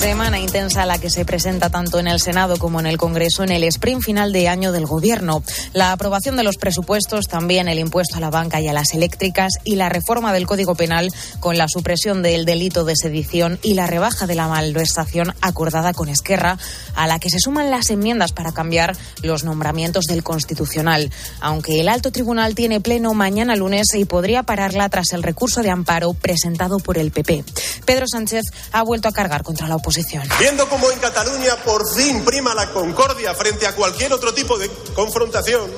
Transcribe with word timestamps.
Semana 0.00 0.38
intensa 0.38 0.86
la 0.86 0.96
que 0.96 1.10
se 1.10 1.26
presenta 1.26 1.68
tanto 1.68 1.98
en 1.98 2.08
el 2.08 2.20
Senado 2.20 2.56
como 2.56 2.80
en 2.80 2.86
el 2.86 2.96
Congreso 2.96 3.44
en 3.44 3.50
el 3.50 3.64
sprint 3.64 4.02
final 4.02 4.32
de 4.32 4.48
año 4.48 4.72
del 4.72 4.86
Gobierno. 4.86 5.42
La 5.74 5.92
aprobación 5.92 6.36
de 6.36 6.42
los 6.42 6.56
presupuestos, 6.56 7.26
también 7.26 7.68
el 7.68 7.78
impuesto 7.78 8.16
a 8.16 8.20
la 8.20 8.30
banca 8.30 8.62
y 8.62 8.68
a 8.68 8.72
las 8.72 8.94
eléctricas 8.94 9.52
y 9.62 9.76
la 9.76 9.90
reforma 9.90 10.32
del 10.32 10.46
Código 10.46 10.74
Penal 10.74 11.12
con 11.38 11.58
la 11.58 11.68
supresión 11.68 12.22
del 12.22 12.46
delito 12.46 12.86
de 12.86 12.96
sedición 12.96 13.58
y 13.62 13.74
la 13.74 13.86
rebaja 13.86 14.26
de 14.26 14.34
la 14.34 14.48
malversación 14.48 15.34
acordada 15.42 15.92
con 15.92 16.08
Esquerra, 16.08 16.56
a 16.94 17.06
la 17.06 17.18
que 17.18 17.28
se 17.28 17.38
suman 17.38 17.70
las 17.70 17.90
enmiendas 17.90 18.32
para 18.32 18.52
cambiar 18.52 18.96
los 19.22 19.44
nombramientos 19.44 20.06
del 20.06 20.22
Constitucional. 20.22 21.10
Aunque 21.40 21.78
el 21.78 21.90
alto 21.90 22.10
tribunal 22.10 22.54
tiene 22.54 22.80
pleno 22.80 23.12
mañana 23.12 23.54
lunes 23.54 23.88
y 23.94 24.06
podría 24.06 24.44
pararla 24.44 24.88
tras 24.88 25.12
el 25.12 25.22
recurso 25.22 25.60
de 25.60 25.68
amparo 25.68 26.14
presentado 26.14 26.78
por 26.78 26.96
el 26.96 27.10
PP. 27.10 27.44
Pedro 27.84 28.06
Sánchez 28.08 28.44
ha 28.72 28.82
vuelto 28.82 29.06
a 29.06 29.12
cargar 29.12 29.42
contra 29.42 29.68
la 29.68 29.76
oposición 29.76 29.89
Viendo 30.38 30.68
cómo 30.68 30.90
en 30.90 30.98
Cataluña 30.98 31.56
por 31.64 31.82
fin 31.94 32.24
prima 32.24 32.54
la 32.54 32.72
concordia 32.72 33.34
frente 33.34 33.66
a 33.66 33.74
cualquier 33.74 34.12
otro 34.12 34.32
tipo 34.32 34.58
de 34.58 34.70
confrontación, 34.94 35.70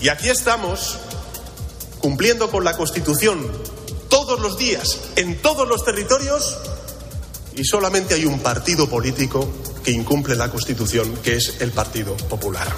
y 0.00 0.08
aquí 0.08 0.28
estamos 0.28 0.98
cumpliendo 2.00 2.50
con 2.50 2.64
la 2.64 2.76
Constitución 2.76 3.50
todos 4.08 4.40
los 4.40 4.58
días, 4.58 4.98
en 5.16 5.40
todos 5.40 5.68
los 5.68 5.84
territorios, 5.84 6.56
y 7.54 7.64
solamente 7.64 8.14
hay 8.14 8.24
un 8.24 8.40
partido 8.40 8.88
político 8.88 9.48
que 9.84 9.90
incumple 9.90 10.36
la 10.36 10.50
Constitución, 10.50 11.16
que 11.22 11.36
es 11.36 11.56
el 11.60 11.72
Partido 11.72 12.16
Popular. 12.16 12.68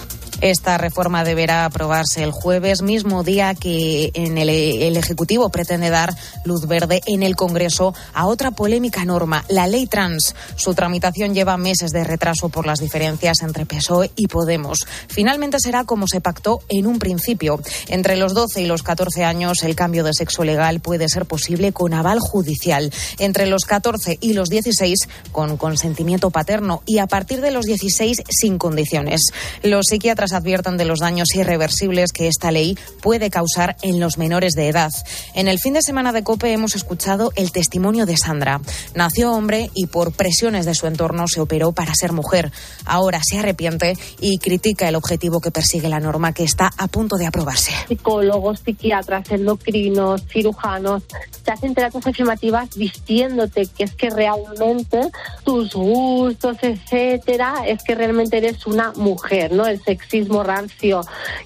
Esta 0.40 0.78
reforma 0.78 1.22
deberá 1.22 1.66
aprobarse 1.66 2.22
el 2.22 2.30
jueves, 2.30 2.80
mismo 2.80 3.22
día 3.22 3.54
que 3.54 4.10
en 4.14 4.38
el, 4.38 4.48
el, 4.48 4.96
Ejecutivo 4.96 5.50
pretende 5.50 5.90
dar 5.90 6.14
luz 6.44 6.66
verde 6.66 7.02
en 7.06 7.22
el 7.22 7.36
Congreso 7.36 7.94
a 8.14 8.26
otra 8.26 8.50
polémica 8.50 9.04
norma, 9.04 9.44
la 9.48 9.66
ley 9.66 9.86
trans. 9.86 10.34
Su 10.56 10.72
tramitación 10.72 11.34
lleva 11.34 11.58
meses 11.58 11.90
de 11.90 12.04
retraso 12.04 12.48
por 12.48 12.66
las 12.66 12.78
diferencias 12.78 13.42
entre 13.42 13.66
PSOE 13.66 14.12
y 14.16 14.28
Podemos. 14.28 14.86
Finalmente 15.08 15.58
será 15.60 15.84
como 15.84 16.06
se 16.06 16.22
pactó 16.22 16.60
en 16.68 16.86
un 16.86 16.98
principio. 16.98 17.60
Entre 17.88 18.16
los 18.16 18.32
12 18.32 18.62
y 18.62 18.66
los 18.66 18.82
14 18.82 19.24
años, 19.24 19.62
el 19.62 19.76
cambio 19.76 20.04
de 20.04 20.14
sexo 20.14 20.44
legal 20.44 20.80
puede 20.80 21.08
ser 21.08 21.26
posible 21.26 21.72
con 21.72 21.92
aval 21.92 22.18
judicial. 22.18 22.90
Entre 23.18 23.46
los 23.46 23.64
14 23.64 24.16
y 24.20 24.32
los 24.32 24.48
16, 24.48 25.08
con 25.32 25.58
consentimiento 25.58 26.30
paterno. 26.30 26.82
Y 26.86 26.98
a 26.98 27.06
partir 27.06 27.42
de 27.42 27.50
los 27.50 27.66
16, 27.66 28.22
sin 28.28 28.56
condiciones. 28.56 29.20
Los 29.62 29.86
psiquiatras 29.88 30.29
advierten 30.32 30.76
de 30.76 30.84
los 30.84 31.00
daños 31.00 31.34
irreversibles 31.34 32.12
que 32.12 32.28
esta 32.28 32.50
ley 32.50 32.78
puede 33.02 33.30
causar 33.30 33.76
en 33.82 34.00
los 34.00 34.18
menores 34.18 34.52
de 34.54 34.68
edad. 34.68 34.90
En 35.34 35.48
el 35.48 35.58
fin 35.58 35.74
de 35.74 35.82
semana 35.82 36.12
de 36.12 36.22
COPE 36.22 36.52
hemos 36.52 36.76
escuchado 36.76 37.32
el 37.36 37.52
testimonio 37.52 38.06
de 38.06 38.16
Sandra. 38.16 38.60
Nació 38.94 39.32
hombre 39.32 39.70
y 39.74 39.86
por 39.86 40.12
presiones 40.12 40.66
de 40.66 40.74
su 40.74 40.86
entorno 40.86 41.28
se 41.28 41.40
operó 41.40 41.72
para 41.72 41.94
ser 41.94 42.12
mujer. 42.12 42.52
Ahora 42.84 43.20
se 43.22 43.38
arrepiente 43.38 43.96
y 44.20 44.38
critica 44.38 44.88
el 44.88 44.96
objetivo 44.96 45.40
que 45.40 45.50
persigue 45.50 45.88
la 45.88 46.00
norma 46.00 46.32
que 46.32 46.44
está 46.44 46.70
a 46.76 46.88
punto 46.88 47.16
de 47.16 47.26
aprobarse. 47.26 47.72
Psicólogos, 47.88 48.60
psiquiatras, 48.60 49.30
endocrinos, 49.30 50.22
cirujanos, 50.28 51.02
te 51.44 51.52
hacen 51.52 51.74
terapias 51.74 52.06
afirmativas 52.06 52.68
vistiéndote 52.76 53.66
que 53.66 53.84
es 53.84 53.94
que 53.94 54.10
realmente 54.10 55.00
tus 55.44 55.74
gustos, 55.74 56.56
etcétera, 56.62 57.64
es 57.66 57.82
que 57.82 57.94
realmente 57.94 58.36
eres 58.36 58.66
una 58.66 58.92
mujer, 58.92 59.52
¿no? 59.52 59.66
El 59.66 59.82
sexismo 59.82 60.19
rancio 60.28 61.02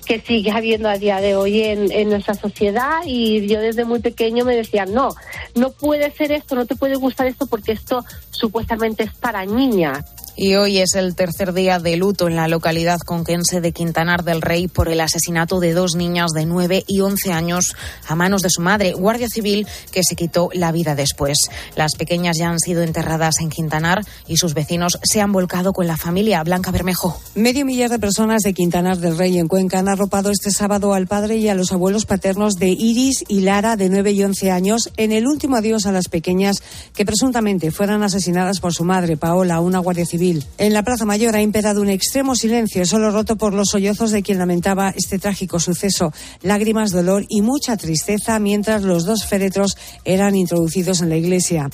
que 0.07 0.21
sigue 0.21 0.51
habiendo 0.51 0.89
a 0.89 0.99
día 0.99 1.21
de 1.21 1.37
hoy 1.37 1.63
en, 1.63 1.91
en 1.93 2.09
nuestra 2.11 2.35
sociedad 2.35 3.01
y 3.07 3.47
yo 3.47 3.61
desde 3.61 3.85
muy 3.85 4.01
pequeño 4.01 4.45
me 4.45 4.57
decían, 4.57 4.93
no, 4.93 5.15
no 5.55 5.71
puede 5.71 6.11
ser 6.13 6.33
esto, 6.33 6.55
no 6.55 6.67
te 6.67 6.77
puede 6.77 6.97
gustar 6.97 7.27
esto 7.27 7.47
porque 7.47 7.73
esto 7.73 8.05
supuestamente 8.31 9.05
es 9.05 9.15
para 9.15 9.45
niñas. 9.45 10.05
Y 10.37 10.57
hoy 10.57 10.79
es 10.79 10.97
el 10.97 11.15
tercer 11.15 11.53
día 11.53 11.79
de 11.79 11.97
luto 11.97 12.27
en 12.27 12.35
la 12.35 12.49
localidad 12.49 12.99
conquense 12.99 13.61
de 13.61 13.71
Quintanar 13.71 14.25
del 14.25 14.43
Rey 14.43 14.67
por 14.67 14.89
el 14.89 15.01
asesinato 15.01 15.61
de 15.61 15.73
dos 15.75 15.95
niñas 15.95 16.33
de 16.33 16.45
9 16.45 16.83
y 16.89 17.03
11 17.03 17.33
años 17.33 17.77
a 18.09 18.17
manos 18.17 18.43
de 18.43 18.51
su 18.51 18.61
madre, 18.61 18.95
guardia 18.95 19.29
civil, 19.29 19.65
que 19.93 20.03
se 20.03 20.17
quitó 20.17 20.49
la 20.53 20.73
vida 20.73 20.97
después. 20.97 21.39
Las 21.77 21.95
pequeñas 21.95 22.37
ya 22.37 22.49
han 22.49 22.59
sido 22.59 22.83
enterradas 22.83 23.37
en 23.41 23.49
Quintanar 23.49 24.05
y 24.27 24.37
sus 24.37 24.55
vecinos 24.55 24.99
se 25.05 25.21
han 25.21 25.31
volcado 25.31 25.73
con 25.73 25.87
la 25.87 25.97
familia 25.97 26.43
Blanca 26.43 26.73
Bermejo. 26.73 27.21
Medio 27.37 27.65
millar 27.65 27.91
de 27.91 28.01
personas 28.01 28.43
de 28.43 28.55
Quintanar 28.55 28.99
del 28.99 29.17
Rey 29.17 29.39
en 29.39 29.47
Cuenca 29.47 29.79
han 29.79 29.89
arropado 29.89 30.31
este 30.33 30.51
sábado 30.51 30.95
al 30.95 31.07
padre 31.07 31.37
y 31.37 31.49
a 31.49 31.55
los 31.55 31.71
abuelos 31.71 32.07
paternos 32.07 32.55
de 32.55 32.71
Iris 32.71 33.23
y 33.29 33.43
Lara, 33.43 33.77
de 33.77 33.89
9 33.89 34.11
y 34.11 34.25
11 34.25 34.51
años, 34.51 34.91
en 34.97 35.13
el 35.13 35.29
último 35.29 35.55
adiós 35.55 35.87
a 35.87 35.93
las 35.93 36.09
pequeñas 36.09 36.57
que 36.93 37.05
presuntamente 37.05 37.71
fueran 37.71 38.03
asesinadas 38.03 38.59
por 38.59 38.75
su 38.75 38.83
madre, 38.83 39.17
Paola, 39.17 39.61
una 39.61 39.79
guardia 39.79 40.05
civil 40.05 40.24
en 40.25 40.73
la 40.73 40.83
Plaza 40.83 41.05
Mayor 41.05 41.37
ha 41.37 41.43
imperado 41.43 41.83
un 41.83 41.91
extremo 41.91 42.35
silencio, 42.35 42.87
solo 42.87 43.11
roto 43.11 43.37
por 43.37 43.53
los 43.53 43.69
sollozos 43.69 44.11
de 44.11 44.23
quien 44.23 44.39
lamentaba 44.39 44.95
este 44.97 45.19
trágico 45.19 45.61
suceso. 45.61 46.13
Lágrimas, 46.43 46.93
dolor 46.93 47.27
y 47.29 47.43
mucha 47.43 47.77
tristeza 47.77 48.39
mientras 48.39 48.83
los 48.85 49.05
dos 49.05 49.27
féretros 49.27 49.77
eran 50.05 50.35
introducidos 50.35 51.03
en 51.03 51.11
la 51.11 51.17
iglesia. 51.17 51.69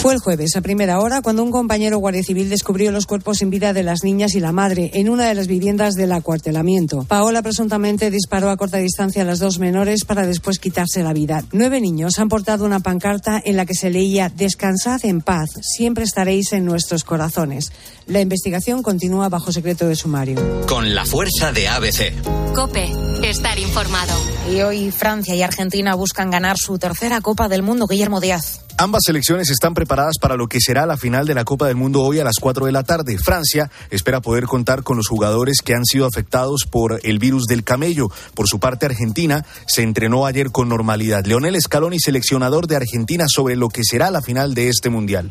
Fue 0.00 0.14
el 0.14 0.18
jueves, 0.18 0.56
a 0.56 0.62
primera 0.62 0.98
hora, 0.98 1.20
cuando 1.20 1.42
un 1.42 1.50
compañero 1.50 1.98
guardia 1.98 2.22
civil 2.22 2.48
descubrió 2.48 2.90
los 2.90 3.04
cuerpos 3.04 3.36
sin 3.36 3.50
vida 3.50 3.74
de 3.74 3.82
las 3.82 4.02
niñas 4.02 4.34
y 4.34 4.40
la 4.40 4.50
madre 4.50 4.90
en 4.94 5.10
una 5.10 5.28
de 5.28 5.34
las 5.34 5.46
viviendas 5.46 5.92
del 5.92 6.12
acuartelamiento. 6.12 7.04
Paola 7.04 7.42
presuntamente 7.42 8.10
disparó 8.10 8.48
a 8.48 8.56
corta 8.56 8.78
distancia 8.78 9.20
a 9.20 9.24
las 9.26 9.40
dos 9.40 9.58
menores 9.58 10.06
para 10.06 10.26
después 10.26 10.58
quitarse 10.58 11.02
la 11.02 11.12
vida. 11.12 11.44
Nueve 11.52 11.82
niños 11.82 12.18
han 12.18 12.30
portado 12.30 12.64
una 12.64 12.80
pancarta 12.80 13.42
en 13.44 13.58
la 13.58 13.66
que 13.66 13.74
se 13.74 13.90
leía 13.90 14.32
Descansad 14.34 15.04
en 15.04 15.20
paz, 15.20 15.50
siempre 15.60 16.04
estaréis 16.04 16.54
en 16.54 16.64
nuestros 16.64 17.04
corazones. 17.04 17.70
La 18.06 18.22
investigación 18.22 18.82
continúa 18.82 19.28
bajo 19.28 19.52
secreto 19.52 19.86
de 19.86 19.96
sumario. 19.96 20.40
Con 20.66 20.94
la 20.94 21.04
fuerza 21.04 21.52
de 21.52 21.68
ABC. 21.68 22.54
Cope, 22.54 22.90
estar 23.22 23.58
informado. 23.58 24.14
Y 24.50 24.62
hoy 24.62 24.90
Francia 24.92 25.34
y 25.34 25.42
Argentina 25.42 25.94
buscan 25.94 26.30
ganar 26.30 26.56
su 26.56 26.78
tercera 26.78 27.20
Copa 27.20 27.48
del 27.48 27.62
Mundo. 27.62 27.86
Guillermo 27.86 28.18
Díaz. 28.18 28.62
Ambas 28.76 29.02
selecciones 29.04 29.50
están 29.50 29.74
preparadas 29.74 30.16
para 30.20 30.36
lo 30.36 30.46
que 30.46 30.60
será 30.60 30.86
la 30.86 30.96
final 30.96 31.26
de 31.26 31.34
la 31.34 31.44
Copa 31.44 31.66
del 31.66 31.76
Mundo 31.76 32.02
hoy 32.02 32.18
a 32.18 32.24
las 32.24 32.36
4 32.40 32.66
de 32.66 32.72
la 32.72 32.82
tarde. 32.82 33.18
Francia 33.18 33.70
espera 33.90 34.20
poder 34.20 34.44
contar 34.44 34.82
con 34.82 34.96
los 34.96 35.08
jugadores 35.08 35.60
que 35.62 35.74
han 35.74 35.84
sido 35.84 36.06
afectados 36.06 36.66
por 36.70 37.00
el 37.02 37.18
virus 37.18 37.44
del 37.44 37.64
camello. 37.64 38.08
Por 38.34 38.48
su 38.48 38.58
parte, 38.58 38.86
Argentina 38.86 39.44
se 39.66 39.82
entrenó 39.82 40.26
ayer 40.26 40.50
con 40.50 40.68
normalidad. 40.68 41.24
Leonel 41.24 41.60
Scaloni, 41.60 41.98
seleccionador 42.00 42.66
de 42.66 42.76
Argentina, 42.76 43.26
sobre 43.28 43.56
lo 43.56 43.68
que 43.68 43.82
será 43.84 44.10
la 44.10 44.22
final 44.22 44.54
de 44.54 44.68
este 44.68 44.88
Mundial. 44.88 45.30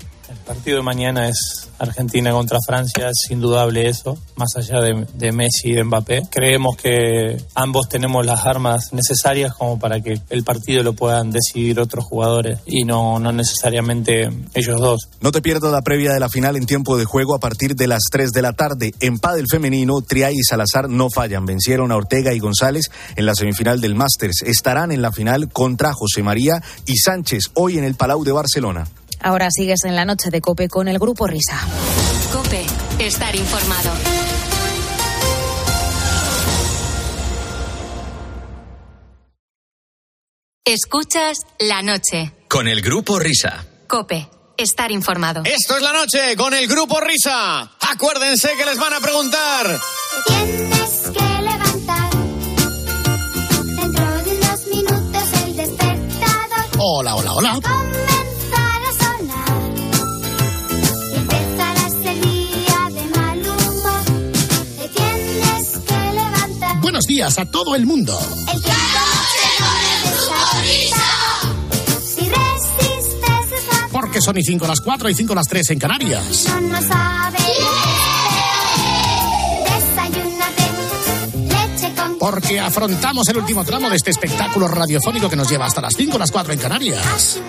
Partido 0.50 0.78
de 0.78 0.84
mañana 0.84 1.30
es 1.30 1.70
Argentina 1.78 2.32
contra 2.32 2.58
Francia, 2.66 3.10
es 3.10 3.30
indudable 3.30 3.88
eso, 3.88 4.18
más 4.36 4.56
allá 4.56 4.82
de, 4.82 5.32
Messi 5.32 5.70
y 5.70 5.74
de 5.74 5.84
Mbappé. 5.84 6.24
Creemos 6.32 6.76
que 6.76 7.38
ambos 7.54 7.88
tenemos 7.88 8.26
las 8.26 8.48
armas 8.48 8.92
necesarias 8.92 9.54
como 9.54 9.78
para 9.78 10.02
que 10.02 10.20
el 10.32 10.44
partido 10.44 10.82
lo 10.82 10.94
puedan 10.94 11.30
decidir 11.30 11.80
otros 11.80 12.04
jugadores 12.04 12.62
y 12.66 12.84
no, 12.84 13.20
no 13.20 13.32
necesariamente 13.32 14.28
ellos 14.56 14.82
dos. 14.82 15.10
No 15.22 15.32
te 15.32 15.44
pierdas 15.44 15.72
la 15.72 15.84
previa 15.84 16.14
de 16.14 16.20
la 16.20 16.30
final 16.30 16.56
en 16.56 16.66
tiempo 16.66 16.98
de 16.98 17.06
juego 17.06 17.36
a 17.36 17.40
partir 17.40 17.76
de 17.76 17.86
las 17.86 18.06
3 18.12 18.32
de 18.32 18.42
la 18.42 18.54
tarde. 18.54 18.92
En 19.02 19.20
pádel 19.20 19.46
femenino, 19.48 20.02
Triay 20.02 20.34
y 20.34 20.44
Salazar 20.44 20.90
no 20.90 21.12
fallan. 21.12 21.46
Vencieron 21.46 21.92
a 21.92 21.96
Ortega 21.96 22.34
y 22.34 22.40
González 22.40 22.90
en 23.16 23.28
la 23.28 23.36
semifinal 23.36 23.82
del 23.82 23.94
Masters. 23.94 24.42
Estarán 24.42 24.92
en 24.92 25.04
la 25.04 25.12
final 25.12 25.50
contra 25.50 25.94
José 25.94 26.24
María 26.24 26.60
y 26.88 26.98
Sánchez 26.98 27.52
hoy 27.54 27.78
en 27.78 27.84
el 27.84 27.94
Palau 27.94 28.24
de 28.24 28.32
Barcelona. 28.32 28.88
Ahora 29.22 29.48
sigues 29.52 29.84
en 29.86 29.96
la 29.96 30.06
noche 30.06 30.30
de 30.30 30.42
Cope 30.42 30.68
con 30.70 30.88
el 30.88 30.98
grupo 31.00 31.28
Risa. 31.28 31.60
Cope, 32.32 32.66
estar 33.00 33.36
informado. 33.36 33.92
Escuchas 40.66 41.38
la 41.60 41.82
noche. 41.82 42.32
Con 42.48 42.68
el 42.68 42.82
grupo 42.82 43.20
Risa. 43.20 43.66
Cope, 43.88 44.30
estar 44.58 44.92
informado. 44.92 45.42
Esto 45.44 45.76
es 45.78 45.82
la 45.82 45.94
noche 45.94 46.36
con 46.38 46.54
el 46.54 46.68
grupo 46.68 47.00
Risa. 47.00 47.72
Acuérdense 47.92 48.50
que 48.56 48.66
les 48.66 48.78
van 48.78 48.94
a 48.94 49.00
preguntar. 49.00 49.80
Tienes 50.28 50.92
que 51.12 51.42
levantar. 51.42 52.10
Dentro 53.66 54.24
de 54.24 54.38
unos 54.38 54.68
minutos 54.68 55.34
el 55.44 55.56
despertador. 55.56 56.66
Hola, 56.78 57.16
hola, 57.16 57.34
hola. 57.34 57.60
buenos 67.00 67.08
días 67.08 67.38
a 67.40 67.46
todo 67.46 67.76
el 67.76 67.86
mundo. 67.86 68.20
Porque 73.92 74.22
son 74.22 74.38
y 74.38 74.44
5 74.44 74.68
las 74.68 74.82
4 74.82 75.10
y 75.10 75.14
5 75.14 75.36
las 75.36 75.48
3 75.48 75.70
en 75.70 75.80
Canarias. 75.80 76.46
No, 76.48 76.62
no 76.62 76.82
sabe. 76.82 77.38
porque 82.20 82.60
afrontamos 82.60 83.28
el 83.30 83.38
último 83.38 83.64
tramo 83.64 83.90
de 83.90 83.96
este 83.96 84.12
espectáculo 84.12 84.68
radiofónico 84.68 85.30
que 85.30 85.36
nos 85.38 85.50
lleva 85.50 85.66
hasta 85.66 85.82
las 85.82 85.94
5 85.96 86.18
las 86.18 86.32
4 86.32 86.54
en 86.54 86.60
Canarias. 86.60 87.40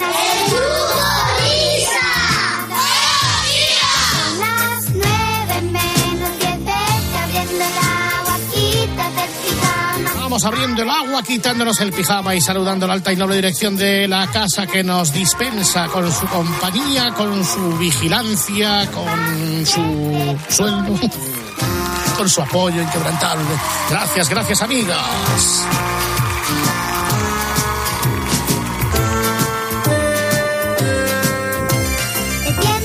Vamos 10.30 10.44
abriendo 10.44 10.82
el 10.82 10.88
agua, 10.88 11.24
quitándonos 11.24 11.80
el 11.80 11.92
pijama 11.92 12.36
y 12.36 12.40
saludando 12.40 12.86
la 12.86 12.92
alta 12.92 13.12
y 13.12 13.16
noble 13.16 13.34
dirección 13.34 13.76
de 13.76 14.06
la 14.06 14.28
casa 14.28 14.64
que 14.64 14.84
nos 14.84 15.12
dispensa 15.12 15.88
con 15.88 16.08
su 16.12 16.24
compañía, 16.28 17.12
con 17.14 17.44
su 17.44 17.76
vigilancia, 17.78 18.88
con 18.92 19.66
su 19.66 20.38
sueldo, 20.48 20.94
con 22.16 22.28
su 22.28 22.42
apoyo 22.42 22.80
inquebrantable. 22.80 23.44
Gracias, 23.90 24.28
gracias, 24.30 24.62
amigas. 24.62 25.66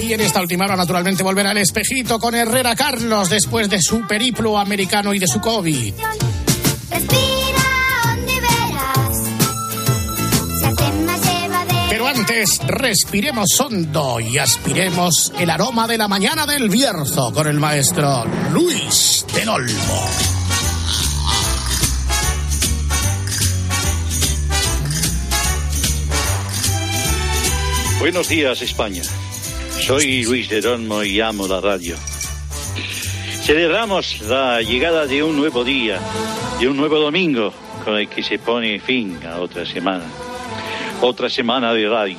Y 0.01 0.13
en 0.13 0.21
esta 0.21 0.41
última 0.41 0.65
hora, 0.65 0.75
naturalmente, 0.75 1.21
volverá 1.21 1.51
el 1.51 1.59
espejito 1.59 2.17
con 2.17 2.33
Herrera 2.33 2.75
Carlos 2.75 3.29
después 3.29 3.69
de 3.69 3.79
su 3.83 4.07
periplo 4.07 4.57
americano 4.57 5.13
y 5.13 5.19
de 5.19 5.27
su 5.27 5.39
COVID. 5.39 5.93
Antes, 12.07 12.59
respiremos 12.67 13.59
hondo 13.59 14.19
y 14.19 14.37
aspiremos 14.37 15.33
el 15.39 15.49
aroma 15.49 15.87
de 15.87 15.97
la 15.97 16.07
mañana 16.07 16.45
del 16.45 16.69
Bierzo 16.69 17.33
con 17.33 17.47
el 17.47 17.59
maestro 17.59 18.23
Luis 18.51 19.25
del 19.33 19.49
Olmo. 19.49 20.09
Buenos 27.99 28.29
días, 28.29 28.61
España. 28.61 29.01
Soy 29.81 30.23
Luis 30.23 30.47
de 30.47 30.65
Olmo 30.67 31.03
y 31.03 31.19
amo 31.19 31.47
la 31.47 31.59
radio. 31.59 31.95
Celebramos 33.41 34.21
la 34.21 34.61
llegada 34.61 35.07
de 35.07 35.23
un 35.23 35.35
nuevo 35.35 35.63
día, 35.63 35.99
de 36.59 36.67
un 36.67 36.77
nuevo 36.77 36.99
domingo, 36.99 37.51
con 37.83 37.97
el 37.97 38.07
que 38.07 38.21
se 38.21 38.37
pone 38.37 38.79
fin 38.79 39.19
a 39.25 39.39
otra 39.39 39.65
semana. 39.65 40.05
Otra 41.01 41.29
semana 41.29 41.73
de 41.73 41.87
radio. 41.87 42.17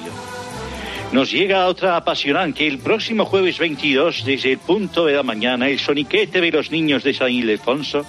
Nos 1.13 1.31
llega 1.31 1.67
otra 1.67 1.97
apasionante. 1.97 2.67
El 2.67 2.79
próximo 2.79 3.25
jueves 3.25 3.59
22, 3.59 4.25
desde 4.25 4.53
el 4.53 4.59
punto 4.59 5.05
de 5.07 5.15
la 5.15 5.23
mañana, 5.23 5.69
el 5.69 5.79
soniquete 5.79 6.41
de 6.41 6.51
los 6.51 6.71
niños 6.71 7.05
de 7.05 7.15
San 7.15 7.31
Ildefonso 7.31 8.05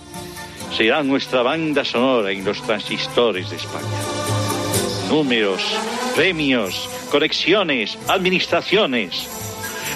será 0.75 1.03
nuestra 1.03 1.41
banda 1.41 1.85
sonora 1.85 2.31
en 2.31 2.43
los 2.43 2.61
transistores 2.61 3.49
de 3.49 3.55
España 3.55 4.17
números, 5.09 5.61
premios, 6.15 6.89
conexiones, 7.09 7.97
administraciones. 8.07 9.27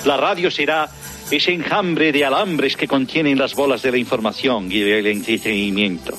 La 0.06 0.18
radio 0.18 0.50
será 0.50 0.90
ese 1.30 1.54
enjambre 1.54 2.12
de 2.12 2.26
alambres 2.26 2.78
que 2.78 2.88
contienen 2.88 3.38
las 3.38 3.54
bolas 3.56 3.82
de 3.82 3.92
la 3.92 3.98
información 3.98 4.72
y 4.72 4.80
del 4.80 5.08
entretenimiento. 5.08 6.18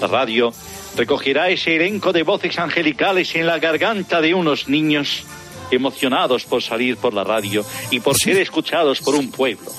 La 0.00 0.08
radio 0.08 0.52
recogerá 0.96 1.48
ese 1.50 1.76
elenco 1.76 2.12
de 2.12 2.22
voces 2.22 2.58
angelicales 2.58 3.34
en 3.34 3.46
la 3.46 3.58
garganta 3.58 4.20
de 4.20 4.34
unos 4.34 4.68
niños 4.68 5.24
emocionados 5.70 6.44
por 6.44 6.62
salir 6.62 6.96
por 6.96 7.14
la 7.14 7.24
radio 7.24 7.64
y 7.90 8.00
por 8.00 8.16
ser 8.16 8.36
escuchados 8.38 9.00
por 9.00 9.14
un 9.14 9.30
pueblo. 9.30 9.70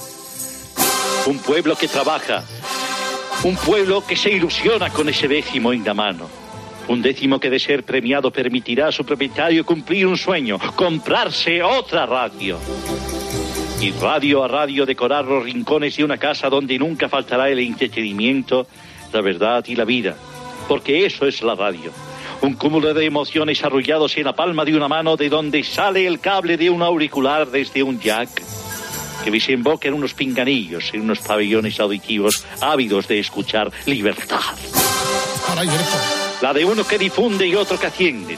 Un 1.26 1.40
pueblo 1.40 1.76
que 1.76 1.88
trabaja, 1.88 2.44
un 3.44 3.56
pueblo 3.56 4.06
que 4.06 4.16
se 4.16 4.32
ilusiona 4.32 4.90
con 4.90 5.10
ese 5.10 5.28
décimo 5.28 5.74
en 5.74 5.84
la 5.84 5.94
mano. 5.94 6.30
Un 6.88 7.02
décimo 7.02 7.40
que 7.40 7.50
de 7.50 7.60
ser 7.60 7.84
premiado 7.84 8.30
permitirá 8.30 8.90
a 8.90 8.92
su 8.92 9.04
propietario 9.04 9.66
cumplir 9.66 10.06
un 10.06 10.18
sueño, 10.18 10.60
comprarse 10.76 11.64
otra 11.64 12.06
radio. 12.06 12.60
Y 13.82 13.92
radio 13.92 14.44
a 14.44 14.48
radio 14.48 14.86
decorar 14.86 15.26
los 15.26 15.44
rincones 15.44 15.98
de 15.98 16.04
una 16.04 16.18
casa 16.18 16.48
donde 16.48 16.78
nunca 16.78 17.10
faltará 17.10 17.50
el 17.50 17.60
entretenimiento, 17.60 18.68
la 19.12 19.22
verdad 19.22 19.66
y 19.68 19.76
la 19.76 19.86
vida. 19.86 20.16
Porque 20.68 21.06
eso 21.06 21.26
es 21.26 21.42
la 21.42 21.56
radio. 21.56 21.92
Un 22.42 22.54
cúmulo 22.54 22.94
de 22.94 23.06
emociones 23.06 23.64
arrullados 23.64 24.18
en 24.18 24.26
la 24.26 24.34
palma 24.34 24.66
de 24.66 24.76
una 24.76 24.88
mano 24.88 25.16
de 25.16 25.30
donde 25.30 25.64
sale 25.64 26.06
el 26.06 26.20
cable 26.20 26.58
de 26.58 26.70
un 26.70 26.82
auricular 26.82 27.50
desde 27.50 27.84
un 27.84 28.00
jack 28.00 28.30
que 29.24 29.32
desemboca 29.32 29.88
en 29.88 29.96
unos 29.96 30.14
pinganillos, 30.14 30.94
en 30.94 31.02
unos 31.02 31.20
pabellones 31.20 31.80
auditivos 31.80 32.46
ávidos 32.62 33.08
de 33.08 33.20
escuchar 33.20 33.72
libertad. 33.86 34.40
La 36.42 36.54
de 36.54 36.66
uno 36.66 36.86
que 36.86 36.98
difunde 36.98 37.48
y 37.48 37.56
otro 37.56 37.80
que 37.80 37.88
atiende. 37.88 38.38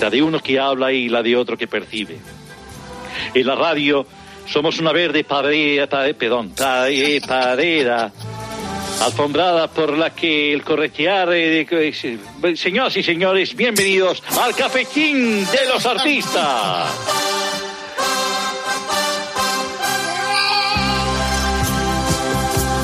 La 0.00 0.10
de 0.10 0.22
uno 0.22 0.40
que 0.40 0.58
habla 0.58 0.92
y 0.92 1.08
la 1.08 1.22
de 1.22 1.36
otro 1.36 1.56
que 1.56 1.66
percibe. 1.66 2.18
En 3.34 3.46
la 3.46 3.54
radio 3.54 4.06
somos 4.46 4.78
una 4.78 4.92
verde 4.92 5.24
pared, 5.24 5.88
perdón, 6.16 6.52
pareda 6.54 8.12
alfombrada 9.00 9.68
por 9.68 9.96
la 9.96 10.10
que 10.10 10.52
el 10.52 10.62
corretear... 10.62 11.32
eh, 11.32 11.66
eh, 11.70 12.56
señoras 12.56 12.96
y 12.96 13.02
señores, 13.02 13.54
bienvenidos 13.54 14.22
al 14.40 14.54
cafetín 14.54 15.46
de 15.46 15.66
los 15.72 15.84
artistas. 15.86 17.47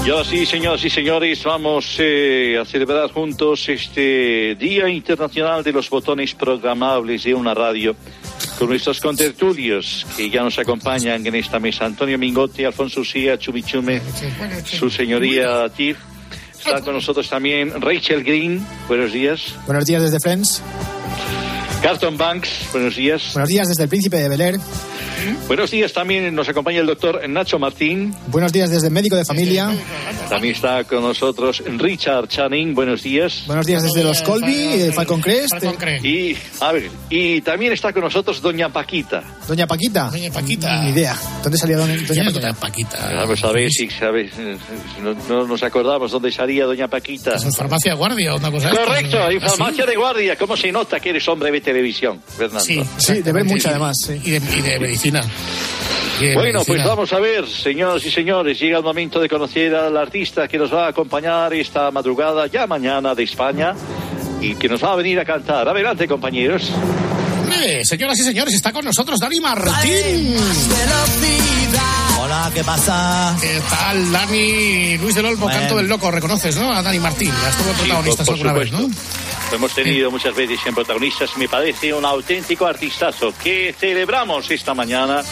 Y 0.04 0.10
ahora 0.10 0.22
sí, 0.22 0.44
señoras 0.44 0.84
y 0.84 0.90
señores, 0.90 1.42
vamos 1.44 1.96
eh, 1.98 2.58
a 2.60 2.66
celebrar 2.66 3.10
juntos 3.10 3.66
este 3.70 4.54
Día 4.54 4.86
Internacional 4.86 5.64
de 5.64 5.72
los 5.72 5.88
Botones 5.88 6.34
Programables 6.34 7.24
de 7.24 7.34
una 7.34 7.54
radio 7.54 7.96
con 8.58 8.68
nuestros 8.68 9.00
contertulios 9.00 10.06
que 10.14 10.28
ya 10.28 10.42
nos 10.42 10.58
acompañan 10.58 11.26
en 11.26 11.34
esta 11.34 11.58
mesa. 11.58 11.86
Antonio 11.86 12.18
Mingote, 12.18 12.66
Alfonso 12.66 13.00
Usía, 13.00 13.38
Chumichume, 13.38 14.02
su 14.66 14.90
señoría 14.90 15.66
Tir. 15.70 15.96
Está 16.52 16.82
con 16.82 16.92
nosotros 16.92 17.26
también 17.30 17.80
Rachel 17.80 18.22
Green. 18.22 18.62
Buenos 18.86 19.10
días. 19.10 19.54
Buenos 19.64 19.86
días 19.86 20.02
desde 20.02 20.20
Friends. 20.20 20.60
Carlton 21.82 22.18
Banks. 22.18 22.68
Buenos 22.72 22.96
días. 22.96 23.30
Buenos 23.32 23.48
días 23.48 23.68
desde 23.68 23.84
el 23.84 23.88
Príncipe 23.88 24.18
de 24.18 24.28
Bel 24.28 24.40
Air. 24.42 24.56
Buenos 25.46 25.70
días 25.70 25.92
también 25.92 26.34
nos 26.34 26.48
acompaña 26.48 26.80
el 26.80 26.86
doctor 26.86 27.26
Nacho 27.28 27.58
Martín. 27.58 28.14
Buenos 28.28 28.52
días 28.52 28.70
desde 28.70 28.90
Médico 28.90 29.16
de 29.16 29.24
Familia. 29.24 29.70
También 30.28 30.54
está 30.54 30.84
con 30.84 31.02
nosotros 31.02 31.62
Richard 31.78 32.28
Channing. 32.28 32.74
Buenos 32.74 33.02
días. 33.02 33.44
Buenos 33.46 33.66
días 33.66 33.82
desde 33.82 34.02
los 34.02 34.22
Colby, 34.22 34.54
eh, 34.54 34.92
Falcon 34.92 35.20
Crest. 35.20 35.54
Y, 36.02 36.36
a 36.60 36.72
ver, 36.72 36.90
y 37.10 37.40
también 37.42 37.72
está 37.72 37.92
con 37.92 38.02
nosotros 38.02 38.40
Doña 38.40 38.70
Paquita. 38.70 39.22
Doña 39.46 39.66
Paquita. 39.66 40.10
Doña 40.10 40.30
Paquita. 40.30 40.82
Ni 40.82 40.90
idea. 40.90 41.16
¿Dónde 41.42 41.58
salía 41.58 41.76
Doña, 41.76 41.96
Doña 42.30 42.52
Paquita? 42.54 43.12
Vamos 43.14 43.42
a 43.44 43.52
ver 43.52 43.70
si 43.70 43.88
sabes, 43.90 44.32
eh, 44.38 44.56
no, 45.02 45.14
no 45.28 45.46
nos 45.46 45.62
acordamos 45.62 46.10
dónde 46.10 46.32
salía 46.32 46.64
Doña 46.64 46.88
Paquita. 46.88 47.36
En 47.36 47.52
farmacia 47.52 47.92
de 47.92 47.98
guardia 47.98 48.34
una 48.34 48.50
cosa 48.50 48.70
Correcto, 48.70 49.18
¿no? 49.18 49.30
en 49.30 49.40
farmacia 49.40 49.86
de 49.86 49.96
guardia. 49.96 50.36
¿Cómo 50.36 50.56
se 50.56 50.72
nota 50.72 50.98
que 51.00 51.10
eres 51.10 51.26
hombre 51.28 51.50
de 51.50 51.60
televisión, 51.60 52.20
Fernando? 52.26 52.60
Sí, 52.64 52.82
Sí, 52.96 53.22
de 53.22 53.32
ver 53.32 53.44
mucho 53.44 53.68
además. 53.68 53.96
sí. 54.04 54.20
Y 54.24 54.30
de, 54.30 54.40
y 54.56 54.62
de 54.62 54.78
medicina. 55.12 55.24
De 56.20 56.34
Bueno, 56.34 56.62
pues 56.64 56.84
vamos 56.84 57.12
a 57.12 57.18
ver, 57.18 57.46
señoras 57.48 58.04
y 58.06 58.10
señores, 58.10 58.58
llega 58.58 58.78
el 58.78 58.84
momento 58.84 59.20
de 59.20 59.28
conocer 59.28 59.74
al 59.74 59.96
artista 59.96 60.46
que 60.46 60.56
nos 60.58 60.72
va 60.72 60.86
a 60.86 60.88
acompañar 60.90 61.52
esta 61.54 61.90
madrugada, 61.90 62.46
ya 62.46 62.66
mañana 62.66 63.14
de 63.14 63.24
España, 63.24 63.74
y 64.40 64.54
que 64.54 64.68
nos 64.68 64.82
va 64.82 64.92
a 64.92 64.96
venir 64.96 65.18
a 65.18 65.24
cantar. 65.24 65.68
Adelante, 65.68 66.06
compañeros. 66.06 66.70
Señoras 67.82 68.18
y 68.18 68.22
señores, 68.22 68.54
está 68.54 68.72
con 68.72 68.84
nosotros 68.84 69.18
Dani 69.18 69.40
Martín. 69.40 70.36
Hola, 72.20 72.50
¿qué 72.54 72.62
pasa? 72.62 73.36
¿Qué 73.40 73.60
tal, 73.68 74.12
Dani? 74.12 74.98
Luis 74.98 75.14
del 75.14 75.26
Olmo, 75.26 75.46
Bueno. 75.46 75.58
canto 75.60 75.76
del 75.76 75.88
loco, 75.88 76.10
reconoces, 76.10 76.56
¿no? 76.56 76.72
A 76.72 76.82
Dani 76.82 76.98
Martín. 77.00 77.30
Ya 77.42 77.48
estuvo 77.50 77.70
Sí, 77.72 77.78
protagonistas 77.80 78.26
por- 78.26 78.38
por 78.38 78.46
alguna 78.48 78.64
vez, 78.64 78.72
¿no? 78.72 78.88
Lo 79.54 79.58
hemos 79.58 79.72
tenido 79.72 80.10
muchas 80.10 80.34
veces 80.34 80.58
en 80.66 80.74
protagonistas. 80.74 81.36
Me 81.36 81.48
parece 81.48 81.94
un 81.94 82.04
auténtico 82.04 82.66
artistazo 82.66 83.32
que 83.40 83.72
celebramos 83.78 84.50
esta 84.50 84.74
mañana 84.74 85.22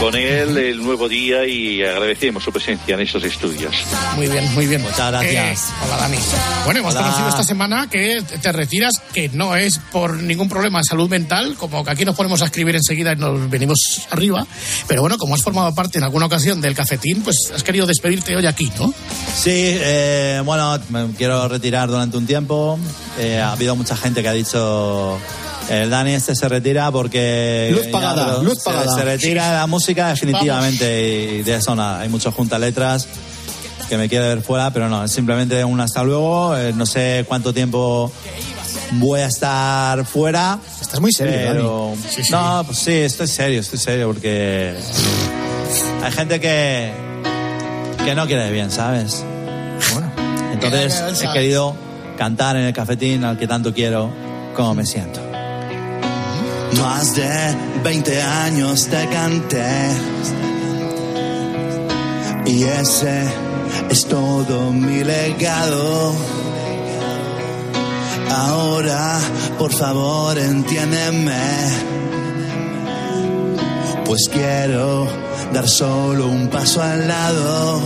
con 0.00 0.16
él 0.16 0.58
el 0.58 0.82
nuevo 0.82 1.08
día 1.08 1.46
y 1.46 1.80
agradecemos 1.80 2.42
su 2.42 2.50
presencia 2.50 2.96
en 2.96 3.02
estos 3.02 3.22
estudios. 3.22 3.72
Muy 4.16 4.26
bien, 4.26 4.52
muy 4.52 4.66
bien. 4.66 4.82
Muchas 4.82 5.12
gracias. 5.12 5.60
Eh, 5.60 5.72
hola, 5.84 5.96
Dani. 5.96 6.16
Bueno, 6.64 6.80
hemos 6.80 6.94
Hola. 6.94 7.04
conocido 7.04 7.28
esta 7.28 7.44
semana 7.44 7.88
que 7.88 8.20
te 8.42 8.50
retiras, 8.50 8.94
que 9.14 9.28
no 9.28 9.54
es 9.54 9.78
por 9.92 10.16
ningún 10.16 10.48
problema 10.48 10.80
de 10.80 10.84
salud 10.84 11.08
mental, 11.08 11.54
como 11.56 11.84
que 11.84 11.92
aquí 11.92 12.04
nos 12.04 12.16
ponemos 12.16 12.42
a 12.42 12.46
escribir 12.46 12.74
enseguida 12.74 13.12
y 13.12 13.16
nos 13.16 13.48
venimos 13.48 14.08
arriba. 14.10 14.44
Pero 14.88 15.02
bueno, 15.02 15.18
como 15.18 15.36
has 15.36 15.42
formado 15.42 15.72
parte 15.72 15.98
en 15.98 16.04
alguna 16.04 16.26
ocasión 16.26 16.60
del 16.60 16.74
cafetín, 16.74 17.22
pues 17.22 17.52
has 17.54 17.62
querido 17.62 17.86
despedirte 17.86 18.34
hoy 18.34 18.46
aquí, 18.46 18.72
¿no? 18.76 18.92
Sí, 19.36 19.52
eh, 19.54 20.42
bueno, 20.44 20.78
me 20.88 21.12
quiero 21.16 21.46
retirar 21.46 21.88
durante 21.88 22.16
un 22.16 22.26
tiempo. 22.26 22.76
Eh, 23.18 23.35
ha 23.40 23.52
habido 23.52 23.76
mucha 23.76 23.96
gente 23.96 24.22
que 24.22 24.28
ha 24.28 24.32
dicho. 24.32 25.18
El 25.68 25.90
Dani 25.90 26.12
este 26.12 26.34
se 26.36 26.48
retira 26.48 26.90
porque. 26.92 27.70
Luz 27.74 27.86
pagada, 27.88 28.42
luz 28.42 28.58
se- 28.58 28.64
pagada. 28.70 28.94
Se, 28.96 29.02
retira 29.04 29.48
de 29.50 29.56
la 29.56 29.66
música 29.66 30.08
definitivamente 30.08 31.02
y 31.38 31.42
de 31.42 31.54
eso 31.56 31.74
nada. 31.74 32.00
Hay 32.00 32.08
mucho 32.08 32.30
junta 32.32 32.58
letras. 32.58 33.08
que 33.88 33.96
me 33.96 34.08
quiere 34.08 34.28
ver 34.28 34.42
fuera, 34.42 34.72
pero 34.72 34.88
no, 34.88 35.04
es 35.04 35.12
simplemente 35.12 35.64
un 35.64 35.80
hasta 35.80 36.02
luego. 36.02 36.56
eh, 36.56 36.72
no 36.74 36.86
sé 36.86 37.24
cuánto 37.28 37.52
tiempo 37.52 38.10
voy 38.92 39.20
a 39.20 39.26
estar 39.26 40.04
fuera. 40.04 40.58
Estás 40.80 41.00
muy 41.00 41.12
serio, 41.12 41.34
pero... 41.52 41.90
Dani. 41.94 42.02
Sí, 42.14 42.24
sí. 42.24 42.32
No, 42.32 42.62
pues 42.64 42.78
sí, 42.78 42.92
estoy 42.92 43.26
serio, 43.28 43.60
estoy 43.60 43.78
serio, 43.78 44.06
porque 44.08 44.74
hay 46.02 46.12
gente 46.12 46.40
que, 46.40 46.92
que 48.04 48.14
no 48.14 48.26
quiere 48.26 48.50
bien, 48.52 48.70
¿sabes? 48.70 49.24
Bueno. 49.92 50.12
Entonces 50.52 51.22
he 51.22 51.32
querido 51.32 51.74
cantar 52.16 52.56
en 52.56 52.64
el 52.64 52.72
cafetín 52.72 53.24
al 53.24 53.38
que 53.38 53.46
tanto 53.46 53.72
quiero, 53.72 54.10
como 54.54 54.74
me 54.74 54.86
siento. 54.86 55.20
Más 56.80 57.14
de 57.14 57.56
20 57.84 58.22
años 58.22 58.86
te 58.86 59.08
canté. 59.08 59.90
Y 62.46 62.62
ese 62.64 63.24
es 63.90 64.06
todo 64.06 64.72
mi 64.72 65.02
legado. 65.02 66.14
Ahora, 68.30 69.18
por 69.58 69.72
favor, 69.72 70.38
entiéndeme. 70.38 71.32
Pues 74.04 74.28
quiero 74.32 75.08
dar 75.52 75.68
solo 75.68 76.28
un 76.28 76.48
paso 76.48 76.82
al 76.82 77.08
lado. 77.08 77.80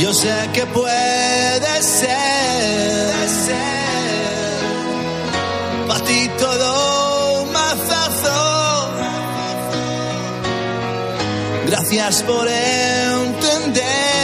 Yo 0.00 0.12
sé 0.12 0.34
que 0.52 0.66
puede 0.66 1.82
ser. 1.82 3.16
Para 5.88 6.04
ti 6.04 6.30
todo 6.38 7.42
un 7.42 7.52
mazazo. 7.52 8.90
Gracias 11.66 12.22
por 12.24 12.46
entender 12.46 14.15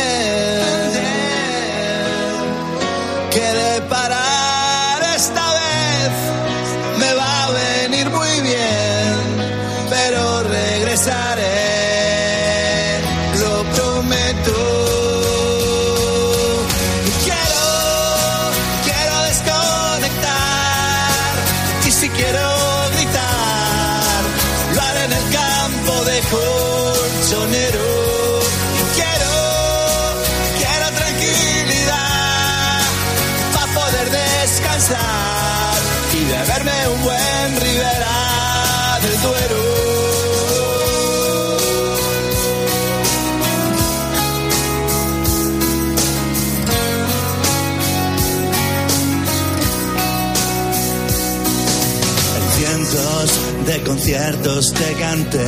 conciertos 54.03 54.73
te 54.73 54.95
canté. 54.95 55.47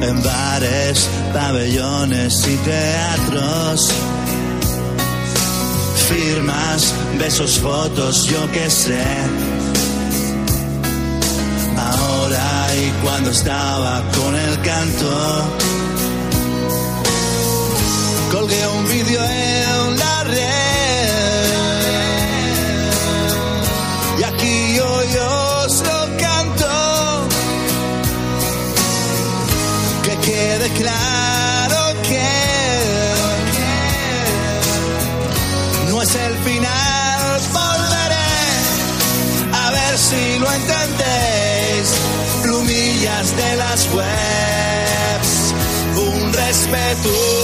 En 0.00 0.22
bares, 0.22 1.10
pabellones 1.34 2.48
y 2.48 2.56
teatros. 2.56 3.90
Firmas, 6.08 6.94
besos, 7.18 7.58
fotos, 7.58 8.24
yo 8.24 8.50
qué 8.52 8.70
sé. 8.70 9.04
Ahora 11.76 12.66
y 12.76 13.04
cuando 13.04 13.30
estaba 13.30 14.02
con 14.12 14.34
el 14.36 14.60
canto. 14.62 15.44
Colgué 18.32 18.66
un 18.68 18.88
vídeo 18.88 19.22
en 19.22 19.98
la 19.98 20.24
red. 20.24 20.63
Un 46.76 47.43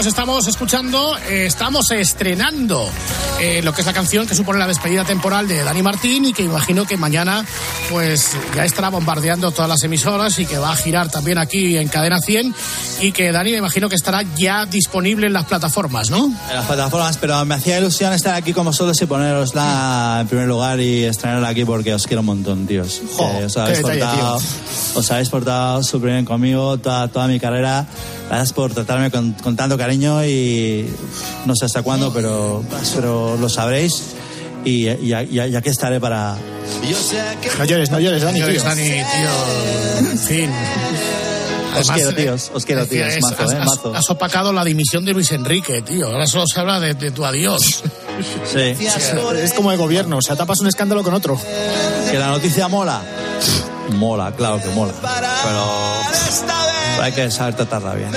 pues 0.00 0.06
estamos 0.06 0.46
escuchando, 0.46 1.18
eh, 1.28 1.44
estamos 1.44 1.90
estrenando 1.90 2.88
eh, 3.38 3.60
lo 3.62 3.74
que 3.74 3.82
es 3.82 3.86
la 3.86 3.92
canción 3.92 4.26
que 4.26 4.34
supone 4.34 4.58
la 4.58 4.66
despedida 4.66 5.04
temporal 5.04 5.46
de 5.46 5.62
Dani 5.62 5.82
Martín 5.82 6.24
y 6.24 6.32
que 6.32 6.42
imagino 6.42 6.86
que 6.86 6.96
mañana 6.96 7.44
pues 7.90 8.34
ya 8.56 8.64
estará 8.64 8.88
bombardeando 8.88 9.50
todas 9.50 9.68
las 9.68 9.82
emisoras 9.82 10.38
y 10.38 10.46
que 10.46 10.56
va 10.56 10.72
a 10.72 10.76
girar 10.76 11.10
también 11.10 11.36
aquí 11.36 11.76
en 11.76 11.88
Cadena 11.88 12.18
100 12.18 12.54
y 13.00 13.12
que 13.12 13.32
Dani 13.32 13.52
me 13.52 13.58
imagino 13.58 13.88
que 13.88 13.94
estará 13.94 14.22
ya 14.36 14.66
disponible 14.66 15.26
en 15.26 15.32
las 15.32 15.46
plataformas, 15.46 16.10
¿no? 16.10 16.26
En 16.26 16.54
las 16.56 16.66
plataformas, 16.66 17.16
pero 17.18 17.42
me 17.46 17.54
hacía 17.54 17.78
ilusión 17.78 18.12
estar 18.12 18.34
aquí 18.34 18.52
con 18.52 18.66
vosotros 18.66 19.00
y 19.00 19.06
ponerosla 19.06 20.18
en 20.20 20.28
primer 20.28 20.46
lugar 20.46 20.80
y 20.80 21.04
estrenarla 21.04 21.48
aquí 21.48 21.64
porque 21.64 21.94
os 21.94 22.06
quiero 22.06 22.20
un 22.20 22.26
montón, 22.26 22.66
tíos. 22.66 23.00
Jo, 23.16 23.30
Que 23.38 23.44
os 23.46 23.54
qué 23.54 23.60
habéis 23.60 23.78
detalle, 23.78 24.00
portado, 24.00 24.40
os 24.96 25.10
habéis 25.10 25.28
portado 25.30 25.82
súper 25.82 26.10
bien 26.12 26.24
conmigo 26.26 26.76
toda, 26.78 27.08
toda 27.08 27.26
mi 27.26 27.40
carrera. 27.40 27.86
Gracias 28.28 28.52
por 28.52 28.72
tratarme 28.74 29.10
con, 29.10 29.32
con 29.32 29.56
tanto 29.56 29.78
cariño 29.78 30.24
y 30.24 30.86
no 31.46 31.56
sé 31.56 31.64
hasta 31.64 31.82
cuándo, 31.82 32.12
pero, 32.12 32.62
pero 32.94 33.36
lo 33.38 33.48
sabréis. 33.48 34.02
Y, 34.64 34.88
y, 34.88 35.14
y- 35.14 35.40
y 35.40 35.56
aquí 35.56 35.70
estaré 35.70 35.98
para... 36.00 36.36
No 37.58 37.64
llores, 37.64 37.90
no 37.90 37.98
llores, 37.98 38.22
Dani, 38.22 38.40
No 38.40 38.46
llores, 38.46 38.62
tío. 38.62 38.68
Dani, 38.70 38.82
tío. 38.90 40.10
En 40.10 40.18
fin. 40.18 40.50
Os 41.78 41.90
quiero, 41.90 42.14
tíos, 42.14 42.50
os 42.54 42.64
quiero, 42.64 42.86
tíos. 42.86 43.08
es- 43.08 43.22
Mazo, 43.22 43.42
has, 43.44 43.52
eh, 43.52 43.58
mazo. 43.58 43.94
has 43.94 44.10
opacado 44.10 44.52
la 44.52 44.64
dimisión 44.64 45.04
de 45.04 45.12
Luis 45.12 45.30
Enrique, 45.32 45.82
tío. 45.82 46.08
Ahora 46.08 46.26
solo 46.26 46.44
se 46.46 46.60
habla 46.60 46.80
de, 46.80 46.94
de 46.94 47.10
tu 47.10 47.24
adiós. 47.24 47.82
Sí. 48.52 48.76
Es 49.42 49.52
como 49.54 49.70
de 49.70 49.76
gobierno, 49.76 50.18
o 50.18 50.22
sea, 50.22 50.36
tapas 50.36 50.60
un 50.60 50.68
escándalo 50.68 51.02
con 51.02 51.14
otro. 51.14 51.40
Que 52.10 52.18
la 52.18 52.28
noticia 52.28 52.68
mola. 52.68 53.02
mola, 53.94 54.32
claro 54.36 54.60
que 54.62 54.68
mola. 54.70 54.92
Pero 55.02 57.02
hay 57.02 57.12
que 57.12 57.30
saber 57.30 57.54
tratarla 57.56 57.94
bien. 57.94 58.10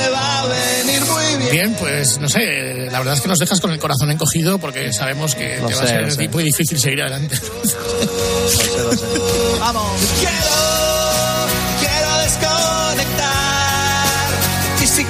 Bien, 1.51 1.75
pues 1.79 2.19
no 2.19 2.27
sé, 2.27 2.87
la 2.91 2.99
verdad 2.99 3.13
es 3.15 3.21
que 3.21 3.27
nos 3.27 3.39
dejas 3.39 3.59
con 3.61 3.71
el 3.71 3.79
corazón 3.79 4.09
encogido 4.11 4.57
porque 4.57 4.91
sabemos 4.91 5.35
que 5.35 5.59
Lo 5.61 5.67
te 5.67 5.75
va 5.75 5.81
a 5.81 5.83
sé, 5.83 5.87
ser 5.93 6.01
lo 6.03 6.11
sé. 6.11 6.27
muy 6.29 6.43
difícil 6.43 6.79
seguir 6.79 7.01
adelante. 7.01 7.39
Vamos. 9.59 9.91
Quiero, 10.19 10.19
quiero 10.19 10.72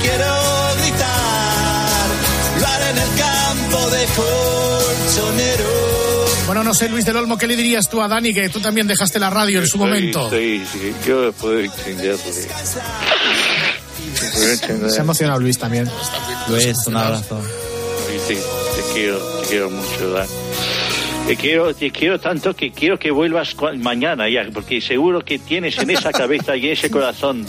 quiero 0.03 0.33
gritar, 0.81 2.07
lo 2.59 2.67
haré 2.67 2.89
en 2.89 2.97
el 2.97 3.09
campo 3.17 3.89
de 3.89 4.05
colchonero. 4.15 5.69
Bueno, 6.45 6.63
no 6.63 6.73
sé, 6.73 6.89
Luis 6.89 7.05
del 7.05 7.17
Olmo, 7.17 7.37
¿qué 7.37 7.47
le 7.47 7.55
dirías 7.55 7.89
tú 7.89 8.01
a 8.01 8.07
Dani 8.07 8.33
que 8.33 8.49
tú 8.49 8.59
también 8.59 8.85
dejaste 8.85 9.17
la 9.19 9.29
radio 9.29 9.59
en 9.59 9.67
su 9.67 9.77
momento? 9.77 10.29
Sí, 10.29 10.63
sí, 10.71 10.93
yo 11.07 11.27
entenderle. 11.29 12.17
Puedo 14.33 14.51
entender. 14.51 14.91
Se 14.91 14.99
ha 14.99 15.03
emocionado 15.03 15.39
Luis 15.39 15.57
también. 15.57 15.89
Luis, 16.49 16.75
un 16.87 16.97
abrazo. 16.97 17.41
Sí, 18.27 18.35
te 18.35 18.93
quiero, 18.93 19.17
te 19.17 19.47
quiero 19.47 19.69
mucho, 19.69 20.11
Dan. 20.11 20.27
Te 21.27 21.37
quiero, 21.37 21.73
te 21.73 21.89
quiero 21.89 22.19
tanto 22.19 22.53
que 22.53 22.71
quiero 22.71 22.99
que 22.99 23.09
vuelvas 23.09 23.55
mañana 23.77 24.29
ya, 24.29 24.45
porque 24.53 24.81
seguro 24.81 25.23
que 25.23 25.39
tienes 25.39 25.77
en 25.77 25.89
esa 25.89 26.11
cabeza 26.11 26.57
y 26.57 26.67
ese 26.67 26.91
corazón 26.91 27.45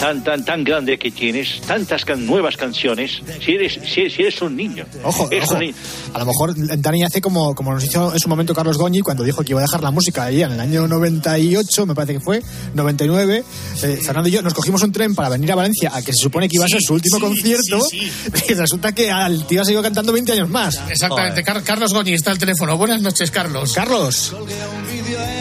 tan, 0.00 0.22
tan, 0.22 0.44
tan 0.44 0.62
grande 0.64 0.96
que 0.98 1.10
tienes, 1.10 1.60
tantas 1.66 2.04
can- 2.04 2.24
nuevas 2.24 2.56
canciones, 2.56 3.20
si 3.44 3.52
eres, 3.52 3.78
si, 3.84 4.08
si 4.08 4.22
eres 4.22 4.40
un 4.42 4.56
niño. 4.56 4.84
Ojo, 5.02 5.28
Eres 5.30 5.44
ojo. 5.46 5.54
un 5.54 5.60
niño. 5.60 5.74
A 6.14 6.18
lo 6.20 6.26
mejor 6.26 6.54
Dani 6.80 7.02
hace 7.02 7.20
como, 7.20 7.54
como 7.54 7.72
nos 7.74 7.84
hizo 7.84 8.12
en 8.12 8.18
su 8.20 8.28
momento 8.28 8.54
Carlos 8.54 8.78
Goñi 8.78 9.00
cuando 9.00 9.24
dijo 9.24 9.42
que 9.42 9.52
iba 9.52 9.60
a 9.60 9.64
dejar 9.64 9.82
la 9.82 9.90
música 9.90 10.24
ahí 10.24 10.42
en 10.42 10.52
el 10.52 10.60
año 10.60 10.86
98, 10.86 11.86
me 11.86 11.94
parece 11.94 12.14
que 12.14 12.20
fue, 12.20 12.42
99. 12.74 13.44
Eh, 13.82 13.98
Fernando 14.04 14.28
y 14.28 14.32
yo 14.32 14.42
nos 14.42 14.54
cogimos 14.54 14.82
un 14.82 14.92
tren 14.92 15.14
para 15.14 15.28
venir 15.30 15.50
a 15.52 15.56
Valencia 15.56 15.90
a 15.92 16.00
que 16.02 16.12
se 16.12 16.22
supone 16.22 16.48
que 16.48 16.56
iba 16.56 16.64
a 16.64 16.68
ser 16.68 16.80
su 16.80 16.94
último 16.94 17.16
sí, 17.16 17.22
concierto 17.22 17.80
sí, 17.90 18.10
y 18.48 18.54
resulta 18.54 18.92
que 18.92 19.10
al 19.10 19.46
tío 19.46 19.62
ha 19.62 19.64
seguido 19.64 19.82
cantando 19.82 20.12
20 20.12 20.32
años 20.32 20.48
más. 20.48 20.80
Exactamente, 20.88 21.42
Car- 21.42 21.62
Carlos 21.62 21.92
Goñi 21.92 22.12
está 22.14 22.30
al 22.30 22.38
teléfono. 22.38 22.76
Buenas 22.78 23.02
noches, 23.02 23.30
Carlos. 23.30 23.72
Carlos. 23.72 24.34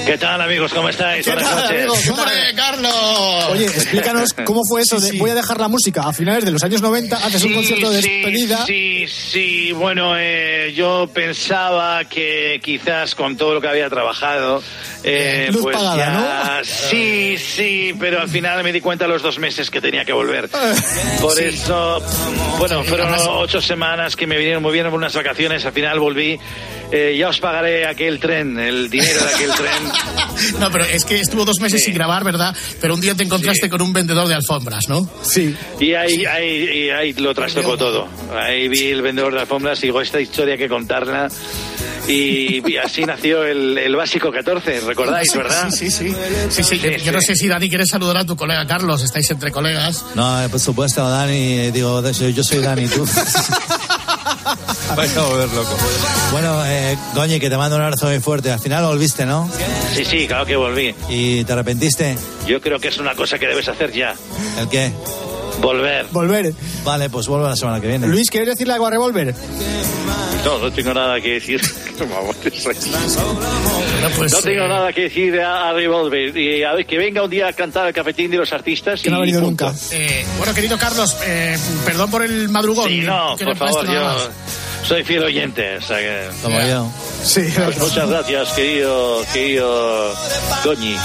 ¿Qué 0.07 0.17
tal, 0.17 0.39
amigos? 0.41 0.71
¿Cómo 0.73 0.87
estáis? 0.87 1.25
¿Qué 1.25 1.33
Buenas 1.33 1.49
tal, 1.51 1.63
noches. 1.63 1.77
amigo? 1.79 1.93
¿Qué 1.95 2.09
tal? 2.09 2.19
¡Hombre, 2.19 2.55
Carlos! 2.55 3.45
Oye, 3.49 3.65
explícanos 3.65 4.33
cómo 4.45 4.61
fue 4.67 4.81
eso 4.81 4.99
Sí, 5.01 5.05
de 5.05 5.11
sí. 5.11 5.17
voy 5.17 5.31
a 5.31 5.35
dejar 5.35 5.59
la 5.59 5.67
música 5.67 6.07
a 6.07 6.13
finales 6.13 6.45
de 6.45 6.51
los 6.51 6.63
años 6.63 6.81
90, 6.81 7.17
haces 7.17 7.43
un 7.43 7.49
Sí, 7.49 7.55
concierto 7.55 7.89
de 7.91 8.01
sí, 8.01 8.09
despedida. 8.21 8.65
Sí, 8.65 9.05
sí, 9.07 9.71
bueno, 9.73 10.13
eh, 10.17 10.71
yo 10.73 11.09
pensaba 11.13 12.05
que 12.05 12.61
quizás 12.63 13.15
con 13.15 13.35
todo 13.35 13.53
lo 13.55 13.59
que 13.61 13.67
había 13.67 13.89
trabajado, 13.89 14.63
eh, 15.03 15.49
Luz 15.51 15.61
pues 15.63 15.75
pagada, 15.75 16.61
ya, 16.61 16.63
sí, 16.63 17.37
sí, 17.37 17.93
pero 17.99 18.21
al 18.21 18.29
final 18.29 18.63
me 18.63 18.71
di 18.71 18.79
cuenta 18.79 19.03
a 19.05 19.07
los 19.09 19.21
dos 19.21 19.37
meses 19.39 19.69
que 19.69 19.81
tenía 19.81 20.05
que 20.05 20.13
volver. 20.13 20.47
Por 21.21 21.33
Sí. 21.33 21.43
eso, 21.43 22.01
bueno, 22.59 22.81
fueron 22.85 23.13
ocho 23.27 23.61
semanas 23.61 24.15
que 24.15 24.25
me 24.25 24.37
vinieron 24.37 24.63
muy 24.63 24.71
bien 24.71 24.85
por 24.85 24.93
unas 24.93 25.13
vacaciones, 25.13 25.65
al 25.65 25.73
final 25.73 25.99
volví. 25.99 26.39
Eh, 26.89 27.17
ya 27.19 27.27
os 27.27 27.37
pagaré 27.41 27.85
aquel 27.85 28.17
tren, 28.17 28.57
el 28.57 28.89
dinero 28.89 29.19
de 29.25 29.33
aquel 29.33 29.51
tren. 29.51 29.73
No, 30.59 30.71
pero 30.71 30.83
es 30.85 31.03
que 31.03 31.19
estuvo 31.19 31.45
dos 31.45 31.59
meses 31.59 31.83
sin 31.83 31.93
grabar, 31.93 32.23
¿verdad? 32.23 32.55
Pero 32.79 32.93
un 32.93 33.01
día 33.01 33.15
te 33.15 33.23
encontraste 33.23 33.69
con 33.69 33.81
un 33.81 33.93
vendedor 33.93 34.27
de 34.27 34.35
alfombras, 34.35 34.87
¿no? 34.87 35.09
Sí. 35.23 35.55
Y 35.79 35.93
ahí, 35.93 36.25
ahí, 36.25 36.85
y 36.85 36.89
ahí 36.89 37.13
lo 37.13 37.33
trastocó 37.33 37.77
todo. 37.77 38.07
Ahí 38.35 38.67
vi 38.67 38.91
el 38.91 39.01
vendedor 39.01 39.33
de 39.33 39.41
alfombras 39.41 39.79
y 39.79 39.87
digo, 39.87 40.01
esta 40.01 40.21
historia 40.21 40.57
que 40.57 40.69
contarla. 40.69 41.27
Y, 42.07 42.61
y 42.69 42.77
así 42.77 43.03
nació 43.03 43.43
el, 43.43 43.77
el 43.77 43.95
básico 43.95 44.31
14, 44.31 44.81
¿recordáis, 44.81 45.33
verdad? 45.35 45.69
Sí, 45.71 45.91
sí, 45.91 46.09
sí. 46.09 46.15
Sí, 46.49 46.63
sí. 46.63 46.79
Yo, 46.79 46.91
yo 46.91 47.11
no 47.11 47.21
sé 47.21 47.35
si 47.35 47.47
Dani 47.47 47.67
quieres 47.67 47.89
saludar 47.89 48.17
a 48.17 48.25
tu 48.25 48.35
colega 48.35 48.65
Carlos. 48.65 49.03
Estáis 49.03 49.29
entre 49.31 49.51
colegas. 49.51 50.05
No, 50.15 50.43
eh, 50.43 50.49
por 50.49 50.59
supuesto, 50.59 51.07
Dani, 51.07 51.59
eh, 51.59 51.71
digo, 51.71 52.01
yo 52.11 52.43
soy 52.43 52.59
Dani, 52.59 52.87
tú. 52.87 53.05
Vais 54.95 55.17
a 55.17 55.21
volver 55.21 55.49
loco. 55.49 55.77
Bueno, 56.31 56.65
eh, 56.65 56.97
Goñi, 57.15 57.39
que 57.39 57.49
te 57.49 57.57
mando 57.57 57.75
un 57.75 57.81
abrazo 57.81 58.07
muy 58.07 58.19
fuerte. 58.19 58.51
Al 58.51 58.59
final 58.59 58.85
volviste, 58.85 59.25
¿no? 59.25 59.49
Sí, 59.93 60.05
sí, 60.05 60.27
claro 60.27 60.45
que 60.45 60.55
volví. 60.55 60.95
¿Y 61.09 61.43
te 61.43 61.53
arrepentiste? 61.53 62.17
Yo 62.45 62.61
creo 62.61 62.79
que 62.79 62.87
es 62.89 62.97
una 62.97 63.15
cosa 63.15 63.37
que 63.37 63.47
debes 63.47 63.67
hacer 63.67 63.91
ya. 63.91 64.15
¿El 64.59 64.67
qué? 64.69 64.91
Volver. 65.61 66.05
Volver. 66.11 66.53
Vale, 66.83 67.09
pues 67.09 67.27
vuelvo 67.27 67.47
la 67.47 67.55
semana 67.55 67.81
que 67.81 67.87
viene. 67.87 68.07
Luis, 68.07 68.29
¿quieres 68.29 68.49
decirle 68.49 68.73
algo 68.73 68.87
a 68.87 68.91
Revolver? 68.91 69.33
No, 70.45 70.59
no 70.59 70.71
tengo 70.71 70.93
nada 70.93 71.19
que 71.19 71.33
decir. 71.33 71.61
Vamos, 72.05 72.35
soy- 72.53 72.75
Bueno, 72.75 74.09
pues, 74.17 74.31
No 74.31 74.41
tengo 74.41 74.65
eh, 74.65 74.69
nada 74.69 74.93
que 74.93 75.01
decir 75.01 75.39
a, 75.41 75.69
a 75.69 75.73
Revolver. 75.73 76.35
Y 76.37 76.63
a 76.63 76.73
ver, 76.73 76.85
que 76.85 76.97
venga 76.97 77.23
un 77.23 77.29
día 77.29 77.47
a 77.47 77.53
cantar 77.53 77.87
el 77.87 77.93
cafetín 77.93 78.29
de 78.31 78.37
los 78.37 78.51
artistas. 78.53 79.01
Que 79.01 79.09
no 79.09 79.17
ha 79.17 79.19
venido 79.21 79.41
nunca. 79.41 79.73
eh, 79.91 80.25
bueno, 80.37 80.53
querido 80.53 80.77
Carlos, 80.77 81.17
eh, 81.25 81.57
perdón 81.85 82.11
por 82.11 82.23
el 82.23 82.49
madrugón. 82.49 82.87
Sí, 82.87 83.01
no, 83.01 83.35
que 83.35 83.45
por 83.45 83.57
favor, 83.57 83.85
yo 83.85 84.29
soy 84.83 85.03
fiel 85.03 85.23
oyente. 85.23 85.77
O 85.77 85.81
sea 85.81 85.97
que... 85.97 86.29
Como 86.41 86.59
yo. 86.61 86.89
Sí, 87.23 87.41
Pues 87.55 87.77
muchas 87.79 88.09
gracias, 88.09 88.49
querido, 88.53 89.23
querido 89.33 90.13
Goñi. 90.63 90.95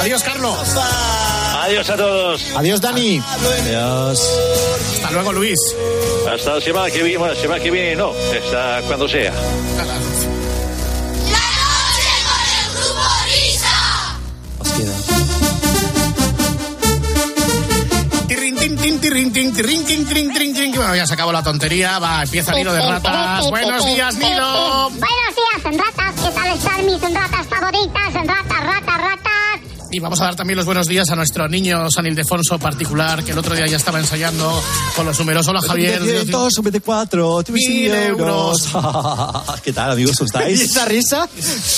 Adiós, 0.00 0.22
Carlos. 0.22 0.56
Adiós 1.68 1.90
a 1.90 1.96
todos. 1.98 2.40
Adiós, 2.56 2.80
Dani. 2.80 3.20
Adiós. 3.60 4.18
Hasta 4.94 5.10
luego, 5.10 5.32
Luis. 5.34 5.58
Hasta 6.26 6.54
la 6.54 6.60
semana 6.62 6.88
que 6.88 7.02
viene. 7.02 7.18
Bueno, 7.18 7.34
la 7.34 7.40
semana 7.40 7.62
que 7.62 7.70
viene 7.70 7.94
no. 7.94 8.10
Hasta 8.10 8.80
cuando 8.86 9.06
sea. 9.06 9.34
Os 14.60 14.68
quiero. 14.70 14.92
Tirrin, 18.28 18.56
tin, 18.56 18.76
tin, 18.78 19.00
tirrin, 19.00 19.32
tin, 19.32 19.52
tirrin, 19.52 19.84
tin, 19.84 20.06
tin, 20.06 20.32
tin, 20.32 20.54
tin. 20.54 20.72
Bueno, 20.74 20.96
ya 20.96 21.06
se 21.06 21.12
acabó 21.12 21.32
la 21.32 21.42
tontería. 21.42 21.98
Va, 21.98 22.22
empieza 22.22 22.52
Nido 22.52 22.72
de 22.72 22.80
ratas. 22.80 23.50
Buenos 23.50 23.84
días, 23.84 24.14
Nido. 24.16 24.88
Buenos 24.88 25.34
días, 25.36 25.64
en 25.66 25.78
ratas. 25.78 26.14
¿Qué 26.24 26.30
tal 26.30 26.56
están 26.56 26.86
mis 26.86 27.00
ratas 27.02 27.46
favoritas? 27.46 28.14
En 28.14 28.26
ratas, 28.26 28.48
ratas, 28.48 28.64
ratas. 28.64 28.77
Y 29.90 30.00
vamos 30.00 30.20
a 30.20 30.24
dar 30.26 30.36
también 30.36 30.58
los 30.58 30.66
buenos 30.66 30.86
días 30.86 31.08
a 31.08 31.16
nuestro 31.16 31.48
niño 31.48 31.90
San 31.90 32.06
Ildefonso 32.06 32.58
particular, 32.58 33.24
que 33.24 33.32
el 33.32 33.38
otro 33.38 33.54
día 33.56 33.66
ya 33.66 33.78
estaba 33.78 33.98
ensayando 33.98 34.52
con 34.94 35.06
los 35.06 35.18
números. 35.18 35.48
Hola, 35.48 35.62
Javier. 35.62 35.98
224, 36.26 37.42
Mil 37.50 37.90
euros. 37.94 38.68
¿Qué 39.64 39.72
tal, 39.72 39.92
amigos? 39.92 40.18
¿Cómo 40.18 40.26
¿Y 40.26 40.52
estáis? 40.52 40.60
esa 40.70 40.84
risa? 40.84 41.26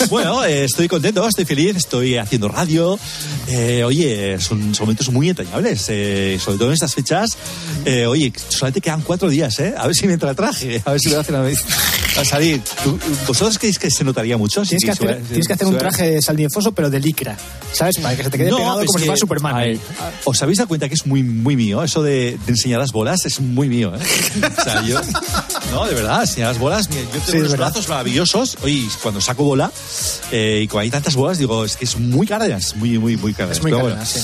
Bueno, 0.09 0.45
eh, 0.45 0.65
estoy 0.65 0.89
contento, 0.89 1.25
estoy 1.27 1.45
feliz, 1.45 1.77
estoy 1.77 2.17
haciendo 2.17 2.49
radio. 2.49 2.99
Eh, 3.47 3.85
oye, 3.85 4.41
son, 4.41 4.75
son 4.75 4.87
momentos 4.87 5.09
muy 5.11 5.29
entrañables, 5.29 5.85
eh, 5.89 6.37
sobre 6.45 6.59
todo 6.59 6.69
en 6.69 6.75
estas 6.75 6.93
fechas. 6.93 7.37
Eh, 7.85 8.07
oye, 8.07 8.33
solamente 8.49 8.81
quedan 8.81 9.03
cuatro 9.03 9.29
días, 9.31 9.57
¿eh? 9.61 9.73
A 9.79 9.87
ver 9.87 9.95
si 9.95 10.09
me 10.09 10.15
entra 10.15 10.31
el 10.31 10.37
traje, 10.37 10.83
a 10.85 10.91
ver 10.91 11.01
si 11.01 11.11
me 11.11 11.15
hacen 11.15 11.37
a, 11.37 11.43
vez 11.43 11.61
a 12.19 12.25
salir. 12.25 12.61
¿Tú- 12.83 12.99
¿Vosotros 13.29 13.57
creéis 13.57 13.79
que 13.79 13.89
se 13.89 14.03
notaría 14.03 14.37
mucho? 14.37 14.65
si- 14.65 14.77
Tienes 14.77 14.99
que 14.99 15.05
si 15.07 15.09
hacer, 15.13 15.23
tienes 15.29 15.47
que 15.47 15.53
hacer 15.53 15.67
un 15.69 15.79
traje 15.79 16.21
saldinfoso, 16.21 16.73
pero 16.73 16.91
de 16.91 16.99
licra. 16.99 17.37
¿Sabes? 17.73 17.97
Para 17.99 18.17
que 18.17 18.25
se 18.25 18.31
te 18.31 18.39
quede 18.39 18.51
No, 18.51 18.57
pegado 18.59 18.85
como 18.85 18.99
si 18.99 18.99
que- 18.99 19.07
fuera 19.07 19.17
Superman. 19.19 19.55
ver, 19.57 19.79
¿Os 20.25 20.43
habéis 20.43 20.59
dado 20.59 20.69
cuenta 20.69 20.89
que 20.89 20.95
es 20.95 21.07
muy, 21.07 21.23
muy 21.23 21.57
mío? 21.57 21.83
Eso 21.83 22.03
de, 22.03 22.37
de 22.45 22.53
enseñar 22.53 22.81
las 22.81 22.93
bolas 22.93 23.25
es 23.25 23.41
muy 23.41 23.69
mío, 23.69 23.93
¿eh? 23.95 24.01
O 24.59 24.63
sea, 24.63 24.83
yo... 24.83 25.01
No, 25.71 25.87
de 25.87 25.95
verdad, 25.95 26.23
enseñar 26.23 26.49
las 26.49 26.59
bolas. 26.59 26.89
mira, 26.91 27.03
yo 27.03 27.09
tengo 27.11 27.25
Sí, 27.31 27.37
unos 27.39 27.57
brazos 27.57 27.89
maravillosos. 27.89 28.59
Oye, 28.63 28.89
cuando 29.03 29.21
saco 29.21 29.45
bola 29.45 29.71
eh, 30.33 30.61
y 30.65 30.67
cuando 30.69 30.83
hay 30.83 30.91
tantas 30.91 31.15
bolas, 31.15 31.39
digo, 31.39 31.65
es 31.65 31.77
que 31.77 31.85
es 31.85 31.97
muy 31.99 32.27
cara, 32.27 32.47
es 32.57 32.75
muy, 32.77 32.99
muy, 32.99 33.17
muy 33.17 33.33
cara. 33.33 33.53
Es 33.53 33.63
muy 33.63 33.71
Pero 33.71 33.85
cara, 33.85 33.95
bueno, 33.95 34.07
sí. 34.07 34.21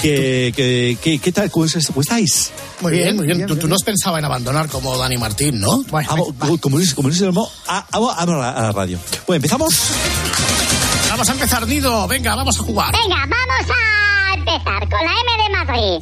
que, 0.00 0.52
que, 0.56 0.98
que- 1.02 1.18
¿Qué 1.18 1.32
tal? 1.32 1.50
¿Cómo, 1.50 1.66
es- 1.66 1.86
cómo 1.88 2.00
estáis? 2.00 2.50
Muy 2.80 2.92
bien, 2.92 3.14
muy 3.16 3.26
bien. 3.26 3.38
bien, 3.38 3.48
Tú, 3.48 3.54
bien, 3.54 3.60
tú 3.60 3.68
no 3.68 3.74
has 3.76 3.82
pensado 3.82 4.16
en 4.18 4.24
abandonar 4.24 4.68
como 4.68 4.96
Dani 4.96 5.16
Martín, 5.18 5.60
¿no? 5.60 5.82
Bueno, 5.90 6.08
Amo- 6.10 6.58
como 6.60 6.78
Luis, 6.78 6.94
como 6.94 7.08
Luis 7.08 7.20
Olmo, 7.22 7.50
a- 7.68 7.86
a 7.90 8.00
la, 8.00 8.50
a 8.50 8.62
la 8.62 8.72
radio. 8.72 8.98
Bueno, 9.26 9.36
empezamos. 9.36 9.74
Vamos 11.16 11.30
a 11.30 11.32
empezar, 11.32 11.66
Nido. 11.66 12.06
Venga, 12.06 12.34
vamos 12.34 12.60
a 12.60 12.62
jugar. 12.62 12.92
Venga, 12.92 13.16
vamos 13.26 13.66
a 13.70 14.34
empezar 14.34 14.80
con 14.86 15.00
la 15.00 15.12
M 15.12 15.30
de 15.42 15.48
Madrid. 15.56 15.98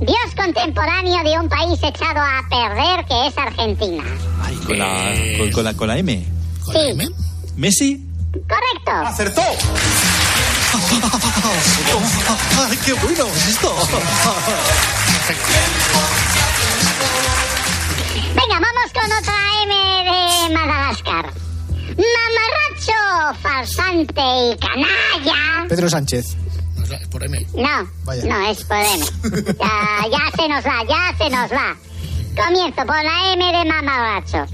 Dios 0.00 0.34
contemporáneo 0.36 1.22
de 1.22 1.38
un 1.38 1.48
país 1.48 1.78
echado 1.80 2.20
a 2.20 2.42
perder 2.50 3.04
que 3.06 3.28
es 3.28 3.38
Argentina. 3.38 4.02
Ay, 4.42 4.56
con, 4.66 4.76
la, 4.76 5.14
Eh. 5.14 5.36
con, 5.38 5.52
con 5.52 5.62
la, 5.64 5.72
con 5.74 5.86
la 5.86 5.98
M. 5.98 6.26
¿Con 6.64 6.74
la 6.74 6.80
Sí. 6.80 6.86
M? 6.90 7.08
Messi. 7.54 8.04
Correcto. 8.32 8.90
¡Acertó! 9.06 9.40
¡Ay, 12.68 12.76
qué 12.84 12.92
bueno 12.94 13.24
es 13.36 13.46
esto! 13.46 13.72
Venga, 18.34 18.58
vamos 18.60 18.92
con 18.92 19.12
otra 19.12 19.34
M 19.62 19.72
de 20.10 20.50
Madagascar. 20.54 21.32
Mamarracho, 21.96 23.38
farsante 23.42 24.20
y 24.20 24.56
canalla. 24.58 25.66
Pedro 25.68 25.88
Sánchez. 25.88 26.36
No 26.76 26.94
es 26.94 27.08
por 27.08 27.24
M. 27.24 27.46
No, 27.54 27.88
Vaya. 28.04 28.24
no 28.26 28.46
es 28.48 28.64
por 28.64 28.76
M. 28.76 29.04
Ya, 29.58 30.08
ya 30.10 30.30
se 30.36 30.48
nos 30.48 30.64
va, 30.64 30.84
ya 30.88 31.16
se 31.18 31.30
nos 31.30 31.50
va. 31.52 31.76
Comienzo 32.36 32.76
por 32.86 33.02
la 33.02 33.32
M 33.32 33.44
de 33.58 33.64
mamarracho. 33.64 34.46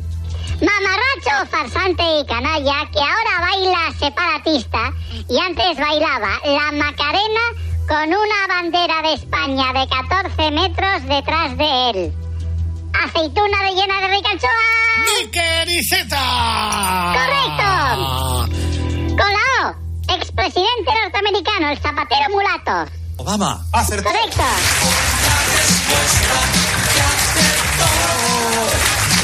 Mamarracho, 0.63 1.51
farsante 1.51 2.03
y 2.21 2.27
canalla 2.27 2.89
que 2.93 3.01
ahora 3.01 3.41
baila 3.41 3.93
separatista 3.99 4.93
y 5.29 5.39
antes 5.39 5.77
bailaba 5.77 6.39
la 6.45 6.73
Macarena 6.73 7.41
con 7.89 8.09
una 8.09 8.47
bandera 8.49 9.03
de 9.03 9.15
España 9.15 9.73
de 9.73 9.89
14 9.89 10.51
metros 10.53 11.03
detrás 11.09 11.59
de 11.59 11.91
él. 11.91 12.13
Aceituna 12.93 13.59
rellena 13.63 14.01
de 14.01 14.09
ricanchoa. 14.09 14.51
¡Niquericeta! 15.21 17.15
¡Correcto! 17.15 18.47
Con 19.17 19.33
la 19.33 19.69
O, 19.69 20.15
expresidente 20.15 20.91
norteamericano, 21.03 21.71
el 21.71 21.79
zapatero 21.79 22.31
mulato. 22.31 22.93
Obama. 23.17 23.65
Correcto. 23.73 24.43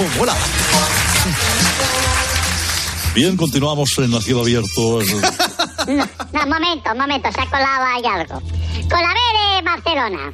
Oh, 0.01 0.23
hola. 0.23 0.37
Bien, 3.15 3.37
continuamos 3.37 3.91
en 3.99 4.11
la 4.13 4.21
cielo 4.21 4.41
abierto. 4.41 5.01
No, 5.89 6.05
no, 6.33 6.47
momento, 6.47 6.95
momento, 6.95 7.33
se 7.33 7.41
ha 7.41 7.47
colado 7.47 7.85
ahí 7.87 8.05
algo. 8.05 8.43
Con 8.91 9.01
la 9.01 9.09
B 9.09 9.21
de 9.39 9.63
Barcelona. 9.63 10.33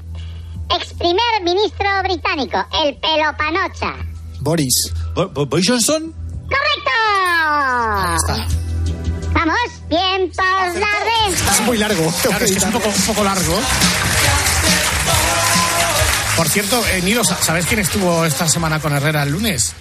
Ex 0.70 0.92
primer 0.94 1.42
ministro 1.42 1.86
británico, 2.02 2.64
el 2.84 2.96
pelopanocha. 2.96 3.94
Boris. 4.40 4.92
¿Boris 5.14 5.66
Johnson? 5.68 6.12
¡Correcto! 6.48 6.90
Vamos, 9.32 9.56
bien 9.88 10.30
por 10.34 10.74
la 10.80 10.86
red. 11.04 11.34
Es 11.52 11.60
muy 11.66 11.78
largo. 11.78 12.12
Claro, 12.22 12.44
es 12.44 12.52
que 12.52 12.58
es 12.58 12.64
un 12.64 12.72
poco, 12.72 12.88
un 12.88 13.02
poco 13.02 13.24
largo. 13.24 13.58
Por 16.36 16.48
cierto, 16.48 16.82
eh, 16.88 17.00
Nilo, 17.02 17.24
¿sa- 17.24 17.40
¿sabes 17.40 17.66
quién 17.66 17.80
estuvo 17.80 18.24
esta 18.24 18.48
semana 18.48 18.80
con 18.80 18.92
Herrera 18.92 19.22
el 19.22 19.30
lunes? 19.30 19.74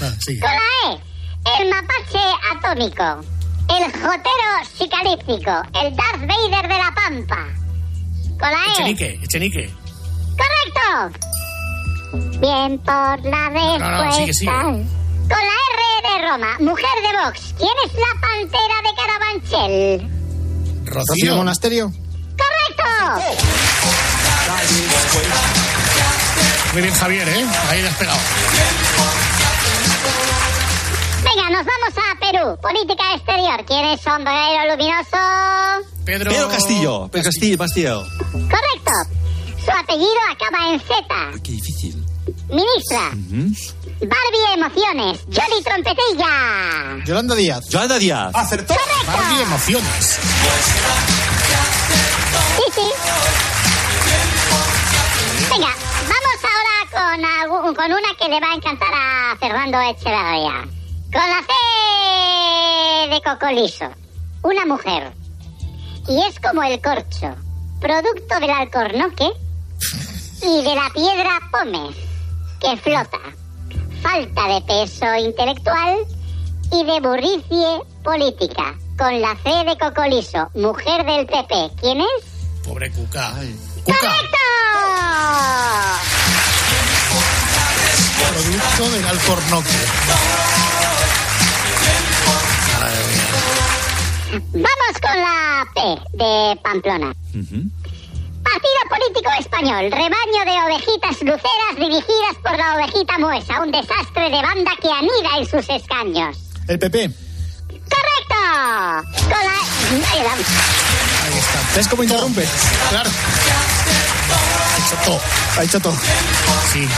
Ah, 0.00 0.12
sigue. 0.20 0.40
El 1.46 1.70
mapache 1.70 2.24
atómico, 2.52 3.24
el 3.68 3.84
jotero 3.92 4.50
psicalíptico, 4.76 5.52
el 5.80 5.94
Darth 5.94 6.20
Vader 6.26 6.68
de 6.68 6.78
la 6.78 6.92
Pampa. 6.94 7.46
Con 8.38 8.50
la 8.50 8.58
E, 8.66 8.72
Echenique, 8.72 9.20
Echenique. 9.22 9.70
correcto. 10.36 11.20
Bien 12.40 12.78
por 12.78 13.24
la 13.24 13.48
respuesta. 13.50 13.78
No, 13.78 14.04
no, 14.04 14.12
sigue, 14.12 14.34
sigue. 14.34 14.50
Con 14.50 14.72
la 15.28 15.56
R 15.72 15.82
de 16.02 16.28
Roma, 16.30 16.56
mujer 16.60 16.96
de 17.02 17.24
Vox, 17.24 17.54
¿quién 17.58 17.70
es 17.86 17.92
la 17.94 18.12
pantera 18.20 18.76
de 18.82 18.90
Carabanchel? 18.96 20.10
Rocío 20.84 21.36
Monasterio. 21.36 21.92
¡Correcto! 22.36 23.22
Muy 26.72 26.82
bien, 26.82 26.94
Javier, 26.94 27.28
¿eh? 27.28 27.46
Ahí 27.70 27.82
le 27.82 27.88
nos 31.50 31.64
vamos 31.64 31.94
a 31.96 32.18
Perú. 32.18 32.58
Política 32.60 33.14
exterior. 33.14 33.64
¿Quién 33.66 33.84
es 33.86 34.00
sombrero 34.00 34.70
luminoso? 34.70 35.16
Pedro... 36.04 36.30
Pedro 36.30 36.48
Castillo. 36.48 37.08
Pedro 37.08 37.24
Castillo, 37.24 37.58
Castillo. 37.58 38.02
Correcto. 38.32 38.92
Su 39.64 39.70
apellido 39.70 40.20
acaba 40.30 40.72
en 40.72 40.80
Z. 40.80 40.94
Qué 41.42 41.52
difícil. 41.52 42.04
Ministra. 42.48 43.10
Barbie 43.12 44.54
Emociones. 44.54 45.20
Jolly 45.26 45.62
Trompetilla. 45.62 47.04
Yolanda 47.04 47.34
Díaz. 47.34 47.68
Yolanda 47.68 47.98
Díaz. 47.98 48.34
Acertó. 48.34 48.74
Barbie 49.06 49.42
Emociones. 49.42 50.18
Sí, 52.56 52.62
sí. 52.74 52.80
Venga, 55.50 55.74
vamos 56.08 56.38
ahora 56.42 57.62
con, 57.62 57.74
con 57.74 57.86
una 57.92 58.14
que 58.18 58.28
le 58.28 58.40
va 58.40 58.52
a 58.52 58.54
encantar 58.54 58.92
a 58.92 59.36
Fernando 59.38 59.80
Echeverría. 59.80 60.68
Con 61.16 61.24
la 61.30 61.40
C 61.40 63.08
de 63.08 63.22
Cocoliso. 63.22 63.86
Una 64.42 64.66
mujer. 64.66 65.14
Y 66.08 66.22
es 66.26 66.38
como 66.38 66.62
el 66.62 66.78
corcho. 66.82 67.34
Producto 67.80 68.38
del 68.38 68.50
alcornoque 68.50 69.26
y 70.42 70.62
de 70.62 70.74
la 70.74 70.90
piedra 70.92 71.40
pómez, 71.50 71.96
que 72.60 72.76
flota. 72.76 73.18
Falta 74.02 74.46
de 74.46 74.60
peso 74.60 75.14
intelectual 75.14 76.00
y 76.70 76.84
de 76.84 77.00
burricie 77.00 77.80
política. 78.04 78.74
Con 78.98 79.18
la 79.18 79.34
C 79.42 79.64
de 79.64 79.78
Cocoliso, 79.78 80.50
mujer 80.54 81.06
del 81.06 81.24
PP. 81.24 81.70
¿Quién 81.80 82.02
es? 82.02 82.62
Pobre 82.62 82.92
Cuca. 82.92 83.32
Cuca, 83.86 84.14
producto 88.18 88.90
del 88.90 89.06
alcornoque. 89.06 90.75
Vamos 94.52 94.94
con 95.00 95.16
la 95.20 95.66
P 95.74 95.80
de 96.16 96.56
Pamplona. 96.62 97.14
Partido 98.42 98.80
político 98.88 99.30
español, 99.38 99.90
rebaño 99.90 100.44
de 100.44 100.56
ovejitas 100.64 101.20
luceras 101.22 101.76
dirigidas 101.76 102.36
por 102.42 102.56
la 102.56 102.76
ovejita 102.76 103.18
muesa, 103.18 103.60
un 103.60 103.70
desastre 103.72 104.30
de 104.30 104.42
banda 104.42 104.72
que 104.80 104.88
anida 104.88 105.38
en 105.38 105.46
sus 105.46 105.68
escaños. 105.68 106.36
El 106.68 106.78
PP. 106.78 107.10
¡Correcto! 107.68 109.08
Con 109.22 109.30
la... 109.30 109.56
Ahí 111.24 111.38
está. 111.38 111.58
¿Ves 111.74 111.88
cómo 111.88 112.02
interrumpe? 112.02 112.46
Claro. 112.90 113.10
Ha 114.30 114.78
hecho 114.78 114.96
todo. 115.04 115.20
Ha 115.58 115.62
hecho 115.64 115.80
todo. 115.80 115.96
Sí. 116.72 116.88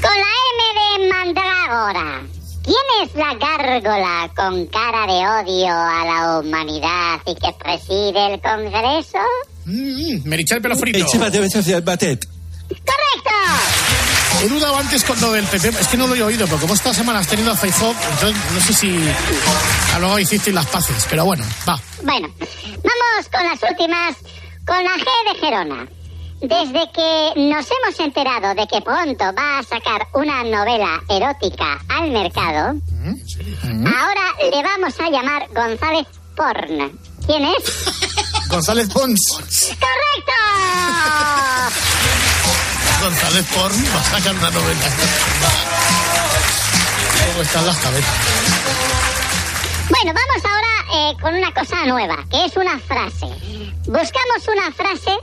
Con 0.00 0.10
la 0.10 0.32
M 0.52 0.60
de 0.80 1.08
Mandrágora. 1.08 2.22
¿Quién 2.62 2.76
es 3.02 3.14
la 3.14 3.34
gárgola 3.34 4.30
con 4.36 4.66
cara 4.66 5.06
de 5.06 5.50
odio 5.52 5.72
a 5.72 6.04
la 6.04 6.38
humanidad 6.38 7.20
y 7.26 7.34
que 7.34 7.52
preside 7.58 8.34
el 8.34 8.40
Congreso? 8.40 9.18
Mm, 9.64 10.28
Merichel 10.28 10.62
pelo 10.62 10.76
frito. 10.76 10.98
Eche 10.98 11.18
Batet, 11.18 11.84
Batet. 11.84 12.28
¡Correcto! 12.68 14.42
He 14.42 14.48
dudado 14.48 14.76
antes 14.76 15.02
con 15.04 15.20
lo 15.20 15.32
del 15.32 15.44
PP, 15.44 15.68
es 15.68 15.88
que 15.88 15.96
no 15.96 16.06
lo 16.06 16.14
he 16.14 16.22
oído, 16.22 16.46
porque 16.46 16.62
como 16.62 16.74
esta 16.74 16.94
semana 16.94 17.18
has 17.18 17.28
tenido 17.28 17.50
a 17.52 17.56
Feijó, 17.56 17.94
entonces 18.12 18.36
no 18.54 18.60
sé 18.60 18.74
si 18.74 18.98
a 19.94 19.98
luego 19.98 20.18
hicisteis 20.18 20.54
las 20.54 20.66
paces, 20.66 21.06
pero 21.08 21.24
bueno, 21.24 21.44
va. 21.68 21.80
Bueno, 22.02 22.28
vamos 22.38 23.28
con 23.30 23.42
las 23.44 23.70
últimas, 23.70 24.16
con 24.64 24.82
la 24.82 24.90
G 24.92 25.32
de 25.32 25.40
Gerona. 25.40 25.88
Desde 26.42 26.90
que 26.90 27.32
nos 27.36 27.66
hemos 27.70 28.00
enterado 28.00 28.52
de 28.56 28.66
que 28.66 28.80
pronto 28.80 29.24
va 29.32 29.60
a 29.60 29.62
sacar 29.62 30.08
una 30.14 30.42
novela 30.42 31.00
erótica 31.08 31.78
al 31.88 32.10
mercado, 32.10 32.80
ahora 33.86 34.50
le 34.50 34.60
vamos 34.60 34.98
a 34.98 35.08
llamar 35.08 35.46
González 35.54 36.08
Porn. 36.34 36.98
¿Quién 37.26 37.44
es? 37.44 37.84
González 38.48 38.88
Pons. 38.92 39.20
¡Correcto! 39.38 40.32
González 43.04 43.46
Porn 43.54 43.84
va 43.94 44.00
a 44.00 44.04
sacar 44.04 44.34
una 44.34 44.50
novela. 44.50 44.86
¿Cómo 47.30 47.42
están 47.42 47.66
las 47.66 47.78
cabezas? 47.78 48.14
Bueno, 49.90 50.12
vamos 50.12 50.44
ahora 50.44 50.68
eh, 50.92 51.16
con 51.20 51.34
una 51.36 51.54
cosa 51.54 51.86
nueva, 51.86 52.16
que 52.28 52.46
es 52.46 52.56
una 52.56 52.80
frase. 52.80 53.26
Buscamos 53.86 54.48
una 54.48 54.72
frase 54.72 55.16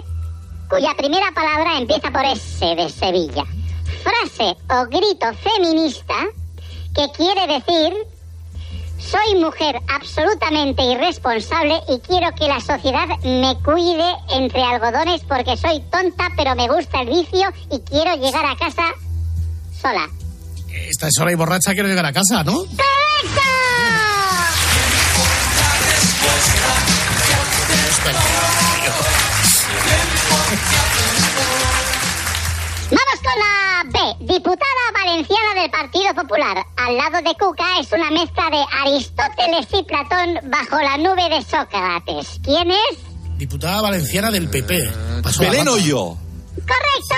cuya 0.69 0.93
primera 0.95 1.32
palabra 1.34 1.77
empieza 1.77 2.12
por 2.12 2.23
S 2.25 2.65
de 2.65 2.89
Sevilla. 2.89 3.43
Frase 4.03 4.55
o 4.69 4.86
grito 4.86 5.34
feminista 5.43 6.15
que 6.95 7.12
quiere 7.12 7.47
decir 7.47 7.93
soy 8.99 9.36
mujer 9.36 9.79
absolutamente 9.88 10.84
irresponsable 10.84 11.82
y 11.88 11.99
quiero 11.99 12.34
que 12.36 12.47
la 12.47 12.60
sociedad 12.60 13.08
me 13.23 13.58
cuide 13.63 14.13
entre 14.34 14.62
algodones 14.62 15.21
porque 15.21 15.58
soy 15.58 15.79
tonta 15.89 16.29
pero 16.36 16.55
me 16.55 16.67
gusta 16.67 17.01
el 17.01 17.10
vicio 17.10 17.49
y 17.71 17.79
quiero 17.79 18.15
llegar 18.15 18.45
a 18.45 18.55
casa 18.55 18.84
sola. 19.82 20.08
Esta 20.69 21.08
es 21.08 21.13
sola 21.15 21.32
y 21.32 21.36
borracha, 21.36 21.73
quiero 21.73 21.88
llegar 21.88 22.05
a 22.05 22.13
casa, 22.13 22.43
¿no? 22.43 22.53
¡Correcto! 22.53 22.89
Vamos 32.90 33.20
con 33.22 33.38
la 33.38 33.84
B, 33.86 34.00
diputada 34.34 34.66
valenciana 34.96 35.62
del 35.62 35.70
Partido 35.70 36.16
Popular. 36.16 36.66
Al 36.76 36.98
lado 36.98 37.22
de 37.22 37.36
Cuca 37.38 37.80
es 37.80 37.92
una 37.92 38.10
mezcla 38.10 38.50
de 38.50 38.66
Aristóteles 38.82 39.68
y 39.74 39.84
Platón 39.84 40.40
bajo 40.50 40.82
la 40.82 40.98
nube 40.98 41.30
de 41.30 41.44
Sócrates. 41.44 42.40
¿Quién 42.44 42.72
es? 42.72 42.98
Diputada 43.38 43.84
valenciana 43.84 44.32
del 44.32 44.50
PP. 44.50 44.92
Pasó 45.22 45.42
Belén 45.42 45.66
pata. 45.66 45.72
Hoyo. 45.72 46.18
¡Correcto! 46.56 47.16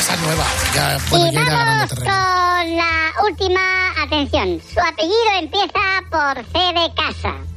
Esa 0.00 0.16
nueva. 0.16 0.44
Ya 0.74 0.98
y 1.16 1.32
ya 1.32 1.64
vamos 1.64 1.88
terreno. 1.88 2.43
Con 2.64 2.76
la 2.76 3.12
última 3.28 3.60
Atención, 4.02 4.60
su 4.60 4.80
apellido 4.80 5.14
empieza 5.38 5.80
por 6.10 6.44
C 6.46 6.58
de 6.72 6.94
casa. 6.94 7.53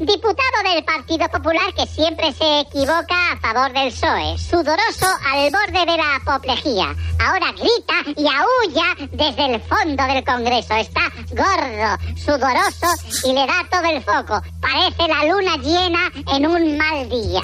Diputado 0.00 0.62
del 0.64 0.82
Partido 0.82 1.28
Popular 1.28 1.74
que 1.76 1.86
siempre 1.86 2.32
se 2.32 2.60
equivoca 2.60 3.32
a 3.32 3.36
favor 3.38 3.70
del 3.74 3.92
PSOE. 3.92 4.38
Sudoroso 4.38 5.06
al 5.30 5.50
borde 5.50 5.84
de 5.84 5.96
la 5.98 6.16
apoplejía. 6.16 6.96
Ahora 7.20 7.52
grita 7.52 8.00
y 8.16 8.26
aúlla 8.26 9.08
desde 9.12 9.54
el 9.54 9.60
fondo 9.60 10.02
del 10.04 10.24
Congreso. 10.24 10.74
Está 10.74 11.02
gordo, 11.32 11.98
sudoroso 12.16 12.86
y 13.26 13.34
le 13.34 13.46
da 13.46 13.62
todo 13.70 13.84
el 13.90 14.02
foco. 14.02 14.42
Parece 14.62 15.06
la 15.06 15.26
luna 15.26 15.56
llena 15.58 16.10
en 16.34 16.46
un 16.46 16.78
mal 16.78 17.06
día. 17.10 17.42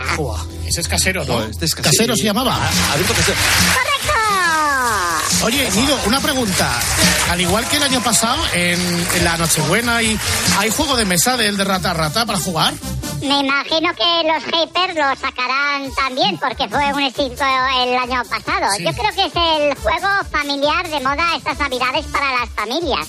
Ese 0.67 0.81
es 0.81 0.89
casero, 0.89 1.27
¿no? 1.27 1.43
este 1.43 1.67
es 1.67 1.75
casero. 1.75 2.17
se 2.17 2.25
llamaba. 2.25 2.59
¡Correcto! 2.97 4.27
Oye, 5.45 5.71
Nido, 5.73 5.97
una 6.07 6.21
pregunta. 6.21 6.81
Al 7.31 7.41
igual 7.41 7.69
que 7.69 7.77
el 7.77 7.83
año 7.83 8.01
pasado, 8.03 8.43
en, 8.55 8.81
en 9.17 9.25
la 9.25 9.37
Nochebuena 9.37 9.97
hay, 9.97 10.19
hay 10.59 10.71
juego 10.71 10.97
de 10.97 11.05
mesa 11.05 11.37
del 11.37 11.57
de 11.57 11.65
rata 11.65 11.91
a 11.91 11.95
rata 11.95 12.25
para 12.25 12.39
jugar. 12.47 12.75
Me 13.23 13.41
imagino 13.41 13.91
que 13.95 14.29
los 14.29 14.43
haters 14.45 14.95
lo 14.95 15.17
sacarán 15.17 15.91
también 15.95 16.39
porque 16.39 16.69
fue 16.69 16.93
un 16.93 17.03
éxito 17.03 17.45
el 17.83 17.97
año 17.97 18.23
pasado. 18.29 18.71
Sí. 18.77 18.85
Yo 18.85 18.93
creo 18.93 19.13
que 19.15 19.25
es 19.27 19.35
el 19.35 19.75
juego 19.79 20.09
familiar 20.31 20.89
de 20.89 21.01
moda 21.01 21.25
estas 21.37 21.59
navidades 21.59 22.07
para 22.07 22.33
las 22.33 22.49
familias. 22.51 23.09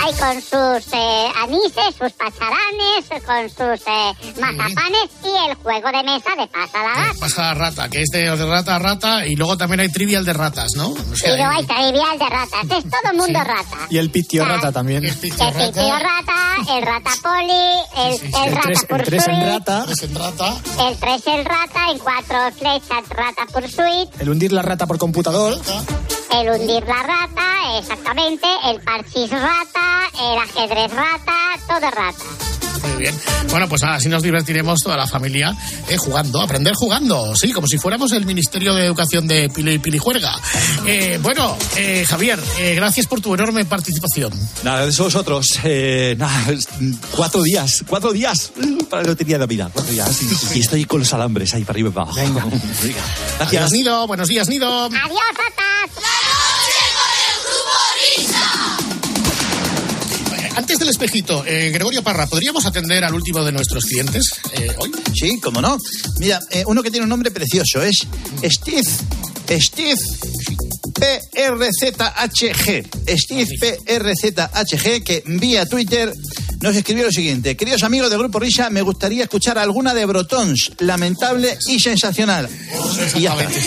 Hay 0.00 0.12
con 0.14 0.40
sus 0.40 0.92
eh, 0.92 1.28
anises, 1.42 1.94
sus 1.98 2.12
pacharanes, 2.12 3.04
con 3.26 3.48
sus 3.48 3.86
eh, 3.86 4.12
mazapanes 4.40 5.08
y 5.24 5.48
el 5.50 5.54
juego 5.56 5.88
de 5.88 6.02
mesa 6.04 6.30
de 6.38 6.46
pasa 6.46 6.82
la 6.82 6.94
gata. 6.94 7.18
Pasa 7.20 7.42
la 7.42 7.54
rata, 7.54 7.88
que 7.88 8.02
es 8.02 8.08
de, 8.12 8.36
de 8.36 8.46
rata 8.46 8.76
a 8.76 8.78
rata, 8.78 9.26
y 9.26 9.34
luego 9.34 9.56
también 9.56 9.80
hay 9.80 9.88
trivial 9.90 10.24
de 10.24 10.32
ratas, 10.34 10.72
¿no? 10.76 10.88
O 10.88 10.96
Y 11.14 11.16
sea, 11.16 11.36
luego 11.36 11.50
hay 11.50 11.64
trivial 11.66 12.18
de 12.18 12.28
ratas. 12.28 12.78
Es 12.78 12.84
todo 12.90 13.14
mundo 13.14 13.40
rata. 13.40 13.76
Y 13.90 13.98
el 13.98 14.10
pitio 14.10 14.44
rata 14.44 14.70
también. 14.70 15.04
El 15.04 15.14
rata, 15.14 16.74
el 16.76 16.82
rata 16.82 17.10
poli, 17.22 17.52
el, 17.96 18.14
el 18.14 18.48
El 18.48 18.54
rata 18.54 18.77
tres, 18.80 18.88
por 18.88 19.00
el 19.00 19.06
tres 19.06 19.28
en 19.28 20.14
rata. 20.14 20.54
El 20.88 20.96
3 20.98 21.26
el 21.26 21.44
rata, 21.44 21.90
en 21.90 21.98
cuatro 21.98 22.38
flechas 22.56 23.08
rata 23.10 23.46
pursuit, 23.52 24.20
El 24.20 24.30
hundir 24.30 24.52
la 24.52 24.62
rata 24.62 24.86
por 24.86 24.98
computador. 24.98 25.54
el 26.32 26.48
hundir 26.50 26.84
la 26.86 27.02
rata, 27.02 27.78
exactamente, 27.78 28.46
el 28.66 28.80
parchís 28.82 29.30
rata, 29.30 30.08
el 30.20 30.38
ajedrez 30.38 30.92
rata, 30.92 31.34
todo 31.68 31.90
rata. 31.90 32.47
Muy 32.82 32.96
bien. 33.02 33.14
Bueno, 33.50 33.68
pues 33.68 33.82
así 33.82 34.08
nos 34.08 34.22
divertiremos 34.22 34.80
toda 34.80 34.96
la 34.96 35.06
familia 35.06 35.54
eh, 35.88 35.96
jugando, 35.96 36.40
aprender 36.40 36.74
jugando, 36.74 37.34
sí, 37.36 37.52
como 37.52 37.66
si 37.66 37.78
fuéramos 37.78 38.12
el 38.12 38.26
Ministerio 38.26 38.74
de 38.74 38.84
Educación 38.86 39.26
de 39.26 39.48
Pili, 39.48 39.78
Pilijuerga. 39.78 40.32
Eh, 40.86 41.18
bueno, 41.22 41.56
eh, 41.76 42.04
Javier, 42.06 42.38
eh, 42.58 42.74
gracias 42.74 43.06
por 43.06 43.20
tu 43.20 43.34
enorme 43.34 43.64
participación. 43.64 44.32
Nada, 44.62 44.86
de 44.86 44.92
vosotros. 44.96 45.46
Eh, 45.64 46.14
nada, 46.18 46.50
es- 46.52 46.68
cuatro 47.12 47.42
días, 47.42 47.84
cuatro 47.86 48.12
días 48.12 48.52
para 48.90 49.02
la 49.02 49.08
lotería 49.08 49.36
de 49.36 49.40
Navidad. 49.40 49.70
Cuatro 49.72 49.92
días. 49.92 50.18
Y, 50.54 50.58
y 50.58 50.60
estoy 50.60 50.84
con 50.84 51.00
los 51.00 51.12
alambres 51.12 51.54
ahí 51.54 51.62
para 51.64 51.72
arriba 51.74 51.88
y 51.90 51.92
para 51.92 52.10
abajo. 52.10 52.20
Venga. 52.20 52.42
Adiós, 52.42 52.92
Gracias. 53.38 53.72
Nido. 53.72 54.06
Buenos 54.06 54.28
días, 54.28 54.48
Nido. 54.48 54.84
Adiós, 54.86 55.20
ratas. 55.36 55.67
Antes 60.58 60.80
del 60.80 60.88
espejito, 60.88 61.44
eh, 61.46 61.70
Gregorio 61.70 62.02
Parra, 62.02 62.26
¿podríamos 62.26 62.66
atender 62.66 63.04
al 63.04 63.14
último 63.14 63.44
de 63.44 63.52
nuestros 63.52 63.84
clientes 63.84 64.24
eh, 64.54 64.74
hoy? 64.78 64.90
Sí, 65.14 65.38
cómo 65.40 65.60
no. 65.60 65.78
Mira, 66.18 66.40
eh, 66.50 66.64
uno 66.66 66.82
que 66.82 66.90
tiene 66.90 67.04
un 67.04 67.10
nombre 67.10 67.30
precioso 67.30 67.80
es 67.80 68.04
Steve. 68.42 68.82
Steve 69.60 70.00
PRZHG. 70.98 72.88
Steve 73.16 73.46
PRZHG, 73.60 75.04
que 75.04 75.22
vía 75.26 75.64
Twitter 75.64 76.12
nos 76.60 76.74
escribió 76.74 77.04
lo 77.04 77.12
siguiente. 77.12 77.56
Queridos 77.56 77.82
amigos 77.82 78.10
del 78.10 78.18
Grupo 78.18 78.38
Risa, 78.38 78.70
me 78.70 78.82
gustaría 78.82 79.24
escuchar 79.24 79.58
alguna 79.58 79.94
de 79.94 80.04
Brotons. 80.06 80.72
Lamentable 80.78 81.56
y 81.68 81.78
sensacional. 81.78 82.48
Y 83.14 83.20
ya 83.20 83.34
está. 83.40 83.60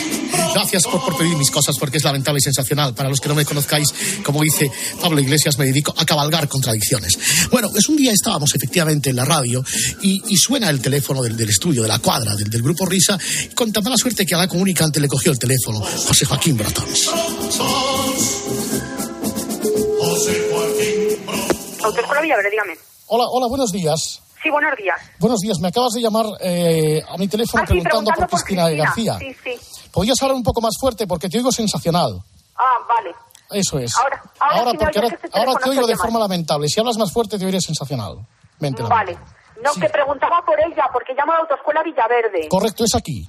Gracias 0.54 0.84
por, 0.84 1.04
por 1.04 1.18
pedir 1.18 1.36
mis 1.38 1.50
cosas 1.50 1.78
porque 1.80 1.98
es 1.98 2.04
lamentable 2.04 2.40
y 2.40 2.44
sensacional. 2.44 2.94
Para 2.94 3.10
los 3.10 3.22
que 3.22 3.30
no 3.30 3.36
me 3.36 3.46
conozcáis, 3.46 3.94
como 4.24 4.42
dice 4.42 4.70
Pablo 5.00 5.22
Iglesias, 5.22 5.58
me 5.58 5.66
dedico 5.66 5.94
a 5.98 6.06
cabalgar 6.06 6.48
contradicciones. 6.48 7.18
Bueno, 7.50 7.70
es 7.76 7.88
un 7.88 7.96
día 7.96 8.12
estábamos 8.12 8.54
efectivamente 8.56 9.10
en 9.10 9.16
la 9.16 9.26
radio 9.26 9.64
y, 10.02 10.22
y 10.28 10.38
suena 10.38 10.70
el 10.70 10.82
teléfono 10.82 11.22
del, 11.22 11.38
del 11.38 11.50
estudio, 11.50 11.82
de 11.84 11.88
la 11.88 12.00
cuadra, 12.00 12.36
del, 12.36 12.50
del 12.50 12.62
grupo 12.62 12.86
Risa, 12.86 13.18
con 13.56 13.72
tan 13.72 13.84
mala 13.84 13.98
suerte 13.98 14.26
que 14.26 14.36
a 14.36 14.38
la 14.38 14.48
comunicante 14.48 15.00
le 15.00 15.08
cogió 15.08 15.32
el 15.32 15.40
teléfono 15.40 15.80
José 15.80 16.26
Joaquín 16.26 16.58
Brotons. 16.58 17.10
Autoescuela 21.84 22.22
Villaverde, 22.22 22.50
dígame. 22.50 22.74
Hola, 23.08 23.26
hola, 23.30 23.48
buenos 23.48 23.72
días. 23.72 24.22
Sí, 24.42 24.50
buenos 24.50 24.76
días. 24.76 25.00
Buenos 25.20 25.40
días, 25.40 25.60
me 25.60 25.68
acabas 25.68 25.92
de 25.94 26.02
llamar 26.02 26.26
eh, 26.40 27.02
a 27.08 27.18
mi 27.18 27.28
teléfono 27.28 27.62
Ah, 27.64 27.68
sí, 27.68 27.74
preguntando, 27.74 28.12
preguntando 28.12 28.28
por 28.32 28.40
Cristina, 28.42 28.70
García. 28.70 29.18
Sí, 29.20 29.36
sí. 29.44 29.90
¿Podrías 29.92 30.20
hablar 30.22 30.36
un 30.36 30.44
poco 30.44 30.62
más 30.62 30.74
fuerte? 30.80 31.06
Porque 31.06 31.30
te 31.30 31.38
oigo 31.38 31.52
sensacional. 31.52 32.20
Ah, 32.58 32.78
vale. 32.88 33.14
Eso 33.52 33.78
es. 33.80 33.96
Ahora- 33.98 34.24
ahora 34.40 34.72
sí 34.72 34.78
me 34.78 34.84
porque 34.84 35.00
ahora, 35.00 35.08
este 35.14 35.30
ahora 35.34 35.54
te 35.62 35.70
oigo 35.70 35.86
de 35.88 35.98
forma 35.98 36.20
lamentable. 36.20 36.68
Si 36.70 36.80
hablas 36.80 36.98
más 36.98 37.12
fuerte, 37.12 37.38
te 37.38 37.46
oiré 37.46 37.60
sensacional. 37.62 38.16
Mente, 38.60 38.82
Vale. 38.84 39.18
No, 39.64 39.74
que 39.80 39.90
preguntaba 39.90 40.42
por 40.44 40.60
ella, 40.60 40.86
porque 40.92 41.14
llamo 41.14 41.34
a 41.34 41.36
la 41.36 41.42
Autoescuela 41.42 41.84
Villaverde. 41.84 42.48
Correcto, 42.50 42.84
es 42.84 42.96
aquí. 42.96 43.28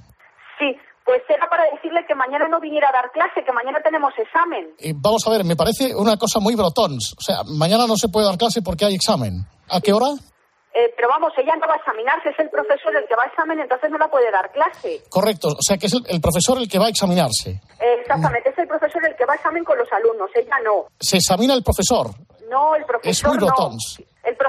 Sí, 0.57 0.65
pues 1.05 1.21
era 1.29 1.47
para 1.49 1.63
decirle 1.71 2.05
que 2.07 2.15
mañana 2.15 2.47
no 2.47 2.59
viniera 2.59 2.89
a 2.89 2.93
dar 2.93 3.11
clase, 3.11 3.43
que 3.45 3.51
mañana 3.51 3.79
tenemos 3.83 4.13
examen. 4.17 4.73
Eh, 4.79 4.93
vamos 4.95 5.25
a 5.27 5.31
ver, 5.31 5.43
me 5.43 5.55
parece 5.55 5.95
una 5.95 6.17
cosa 6.17 6.39
muy 6.39 6.55
brotons. 6.55 7.15
O 7.17 7.21
sea, 7.21 7.43
mañana 7.45 7.85
no 7.87 7.95
se 7.97 8.09
puede 8.09 8.25
dar 8.27 8.37
clase 8.37 8.61
porque 8.61 8.85
hay 8.85 8.95
examen. 8.95 9.45
¿A 9.69 9.81
qué 9.81 9.91
hora? 9.93 10.07
Eh, 10.75 10.91
pero 10.95 11.07
vamos, 11.07 11.31
ella 11.37 11.53
no 11.55 11.67
va 11.67 11.73
a 11.75 11.77
examinarse, 11.77 12.29
es 12.29 12.39
el 12.39 12.49
profesor 12.49 12.95
el 12.95 13.05
que 13.07 13.15
va 13.15 13.23
a 13.23 13.27
examen, 13.27 13.59
entonces 13.59 13.91
no 13.91 13.97
la 13.99 14.09
puede 14.09 14.31
dar 14.31 14.51
clase. 14.51 15.03
Correcto, 15.07 15.49
o 15.49 15.61
sea 15.61 15.77
que 15.77 15.85
es 15.85 15.93
el, 15.93 16.01
el 16.07 16.19
profesor 16.19 16.57
el 16.57 16.67
que 16.67 16.79
va 16.79 16.87
a 16.87 16.89
examinarse. 16.89 17.61
Eh, 17.79 18.01
exactamente, 18.01 18.49
es 18.49 18.57
el 18.57 18.67
profesor 18.67 19.05
el 19.05 19.15
que 19.15 19.23
va 19.25 19.33
a 19.33 19.35
examen 19.35 19.63
con 19.63 19.77
los 19.77 19.87
alumnos, 19.93 20.31
ella 20.33 20.57
no. 20.65 20.85
Se 20.99 21.17
examina 21.17 21.53
el 21.53 21.61
profesor. 21.61 22.09
No, 22.49 22.73
el 22.75 22.81
Es 22.81 22.87
profesor 22.87 23.29
muy 23.29 23.37
no. 23.37 23.45
brotons. 23.45 24.01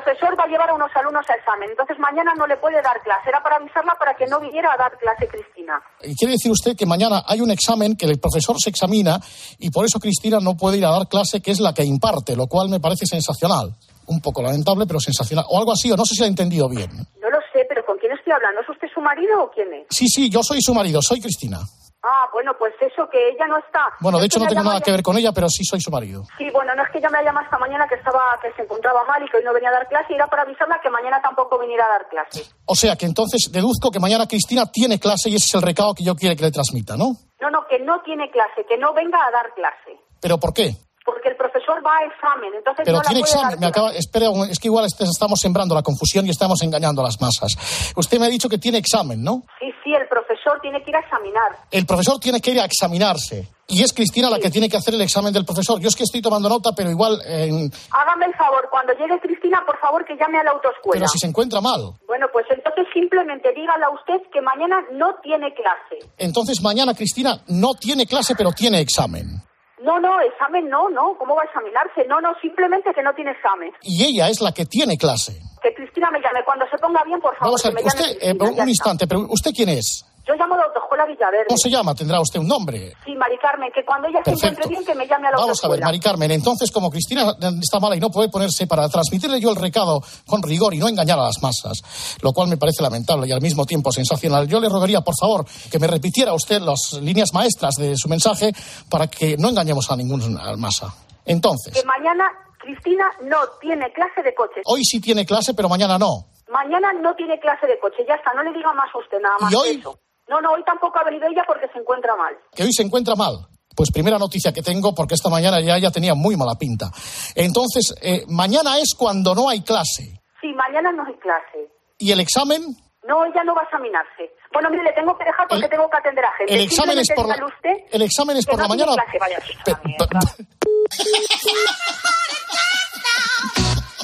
Profesor 0.04 0.38
va 0.38 0.44
a 0.44 0.48
llevar 0.48 0.70
a 0.70 0.74
unos 0.74 0.90
alumnos 0.94 1.24
a 1.28 1.34
examen, 1.34 1.70
entonces 1.70 1.98
mañana 1.98 2.32
no 2.36 2.46
le 2.46 2.56
puede 2.58 2.80
dar 2.82 3.00
clase. 3.02 3.28
Era 3.28 3.42
para 3.42 3.56
avisarla 3.56 3.94
para 3.98 4.14
que 4.14 4.26
no 4.26 4.38
viniera 4.40 4.72
a 4.72 4.76
dar 4.76 4.96
clase, 4.98 5.26
Cristina. 5.26 5.80
Y 6.02 6.14
Quiere 6.14 6.32
decir 6.32 6.52
usted 6.52 6.76
que 6.76 6.86
mañana 6.86 7.24
hay 7.26 7.40
un 7.40 7.50
examen 7.50 7.96
que 7.96 8.06
el 8.06 8.20
profesor 8.20 8.56
se 8.60 8.70
examina 8.70 9.18
y 9.58 9.70
por 9.70 9.84
eso 9.84 9.98
Cristina 9.98 10.38
no 10.40 10.56
puede 10.56 10.78
ir 10.78 10.86
a 10.86 10.90
dar 10.90 11.08
clase, 11.08 11.40
que 11.40 11.50
es 11.50 11.60
la 11.60 11.72
que 11.72 11.84
imparte, 11.84 12.36
lo 12.36 12.46
cual 12.46 12.68
me 12.68 12.80
parece 12.80 13.06
sensacional. 13.06 13.74
Un 14.06 14.20
poco 14.20 14.42
lamentable, 14.42 14.84
pero 14.86 15.00
sensacional. 15.00 15.46
O 15.48 15.58
algo 15.58 15.72
así, 15.72 15.90
o 15.90 15.96
no 15.96 16.04
sé 16.04 16.14
si 16.14 16.22
he 16.22 16.26
entendido 16.26 16.68
bien. 16.68 16.90
No 16.92 17.30
lo 17.30 17.38
sé, 17.52 17.64
pero 17.68 17.84
¿con 17.86 17.96
quién 17.96 18.12
estoy 18.12 18.34
hablando? 18.34 18.60
¿Es 18.60 18.68
usted 18.68 18.88
su 18.92 19.00
marido 19.00 19.44
o 19.44 19.50
quién 19.50 19.72
es? 19.72 19.86
Sí, 19.88 20.06
sí, 20.08 20.28
yo 20.28 20.42
soy 20.42 20.60
su 20.60 20.74
marido, 20.74 21.00
soy 21.00 21.20
Cristina. 21.20 21.58
Ah, 22.04 22.28
bueno, 22.32 22.52
pues 22.58 22.74
eso, 22.80 23.08
que 23.08 23.30
ella 23.30 23.46
no 23.48 23.56
está. 23.56 23.80
Bueno, 24.00 24.18
de 24.18 24.26
hecho 24.26 24.38
no 24.38 24.46
tengo 24.46 24.62
nada 24.62 24.80
que 24.80 24.90
ver 24.90 25.02
con 25.02 25.16
ella, 25.16 25.32
pero 25.32 25.48
sí 25.48 25.64
soy 25.64 25.80
su 25.80 25.90
marido. 25.90 26.24
Sí, 26.36 26.50
bueno, 26.52 26.74
no 26.74 26.82
es 26.84 26.90
que 26.90 26.98
ella 26.98 27.08
me 27.08 27.18
ha 27.18 27.22
llamado 27.24 27.46
esta 27.46 27.58
mañana 27.58 27.88
que 27.88 27.94
estaba, 27.94 28.38
que 28.42 28.52
se 28.52 28.62
encontraba 28.62 29.04
mal 29.04 29.22
y 29.22 29.28
que 29.30 29.38
hoy 29.38 29.44
no 29.44 29.54
venía 29.54 29.70
a 29.70 29.72
dar 29.72 29.88
clase, 29.88 30.12
y 30.12 30.16
era 30.16 30.26
para 30.26 30.42
avisarla 30.42 30.78
que 30.82 30.90
mañana 30.90 31.20
tampoco 31.22 31.58
viniera 31.58 31.86
a 31.86 31.88
dar 31.88 32.08
clase. 32.08 32.44
O 32.66 32.74
sea 32.74 32.96
que 32.96 33.06
entonces 33.06 33.50
deduzco 33.50 33.90
que 33.90 34.00
mañana 34.00 34.28
Cristina 34.28 34.66
tiene 34.70 35.00
clase 35.00 35.30
y 35.30 35.36
ese 35.36 35.46
es 35.46 35.54
el 35.54 35.62
recado 35.62 35.94
que 35.94 36.04
yo 36.04 36.14
quiero 36.14 36.36
que 36.36 36.44
le 36.44 36.50
transmita, 36.50 36.96
¿no? 36.96 37.16
No, 37.40 37.50
no, 37.50 37.66
que 37.66 37.78
no 37.78 38.02
tiene 38.02 38.30
clase, 38.30 38.66
que 38.68 38.76
no 38.76 38.92
venga 38.92 39.18
a 39.24 39.30
dar 39.30 39.54
clase. 39.54 39.98
¿Pero 40.20 40.38
por 40.38 40.52
qué? 40.52 40.74
Porque 41.04 41.28
el 41.28 41.36
profesor 41.36 41.84
va 41.84 41.98
a 41.98 42.04
examen, 42.06 42.50
entonces 42.56 42.82
Pero 42.86 42.96
no 42.98 43.02
tiene 43.04 43.20
examen. 43.20 43.60
Me 43.60 43.66
acaba, 43.66 43.92
espera, 43.92 44.30
un- 44.30 44.48
es 44.48 44.58
que 44.58 44.68
igual 44.68 44.86
estamos 44.86 45.38
sembrando 45.38 45.74
la 45.74 45.82
confusión 45.82 46.26
y 46.26 46.30
estamos 46.30 46.62
engañando 46.62 47.02
a 47.02 47.04
las 47.04 47.20
masas. 47.20 47.92
Usted 47.94 48.18
me 48.18 48.26
ha 48.26 48.28
dicho 48.30 48.48
que 48.48 48.56
tiene 48.56 48.78
examen, 48.78 49.22
¿no? 49.22 49.42
Sí, 49.60 49.66
sí, 49.84 49.92
el 49.92 50.08
profesor 50.08 50.58
tiene 50.62 50.82
que 50.82 50.90
ir 50.90 50.96
a 50.96 51.00
examinar. 51.00 51.58
El 51.70 51.84
profesor 51.84 52.18
tiene 52.18 52.40
que 52.40 52.52
ir 52.52 52.60
a 52.60 52.64
examinarse. 52.64 53.48
Y 53.66 53.82
es 53.82 53.92
Cristina 53.92 54.28
la 54.30 54.38
que 54.38 54.50
tiene 54.50 54.68
que 54.68 54.76
hacer 54.76 54.94
el 54.94 55.00
examen 55.02 55.32
del 55.32 55.44
profesor. 55.44 55.78
Yo 55.80 55.88
es 55.88 55.96
que 55.96 56.04
estoy 56.04 56.20
tomando 56.22 56.48
nota, 56.48 56.72
pero 56.76 56.90
igual. 56.90 57.20
eh, 57.26 57.48
Hágame 57.92 58.26
el 58.26 58.34
favor, 58.34 58.68
cuando 58.70 58.92
llegue 58.94 59.18
Cristina, 59.20 59.62
por 59.66 59.78
favor, 59.80 60.04
que 60.06 60.16
llame 60.16 60.38
a 60.38 60.44
la 60.44 60.50
autoescuela. 60.52 61.00
pero 61.00 61.08
si 61.08 61.18
se 61.18 61.26
encuentra 61.26 61.60
mal. 61.60 61.92
Bueno, 62.06 62.26
pues 62.32 62.46
entonces 62.50 62.86
simplemente 62.94 63.52
dígale 63.54 63.84
a 63.84 63.90
usted 63.90 64.20
que 64.32 64.40
mañana 64.40 64.76
no 64.92 65.16
tiene 65.22 65.52
clase. 65.54 65.98
Entonces 66.18 66.60
mañana 66.62 66.94
Cristina 66.94 67.40
no 67.48 67.74
tiene 67.74 68.06
clase, 68.06 68.34
pero 68.36 68.52
tiene 68.52 68.80
examen. 68.80 69.42
No, 69.84 70.00
no, 70.00 70.20
examen 70.20 70.68
no, 70.68 70.88
no. 70.88 71.14
¿Cómo 71.18 71.36
va 71.36 71.42
a 71.42 71.44
examinarse? 71.44 72.06
No, 72.08 72.20
no, 72.20 72.34
simplemente 72.40 72.90
que 72.94 73.02
no 73.02 73.12
tiene 73.14 73.32
examen. 73.32 73.70
Y 73.82 74.02
ella 74.04 74.28
es 74.28 74.40
la 74.40 74.52
que 74.52 74.64
tiene 74.64 74.96
clase. 74.96 75.38
Que 75.62 75.74
Cristina 75.74 76.10
me 76.10 76.20
llame. 76.20 76.42
Cuando 76.44 76.64
se 76.70 76.78
ponga 76.78 77.02
bien, 77.04 77.20
por 77.20 77.36
favor, 77.36 77.48
Vamos 77.52 77.64
a 77.66 77.68
que 77.68 77.74
me 77.74 77.82
ver, 77.82 77.92
llame 77.92 78.56
eh, 78.56 78.62
un 78.62 78.68
instante, 78.68 79.06
pero 79.06 79.20
¿usted 79.28 79.50
quién 79.54 79.68
es? 79.68 80.04
Yo 80.26 80.34
llamo 80.34 80.54
a 80.54 80.56
la 80.58 80.64
autoescuela 80.64 81.04
Villaverde. 81.06 81.46
¿Cómo 81.48 81.58
se 81.58 81.68
llama? 81.70 81.94
Tendrá 81.94 82.20
usted 82.20 82.40
un 82.40 82.48
nombre. 82.48 82.94
Sí, 83.04 83.14
Mari 83.14 83.36
Carmen, 83.38 83.70
que 83.74 83.84
cuando 83.84 84.08
ella 84.08 84.20
se 84.24 84.30
Perfecto. 84.30 84.46
encuentre 84.46 84.68
bien, 84.70 84.84
que 84.84 84.94
me 84.94 85.06
llame 85.06 85.28
a 85.28 85.32
la 85.32 85.36
Vamos 85.36 85.62
a 85.62 85.68
ver. 85.68 85.80
Mari 85.82 86.00
Carmen, 86.00 86.30
entonces 86.30 86.70
como 86.72 86.90
Cristina 86.90 87.34
está 87.60 87.78
mala 87.78 87.96
y 87.96 88.00
no 88.00 88.08
puede 88.10 88.28
ponerse 88.30 88.66
para 88.66 88.88
transmitirle 88.88 89.38
yo 89.40 89.50
el 89.50 89.56
recado 89.56 90.00
con 90.26 90.42
rigor 90.42 90.72
y 90.72 90.78
no 90.78 90.88
engañar 90.88 91.18
a 91.18 91.24
las 91.24 91.42
masas, 91.42 92.16
lo 92.22 92.32
cual 92.32 92.48
me 92.48 92.56
parece 92.56 92.82
lamentable 92.82 93.28
y 93.28 93.32
al 93.32 93.42
mismo 93.42 93.66
tiempo 93.66 93.92
sensacional, 93.92 94.48
yo 94.48 94.60
le 94.60 94.68
rogaría, 94.70 95.02
por 95.02 95.14
favor, 95.14 95.44
que 95.70 95.78
me 95.78 95.86
repitiera 95.86 96.32
usted 96.32 96.60
las 96.62 96.94
líneas 97.02 97.34
maestras 97.34 97.74
de 97.74 97.94
su 97.96 98.08
mensaje 98.08 98.52
para 98.88 99.06
que 99.08 99.36
no 99.36 99.50
engañemos 99.50 99.90
a 99.90 99.96
ninguna 99.96 100.56
masa. 100.56 100.94
Entonces, 101.26 101.74
Que 101.74 101.84
mañana, 101.84 102.24
Cristina 102.58 103.04
no 103.24 103.36
tiene 103.60 103.92
clase 103.92 104.22
de 104.22 104.34
coche. 104.34 104.62
Hoy 104.64 104.84
sí 104.84 105.00
tiene 105.00 105.26
clase, 105.26 105.52
pero 105.52 105.68
mañana 105.68 105.98
no. 105.98 106.26
Mañana 106.50 106.92
no 107.02 107.14
tiene 107.14 107.38
clase 107.40 107.66
de 107.66 107.78
coche. 107.78 108.04
Ya 108.08 108.14
está, 108.14 108.32
no 108.34 108.42
le 108.42 108.52
diga 108.52 108.72
más 108.74 108.88
a 108.94 108.98
usted 108.98 109.18
nada 109.20 109.36
más 109.40 109.52
¿Y 109.52 109.54
hoy? 109.56 109.68
eso. 109.80 109.98
No, 110.28 110.40
no, 110.40 110.52
hoy 110.52 110.62
tampoco 110.64 110.98
ha 110.98 111.04
venido 111.04 111.26
ella 111.26 111.42
porque 111.46 111.68
se 111.72 111.78
encuentra 111.78 112.16
mal. 112.16 112.34
Que 112.54 112.62
hoy 112.64 112.72
se 112.72 112.82
encuentra 112.82 113.14
mal. 113.14 113.46
Pues 113.76 113.90
primera 113.92 114.18
noticia 114.18 114.52
que 114.52 114.62
tengo, 114.62 114.94
porque 114.94 115.14
esta 115.14 115.28
mañana 115.28 115.60
ya, 115.60 115.76
ya 115.78 115.90
tenía 115.90 116.14
muy 116.14 116.36
mala 116.36 116.54
pinta. 116.54 116.86
Entonces, 117.34 117.94
eh, 118.00 118.22
mañana 118.28 118.78
es 118.78 118.94
cuando 118.96 119.34
no 119.34 119.48
hay 119.48 119.62
clase. 119.62 120.22
Sí, 120.40 120.52
mañana 120.54 120.92
no 120.92 121.04
hay 121.04 121.14
clase. 121.18 121.68
¿Y 121.98 122.12
el 122.12 122.20
examen? 122.20 122.62
No, 123.06 123.24
ella 123.26 123.42
no 123.44 123.54
va 123.54 123.62
a 123.62 123.64
examinarse. 123.64 124.30
Bueno, 124.52 124.70
mire, 124.70 124.84
le 124.84 124.92
tengo 124.92 125.16
que 125.18 125.24
dejar 125.24 125.46
porque 125.48 125.68
tengo 125.68 125.90
que 125.90 125.96
atender 125.98 126.24
a 126.24 126.32
gente. 126.38 126.54
el 126.54 126.60
examen 126.62 126.98
es 126.98 127.08
por 127.14 127.26
la- 127.28 127.44
usted 127.44 127.74
el 127.90 128.02
examen 128.02 128.36
es 128.38 128.46
por 128.46 128.56
no 128.56 128.62
la 128.62 128.68
mañana. 128.68 128.92
clase, 128.94 129.18
vaya. 129.18 129.38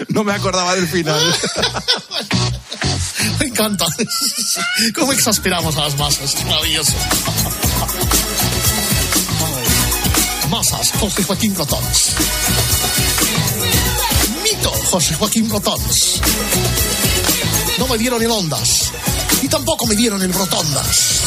No 0.09 0.25
me 0.25 0.33
acordaba 0.33 0.75
del 0.75 0.87
final. 0.89 1.21
Me 3.41 3.47
encanta. 3.47 3.87
¿Cómo 4.95 5.13
exasperamos 5.13 5.77
a 5.77 5.83
las 5.83 5.97
masas? 5.97 6.45
Maravilloso. 6.45 6.93
Masas, 10.51 10.93
José 10.99 11.23
Joaquín 11.23 11.55
Brotons. 11.55 12.15
Mito, 14.43 14.73
José 14.91 15.15
Joaquín 15.15 15.49
Brotons. 15.49 16.21
No 17.79 17.87
me 17.87 17.97
dieron 17.97 18.21
el 18.23 18.31
ondas. 18.31 18.91
Y 19.43 19.49
tampoco 19.49 19.87
me 19.87 19.95
dieron 19.95 20.21
el 20.23 20.33
brotondas. 20.33 21.21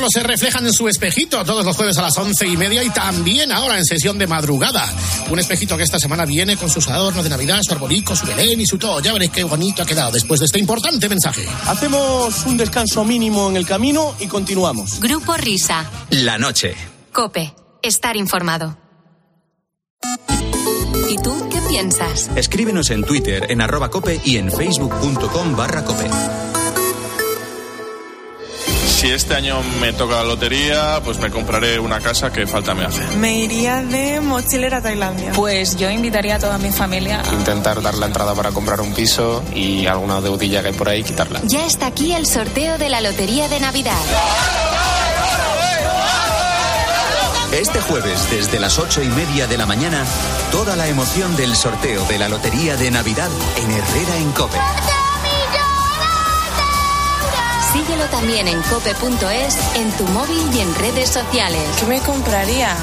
Carlos 0.00 0.12
se 0.14 0.22
reflejan 0.22 0.64
en 0.64 0.72
su 0.72 0.88
espejito 0.88 1.44
todos 1.44 1.62
los 1.62 1.76
jueves 1.76 1.98
a 1.98 2.00
las 2.00 2.16
once 2.16 2.46
y 2.46 2.56
media 2.56 2.82
y 2.82 2.88
también 2.88 3.52
ahora 3.52 3.76
en 3.76 3.84
sesión 3.84 4.16
de 4.16 4.26
madrugada. 4.26 4.90
Un 5.28 5.38
espejito 5.38 5.76
que 5.76 5.82
esta 5.82 5.98
semana 5.98 6.24
viene 6.24 6.56
con 6.56 6.70
sus 6.70 6.88
adornos 6.88 7.22
de 7.22 7.28
Navidad, 7.28 7.60
su 7.60 7.74
arbolico, 7.74 8.16
su 8.16 8.24
Belén 8.24 8.58
y 8.62 8.66
su 8.66 8.78
todo. 8.78 9.00
Ya 9.00 9.12
veréis 9.12 9.30
qué 9.30 9.44
bonito 9.44 9.82
ha 9.82 9.84
quedado 9.84 10.10
después 10.10 10.40
de 10.40 10.46
este 10.46 10.58
importante 10.58 11.06
mensaje. 11.06 11.46
Hacemos 11.66 12.46
un 12.46 12.56
descanso 12.56 13.04
mínimo 13.04 13.50
en 13.50 13.58
el 13.58 13.66
camino 13.66 14.14
y 14.18 14.26
continuamos. 14.26 15.00
Grupo 15.00 15.36
Risa. 15.36 15.84
La 16.08 16.38
noche. 16.38 16.74
Cope. 17.12 17.54
Estar 17.82 18.16
informado. 18.16 18.78
¿Y 21.10 21.18
tú 21.18 21.46
qué 21.50 21.60
piensas? 21.68 22.30
Escríbenos 22.36 22.88
en 22.88 23.04
Twitter 23.04 23.48
en 23.50 23.60
arroba 23.60 23.90
cope 23.90 24.18
y 24.24 24.38
en 24.38 24.50
facebook.com 24.50 25.54
barra 25.54 25.84
cope. 25.84 26.08
Si 29.00 29.10
este 29.10 29.34
año 29.34 29.62
me 29.80 29.94
toca 29.94 30.16
la 30.16 30.24
lotería, 30.24 31.00
pues 31.02 31.18
me 31.20 31.30
compraré 31.30 31.78
una 31.78 32.00
casa 32.00 32.30
que 32.30 32.46
falta 32.46 32.74
me 32.74 32.84
hace. 32.84 33.02
Me 33.16 33.38
iría 33.38 33.80
de 33.80 34.20
mochilera 34.20 34.76
a 34.76 34.82
Tailandia. 34.82 35.32
Pues 35.32 35.74
yo 35.76 35.88
invitaría 35.88 36.36
a 36.36 36.38
toda 36.38 36.58
mi 36.58 36.70
familia 36.70 37.22
a... 37.22 37.32
Intentar 37.32 37.80
dar 37.80 37.94
la 37.94 38.04
entrada 38.04 38.34
para 38.34 38.50
comprar 38.50 38.82
un 38.82 38.92
piso 38.92 39.42
y 39.54 39.86
alguna 39.86 40.20
deudilla 40.20 40.60
que 40.60 40.68
hay 40.68 40.74
por 40.74 40.90
ahí 40.90 41.02
quitarla. 41.02 41.40
Ya 41.44 41.64
está 41.64 41.86
aquí 41.86 42.12
el 42.12 42.26
sorteo 42.26 42.76
de 42.76 42.90
la 42.90 43.00
Lotería 43.00 43.48
de 43.48 43.58
Navidad. 43.58 43.96
Este 47.52 47.80
jueves, 47.80 48.30
desde 48.30 48.60
las 48.60 48.78
ocho 48.78 49.02
y 49.02 49.08
media 49.08 49.46
de 49.46 49.56
la 49.56 49.64
mañana, 49.64 50.04
toda 50.52 50.76
la 50.76 50.88
emoción 50.88 51.34
del 51.36 51.56
sorteo 51.56 52.04
de 52.04 52.18
la 52.18 52.28
Lotería 52.28 52.76
de 52.76 52.90
Navidad 52.90 53.30
en 53.56 53.70
Herrera 53.70 54.16
en 54.18 54.30
Cope. 54.32 54.58
Síguelo 57.72 58.04
también 58.06 58.48
en 58.48 58.60
cope.es, 58.62 59.76
en 59.76 59.90
tu 59.92 60.04
móvil 60.08 60.42
y 60.54 60.60
en 60.60 60.74
redes 60.74 61.10
sociales. 61.10 61.62
¿Qué 61.78 61.86
me 61.86 62.00
compraría? 62.00 62.76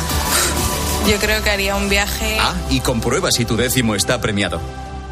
Yo 1.09 1.17
creo 1.19 1.43
que 1.43 1.49
haría 1.49 1.75
un 1.75 1.89
viaje... 1.89 2.37
Ah, 2.39 2.53
y 2.69 2.79
comprueba 2.79 3.31
si 3.31 3.45
tu 3.45 3.57
décimo 3.57 3.95
está 3.95 4.21
premiado. 4.21 4.61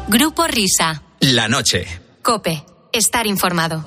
Grupo 0.08 0.46
Risa. 0.46 1.02
La 1.20 1.48
noche. 1.48 1.86
Cope. 2.22 2.64
Estar 2.92 3.26
informado. 3.26 3.84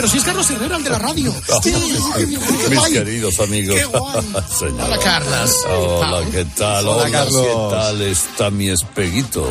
Pero 0.00 0.08
si 0.08 0.16
es 0.16 0.24
Carlos 0.24 0.48
Herrera, 0.48 0.78
el 0.78 0.82
de 0.82 0.88
la 0.88 0.98
radio. 0.98 1.30
Sí, 1.62 1.74
Mis 2.70 2.78
ay, 2.78 2.92
queridos 2.94 3.38
amigos. 3.38 3.76
qué 3.76 3.84
guay. 3.84 4.22
Señor. 4.58 4.80
Hola, 4.86 4.98
Carlas. 4.98 5.54
Hola, 5.68 6.24
¿qué 6.30 6.46
tal? 6.56 6.88
Hola, 6.88 7.02
Hola, 7.02 7.10
Carlos. 7.10 7.42
¿qué 7.42 7.76
tal 7.76 8.02
está 8.02 8.50
mi 8.50 8.68
espeguito? 8.70 9.46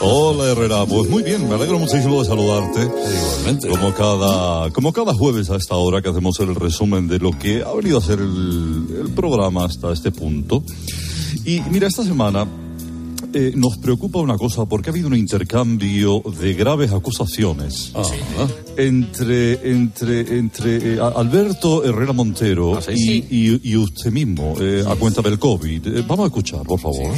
Hola 0.00 0.50
Herrera, 0.50 0.84
pues 0.84 1.08
muy 1.08 1.22
bien, 1.22 1.48
me 1.48 1.54
alegro 1.54 1.78
muchísimo 1.78 2.20
de 2.20 2.28
saludarte. 2.28 2.80
Igualmente. 2.80 3.68
Como 3.68 3.94
cada, 3.94 4.70
como 4.70 4.92
cada 4.92 5.14
jueves 5.14 5.48
a 5.50 5.54
esta 5.54 5.76
hora 5.76 6.02
que 6.02 6.08
hacemos 6.08 6.40
el 6.40 6.56
resumen 6.56 7.06
de 7.06 7.20
lo 7.20 7.30
que 7.38 7.62
ha 7.62 7.72
venido 7.72 7.98
a 7.98 8.00
ser 8.00 8.18
el, 8.18 8.86
el 9.00 9.10
programa 9.14 9.64
hasta 9.66 9.92
este 9.92 10.10
punto. 10.10 10.64
Y 11.44 11.60
mira, 11.70 11.86
esta 11.86 12.02
semana 12.02 12.48
eh, 13.34 13.52
nos 13.56 13.76
preocupa 13.78 14.18
una 14.20 14.36
cosa 14.38 14.64
porque 14.64 14.88
ha 14.90 14.92
habido 14.92 15.08
un 15.08 15.16
intercambio 15.16 16.22
de 16.40 16.54
graves 16.54 16.92
acusaciones 16.92 17.92
entre, 18.76 19.70
entre, 19.70 20.20
entre 20.38 20.94
eh, 20.94 20.98
Alberto 21.00 21.84
Herrera 21.84 22.12
Montero 22.12 22.78
y, 22.94 23.24
y- 23.30 23.60
y 23.62 23.76
usted 23.76 24.10
mismo 24.10 24.54
eh, 24.60 24.84
a 24.88 24.94
cuenta 24.96 25.20
del 25.22 25.38
COVID. 25.38 25.86
Eh, 25.86 26.04
vamos 26.06 26.24
a 26.24 26.26
escuchar, 26.26 26.62
por 26.62 26.80
favor. 26.80 27.12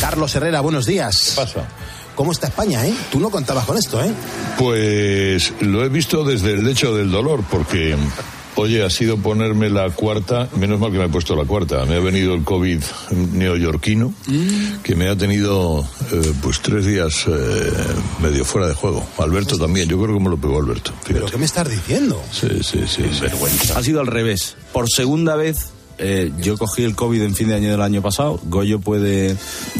Carlos 0.00 0.34
Herrera, 0.34 0.60
buenos 0.60 0.86
días. 0.86 1.30
¿Qué 1.34 1.40
pasa? 1.42 1.68
¿Cómo 2.14 2.32
está 2.32 2.48
España, 2.48 2.86
eh? 2.86 2.92
Tú 3.10 3.18
no 3.20 3.30
contabas 3.30 3.64
con 3.64 3.78
esto, 3.78 4.02
¿eh? 4.04 4.10
Pues 4.58 5.52
lo 5.60 5.82
he 5.84 5.88
visto 5.88 6.24
desde 6.24 6.52
el 6.52 6.64
lecho 6.64 6.94
del 6.94 7.10
dolor, 7.10 7.42
porque, 7.50 7.96
oye, 8.56 8.84
ha 8.84 8.90
sido 8.90 9.16
ponerme 9.18 9.70
la 9.70 9.90
cuarta, 9.90 10.48
menos 10.56 10.78
mal 10.80 10.92
que 10.92 10.98
me 10.98 11.04
he 11.04 11.08
puesto 11.08 11.34
la 11.36 11.44
cuarta, 11.44 11.84
me 11.86 11.96
ha 11.96 12.00
venido 12.00 12.34
el 12.34 12.44
COVID 12.44 12.80
neoyorquino, 13.32 14.12
que 14.82 14.94
me 14.94 15.08
ha 15.08 15.16
tenido 15.16 15.80
eh, 16.12 16.32
pues 16.42 16.60
tres 16.60 16.84
días 16.86 17.24
eh, 17.26 17.72
medio 18.22 18.44
fuera 18.44 18.68
de 18.68 18.74
juego. 18.74 19.06
Alberto 19.18 19.58
también, 19.58 19.88
yo 19.88 20.00
creo 20.00 20.16
que 20.16 20.22
me 20.24 20.30
lo 20.30 20.36
pegó 20.36 20.58
Alberto. 20.60 20.92
¿Pero 21.06 21.26
qué 21.26 21.36
me 21.38 21.44
estás 21.46 21.68
diciendo? 21.68 22.22
Sí, 22.30 22.48
sí, 22.62 22.80
sí. 22.86 23.04
sí. 23.12 23.72
Ha 23.74 23.82
sido 23.82 24.00
al 24.00 24.06
revés. 24.06 24.56
Por 24.72 24.88
segunda 24.88 25.36
vez, 25.36 25.70
eh, 25.98 26.32
yo 26.40 26.56
cogí 26.58 26.82
el 26.84 26.94
COVID 26.94 27.22
en 27.22 27.34
fin 27.34 27.48
de 27.48 27.54
año 27.54 27.70
del 27.70 27.80
año 27.82 28.02
pasado. 28.02 28.40
Goyo 28.44 28.80
puede 28.80 29.36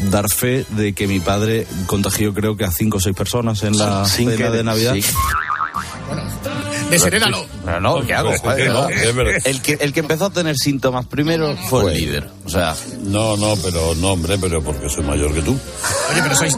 dar 0.09 0.29
fe 0.29 0.65
de 0.69 0.93
que 0.93 1.07
mi 1.07 1.19
padre 1.19 1.67
contagió 1.85 2.33
creo 2.33 2.55
que 2.55 2.63
a 2.65 2.71
cinco 2.71 2.97
o 2.97 3.01
seis 3.01 3.15
personas 3.15 3.63
en 3.63 3.77
la 3.77 4.05
Sin 4.05 4.25
cena 4.29 4.37
querer, 4.37 4.51
de 4.51 4.63
Navidad. 4.63 4.93
sí. 4.95 5.01
Desherédalo. 6.93 7.45
Pero 7.65 7.79
no, 7.79 8.01
¿qué 8.05 8.13
hago? 8.13 8.31
No, 8.43 8.87
no. 8.87 8.87
El 9.45 9.61
que, 9.61 9.77
el 9.79 9.93
que 9.93 9.99
empezó 10.01 10.25
a 10.25 10.29
tener 10.29 10.55
síntomas 10.57 11.05
primero 11.05 11.55
fue 11.69 11.91
el 11.93 11.97
líder. 11.99 12.29
O 12.45 12.49
sea, 12.49 12.75
No, 13.03 13.37
no, 13.37 13.55
pero 13.63 13.95
no, 13.95 14.11
hombre, 14.13 14.37
pero 14.39 14.61
porque 14.61 14.89
soy 14.89 15.03
mayor 15.03 15.33
que 15.33 15.41
tú. 15.41 15.51
Oye, 16.11 16.21
pero 16.21 16.35
sois, 16.35 16.57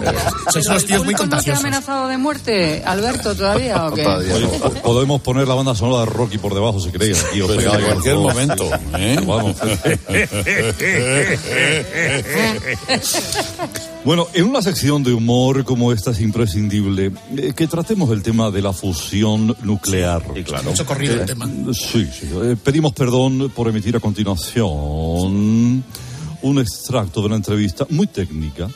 sois 0.51 0.67
unos 0.67 0.85
tíos 0.85 1.03
muy 1.05 1.13
¿No 1.13 1.19
contagiosos. 1.19 1.59
amenazado 1.61 2.07
de 2.07 2.17
muerte, 2.17 2.83
Alberto, 2.85 3.35
todavía 3.35 3.85
o 3.85 3.93
qué? 3.93 4.05
Oye, 4.05 4.47
podemos 4.83 5.21
poner 5.21 5.47
la 5.47 5.53
banda 5.55 5.75
sonora 5.75 6.01
de 6.01 6.05
Rocky 6.07 6.37
por 6.37 6.53
debajo 6.53 6.79
si 6.79 6.89
queréis. 6.91 7.23
Aquí 7.25 7.41
os 7.41 7.51
en 7.51 7.63
cualquier 7.85 8.15
momento, 8.15 8.69
¿eh? 8.97 9.19
Vamos. 9.25 9.55
Bueno, 14.03 14.27
en 14.33 14.45
una 14.45 14.61
sección 14.61 15.03
de 15.03 15.13
humor 15.13 15.63
como 15.65 15.91
esta 15.91 16.11
es 16.11 16.21
imprescindible 16.21 17.11
eh, 17.37 17.53
que 17.55 17.67
tratemos 17.67 18.09
el 18.11 18.21
tema 18.21 18.51
de 18.51 18.61
la 18.61 18.71
fusión 18.73 19.55
nuclear. 19.63 20.21
Claro. 20.45 20.69
Mucho 20.69 20.85
corrido 20.85 21.15
el 21.15 21.25
tema. 21.25 21.49
Sí, 21.73 22.05
sí. 22.05 22.29
Eh, 22.43 22.55
pedimos 22.61 22.93
perdón 22.93 23.51
por 23.55 23.67
emitir 23.67 23.95
a 23.95 23.99
continuación 23.99 25.83
un 26.41 26.59
extracto 26.59 27.21
de 27.21 27.27
una 27.27 27.35
entrevista 27.37 27.85
muy 27.89 28.07
técnica 28.07 28.67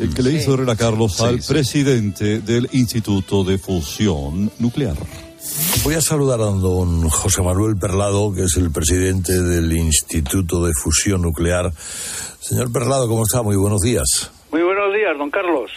eh, 0.00 0.10
que 0.14 0.22
le 0.22 0.32
hizo 0.32 0.54
Herrera 0.54 0.76
Carlos 0.76 1.20
al 1.20 1.40
presidente 1.40 2.40
del 2.40 2.68
Instituto 2.72 3.44
de 3.44 3.58
Fusión 3.58 4.50
Nuclear. 4.58 4.96
Voy 5.82 5.94
a 5.94 6.00
saludar 6.00 6.40
a 6.40 6.44
don 6.44 7.08
José 7.08 7.42
Manuel 7.42 7.76
Perlado, 7.76 8.32
que 8.32 8.44
es 8.44 8.56
el 8.56 8.70
presidente 8.70 9.40
del 9.40 9.72
Instituto 9.72 10.64
de 10.64 10.72
Fusión 10.74 11.22
Nuclear. 11.22 11.72
Señor 12.40 12.70
Perlado, 12.70 13.08
¿cómo 13.08 13.22
está? 13.22 13.42
Muy 13.42 13.56
buenos 13.56 13.80
días. 13.80 14.30
Muy 14.50 14.62
buenos 14.62 14.94
días, 14.94 15.12
don 15.18 15.30
Carlos. 15.30 15.70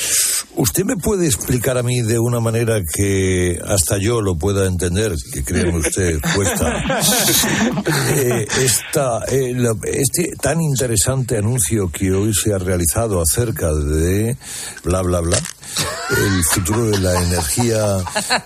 ¿Usted 0.56 0.84
me 0.86 0.96
puede 0.98 1.26
explicar 1.28 1.78
a 1.78 1.84
mí 1.84 2.02
de 2.02 2.20
una 2.20 2.40
manera 2.40 2.80
que 2.94 3.60
hasta 3.66 3.98
yo 3.98 4.22
lo 4.22 4.36
pueda 4.36 4.66
entender, 4.66 5.14
que 5.34 5.44
créeme 5.44 5.78
usted 5.78 6.20
cuesta, 6.36 6.84
eh, 8.16 8.46
esta, 8.64 9.24
eh, 9.30 9.54
la- 9.56 9.74
este 9.86 10.32
tan 10.42 10.62
interesante 10.62 11.38
anuncio 11.38 11.90
que 11.92 12.12
hoy 12.12 12.34
se 12.34 12.54
ha 12.54 12.58
realizado 12.58 13.22
acerca 13.22 13.74
de 13.74 14.36
bla, 14.84 15.02
bla, 15.02 15.22
bla, 15.22 15.38
el 15.38 16.44
futuro 16.54 16.86
de 16.86 17.00
la 17.00 17.22
energía, 17.24 17.98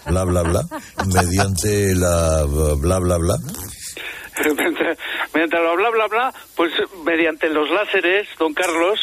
bla, 0.07 0.23
bla, 0.25 0.41
bla, 0.43 0.67
mediante 1.07 1.95
la 1.95 2.43
bla, 2.45 2.99
bla, 2.99 3.17
bla? 3.17 3.35
Mientras, 4.43 4.97
mientras 5.33 5.61
lo 5.63 5.75
bla, 5.75 5.89
bla, 5.91 6.07
bla, 6.07 6.33
pues 6.55 6.71
mediante 7.05 7.49
los 7.49 7.69
láseres, 7.69 8.27
don 8.37 8.53
Carlos. 8.53 8.99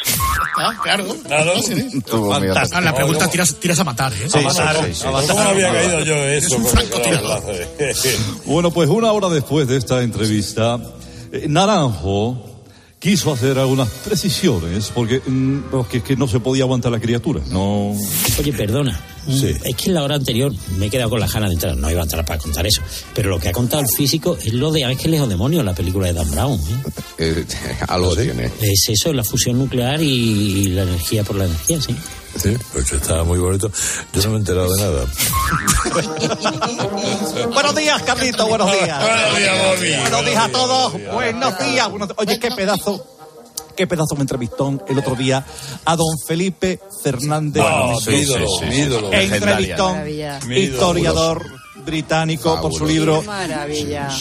Ah, 0.59 0.73
claro. 0.83 1.05
claro. 1.27 1.53
Ah, 1.55 2.81
la 2.81 2.95
pregunta 2.95 3.31
tiras, 3.31 3.55
tiras 3.57 3.79
a 3.79 3.85
matar, 3.85 4.13
¿eh? 4.13 4.29
Sí, 4.29 4.39
A 4.39 4.43
matar. 4.43 4.85
sí, 4.85 4.95
sí. 4.95 5.07
A 5.07 5.11
matar. 5.11 5.29
¿Cómo 5.31 5.45
no 5.45 5.51
había 5.51 5.73
caído 5.73 6.01
yo 6.01 6.15
Eres 6.15 6.51
un. 6.51 6.63
Bueno, 8.45 8.71
pues 8.71 8.89
una 8.89 9.13
hora 9.13 9.29
después 9.29 9.67
de 9.69 9.77
esta 9.77 10.03
entrevista, 10.03 10.79
eh, 11.33 11.47
Naranjo 11.49 12.65
quiso 12.99 13.33
hacer 13.33 13.59
algunas 13.59 13.89
precisiones 13.89 14.91
porque, 14.95 15.21
mm, 15.25 15.71
porque 15.71 15.99
es 15.99 16.05
que 16.05 16.17
no 16.17 16.29
se 16.29 16.41
podía 16.41 16.65
aguantar 16.65 16.93
la 16.93 17.01
criatura. 17.01 17.41
No. 17.49 17.93
Oye, 18.39 18.53
perdona. 18.53 19.01
Es 19.29 19.77
que 19.77 19.87
en 19.87 19.95
la 19.95 20.03
hora 20.03 20.17
anterior 20.17 20.53
me 20.79 20.87
he 20.87 20.91
quedado 20.91 21.11
con 21.11 21.21
las 21.21 21.33
ganas 21.33 21.51
de 21.51 21.55
entrar. 21.55 21.77
No 21.77 21.91
iba 21.91 22.01
a 22.01 22.05
entrar 22.05 22.25
para 22.25 22.39
contar 22.39 22.67
eso. 22.67 22.83
Pero 23.15 23.31
lo 23.31 23.39
que 23.39 23.49
ha 23.49 23.53
contado 23.53 23.83
el 23.83 23.89
físico 23.89 24.37
es 24.43 24.53
lo 24.53 24.73
de 24.73 24.85
Ángeles 24.85 25.21
o 25.21 25.27
Demonios, 25.27 25.65
la 25.65 25.75
película 25.75 26.07
de 26.09 26.13
Dan 26.15 26.31
Brown. 26.31 26.61
¿eh? 27.19 27.45
algo 27.89 28.17
tiene. 28.17 28.51
Es 28.61 28.89
eso, 28.89 29.13
la 29.13 29.25
fusión 29.25 29.59
nuclear 29.59 30.01
y 30.03 30.69
la 30.69 30.83
energía 30.83 31.25
por 31.25 31.37
la 31.37 31.45
energía, 31.45 31.81
sí. 31.81 31.97
Sí, 32.37 32.57
pues 32.73 32.91
está 32.93 33.25
muy 33.25 33.39
bonito. 33.39 33.71
Yo 34.13 34.23
no 34.23 34.31
me 34.31 34.37
he 34.37 34.39
enterado 34.39 34.75
de 34.75 34.83
nada. 34.83 35.05
Buenos 37.53 37.77
días, 37.77 38.03
Carlito, 38.03 38.47
buenos 38.47 38.73
días. 38.73 39.03
Buenos 39.03 39.39
días, 39.39 39.65
Bobby. 39.65 39.97
Buenos 40.01 40.25
días 40.25 40.45
a 40.45 40.49
todos. 40.49 40.93
Buenos 41.13 41.59
días. 41.59 41.89
Oye, 42.17 42.39
qué 42.39 42.51
pedazo. 42.51 43.07
Qué 43.77 43.87
pedazo 43.87 44.15
me 44.15 44.23
entrevistó 44.23 44.85
el 44.89 44.99
otro 44.99 45.15
día 45.15 45.45
a 45.85 45.97
don 45.97 46.19
Felipe 46.27 46.81
Fernández. 47.03 47.63
Bueno, 47.63 47.99
ídolo, 48.11 48.47
mi 48.69 48.77
ídolo. 48.77 49.13
Entrevistón, 49.13 49.97
historiador 50.51 51.62
británico 51.85 52.61
por 52.61 52.73
su 52.73 52.87
libro 52.87 53.23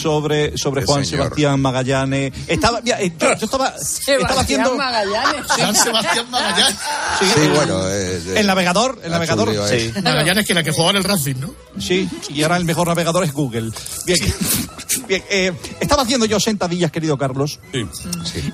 sobre, 0.00 0.56
sobre 0.56 0.84
Juan 0.84 1.04
señor. 1.04 1.24
Sebastián 1.26 1.60
Magallanes. 1.60 2.32
Estaba, 2.46 2.80
mira, 2.80 3.00
yo, 3.02 3.08
yo 3.18 3.44
estaba, 3.44 3.68
estaba 3.68 3.78
Sebastián 3.78 4.38
haciendo 4.38 4.76
Magallanes. 4.76 5.46
San 5.56 5.74
Sebastián 5.74 6.30
Magallanes. 6.30 6.76
Sí, 7.18 7.24
Sí, 7.34 7.40
el- 7.42 7.50
bueno. 7.52 7.88
eh, 7.88 8.22
el 8.36 8.46
navegador, 8.46 9.00
el 9.04 9.10
navegador, 9.10 9.50
sí. 9.68 9.92
Magallanes 10.02 10.46
que 10.46 10.52
era 10.52 10.62
que 10.62 10.70
jugaba 10.72 10.90
en 10.90 10.96
el 10.96 11.04
Racing, 11.04 11.36
¿no? 11.40 11.54
Sí, 11.78 12.08
y 12.28 12.42
ahora 12.42 12.56
el 12.56 12.64
mejor 12.64 12.88
navegador 12.88 13.24
es 13.24 13.32
Google. 13.32 13.70
Bien, 14.06 14.18
bien 15.08 15.24
eh, 15.30 15.52
estaba 15.80 16.02
haciendo 16.02 16.26
yo 16.26 16.38
sentadillas, 16.38 16.90
querido 16.90 17.16
Carlos, 17.16 17.60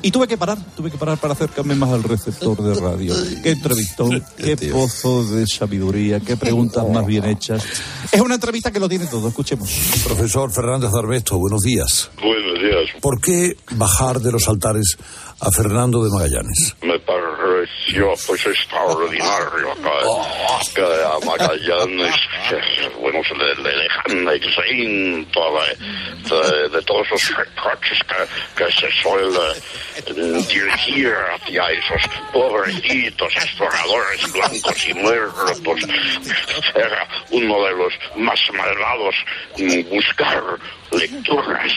y 0.03 0.11
tuve 0.11 0.29
que 0.29 0.37
parar, 0.39 0.59
tuve 0.77 0.91
que 0.91 0.99
parar 0.99 1.19
para 1.19 1.35
acercarme 1.35 1.75
más 1.75 1.91
al 1.91 2.03
receptor 2.03 2.61
de 2.63 2.75
radio. 2.81 3.15
Qué 3.43 3.51
entrevistón, 3.51 4.25
qué 4.37 4.57
pozo 4.57 5.25
de 5.25 5.47
sabiduría, 5.47 6.21
qué 6.21 6.37
preguntas 6.37 6.85
más 6.89 7.07
bien 7.07 7.25
hechas. 7.25 7.63
Es 8.13 8.21
una 8.21 8.35
entrevista 8.35 8.71
que 8.71 8.79
lo 8.81 8.89
tiene 8.89 8.98
todo, 9.07 9.29
escuchemos. 9.29 9.71
Profesor 10.05 10.53
Fernández 10.53 10.91
Arbesto, 10.95 11.39
buenos 11.39 11.63
días. 11.63 12.11
Buenos 12.23 12.61
días. 12.61 13.01
¿Por 13.01 13.21
qué 13.21 13.57
bajar 13.73 14.21
de 14.21 14.33
los 14.33 14.49
altares 14.49 14.97
a 15.41 15.51
Fernando 15.51 16.03
de 16.03 16.11
Magallanes? 16.11 16.77
Me 16.83 16.99
pareció 17.89 18.15
pues 18.27 18.47
extraordinario 18.47 19.75
que, 20.75 20.83
a 20.83 21.27
Magallanes, 21.27 22.15
bueno, 23.01 23.21
se 23.25 23.35
le, 23.35 23.55
le 23.57 23.77
dejan 23.77 24.29
exento 24.29 25.41
de, 25.59 26.37
de, 26.37 26.69
de 26.69 26.83
todos 26.83 27.11
los 27.11 27.37
reproches 27.37 27.99
que, 28.05 28.65
que 28.65 28.73
se 28.73 28.91
suele 29.03 29.55
dirigir 30.49 31.15
hacia 31.35 31.71
esos 31.71 32.03
pobrecitos 32.33 33.35
exploradores 33.37 34.33
blancos 34.33 34.89
y 34.89 34.95
muertos. 34.95 35.81
Era 36.75 37.09
uno 37.31 37.65
de 37.65 37.73
los 37.73 37.93
más 38.17 38.41
malvados 38.53 39.15
buscar 39.91 40.43
lecturas 40.93 41.73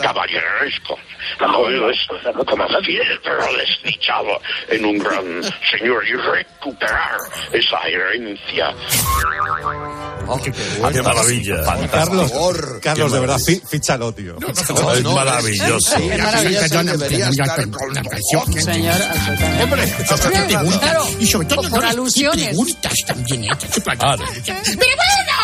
caballerescos. 0.00 0.98
Es 1.30 1.36
como 1.38 2.82
fiel 2.82 3.20
pero 3.22 3.44
desdichado 3.56 4.40
en 4.68 4.84
un 4.84 4.98
señor 5.70 6.02
y 6.06 6.12
recuperar 6.14 7.18
esa 7.52 7.78
herencia. 7.88 8.74
¡Qué 10.92 11.02
maravilla! 11.02 11.56
Carlos, 11.90 12.32
Carlos, 12.82 13.12
de 13.12 13.20
verdad, 13.20 13.38
fíchalo, 13.70 14.12
tío. 14.12 14.36
es 14.46 15.04
maravilloso. 15.04 15.96
Es 15.96 16.18
maravilloso. 16.18 16.82
Debería 16.84 17.28
estar 17.28 17.58
Señor, 18.60 19.02
absolutamente. 19.02 19.62
Hombre. 20.56 20.78
Claro. 20.78 21.06
Y 21.18 21.26
sobre 21.26 21.48
todo, 21.48 21.62
Por 21.62 21.70
no, 21.70 21.80
las 21.80 21.90
alusiones. 21.92 22.48
preguntas 22.48 22.92
también 23.06 23.44
hechas. 23.44 23.70
Pero 23.74 23.96
bueno, 23.96 25.38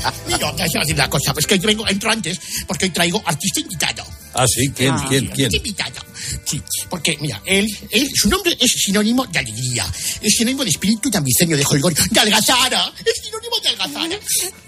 Venga. 0.03 0.13
Mira, 0.27 0.37
te 0.55 0.63
voy 0.63 0.77
a 0.77 0.79
decir 0.79 0.95
una 0.95 1.09
cosa, 1.09 1.33
pues 1.33 1.47
que 1.47 1.59
yo 1.59 1.67
vengo, 1.67 1.87
entro 1.87 2.11
antes, 2.11 2.39
porque 2.67 2.85
hoy 2.85 2.91
traigo 2.91 3.21
artista 3.25 3.59
invitado. 3.59 4.03
Ah, 4.35 4.47
sí, 4.47 4.71
¿quién, 4.75 4.95
quién, 5.09 5.27
quién? 5.27 5.45
Artista 5.45 5.57
invitado. 5.57 6.13
Sí, 6.45 6.61
porque, 6.89 7.17
mira, 7.19 7.41
él, 7.45 7.67
él, 7.91 8.09
su 8.13 8.29
nombre 8.29 8.55
es 8.59 8.71
sinónimo 8.71 9.25
de 9.25 9.39
alegría, 9.39 9.85
es 10.21 10.35
sinónimo 10.35 10.63
de 10.63 10.69
espíritu 10.69 11.09
de 11.09 11.17
ambicenio, 11.17 11.57
de 11.57 11.65
holgor, 11.65 11.93
de 11.93 12.19
algazara, 12.19 12.91
es 13.05 13.21
sinónimo 13.23 13.55
de 13.61 13.69
algazara. 13.69 14.19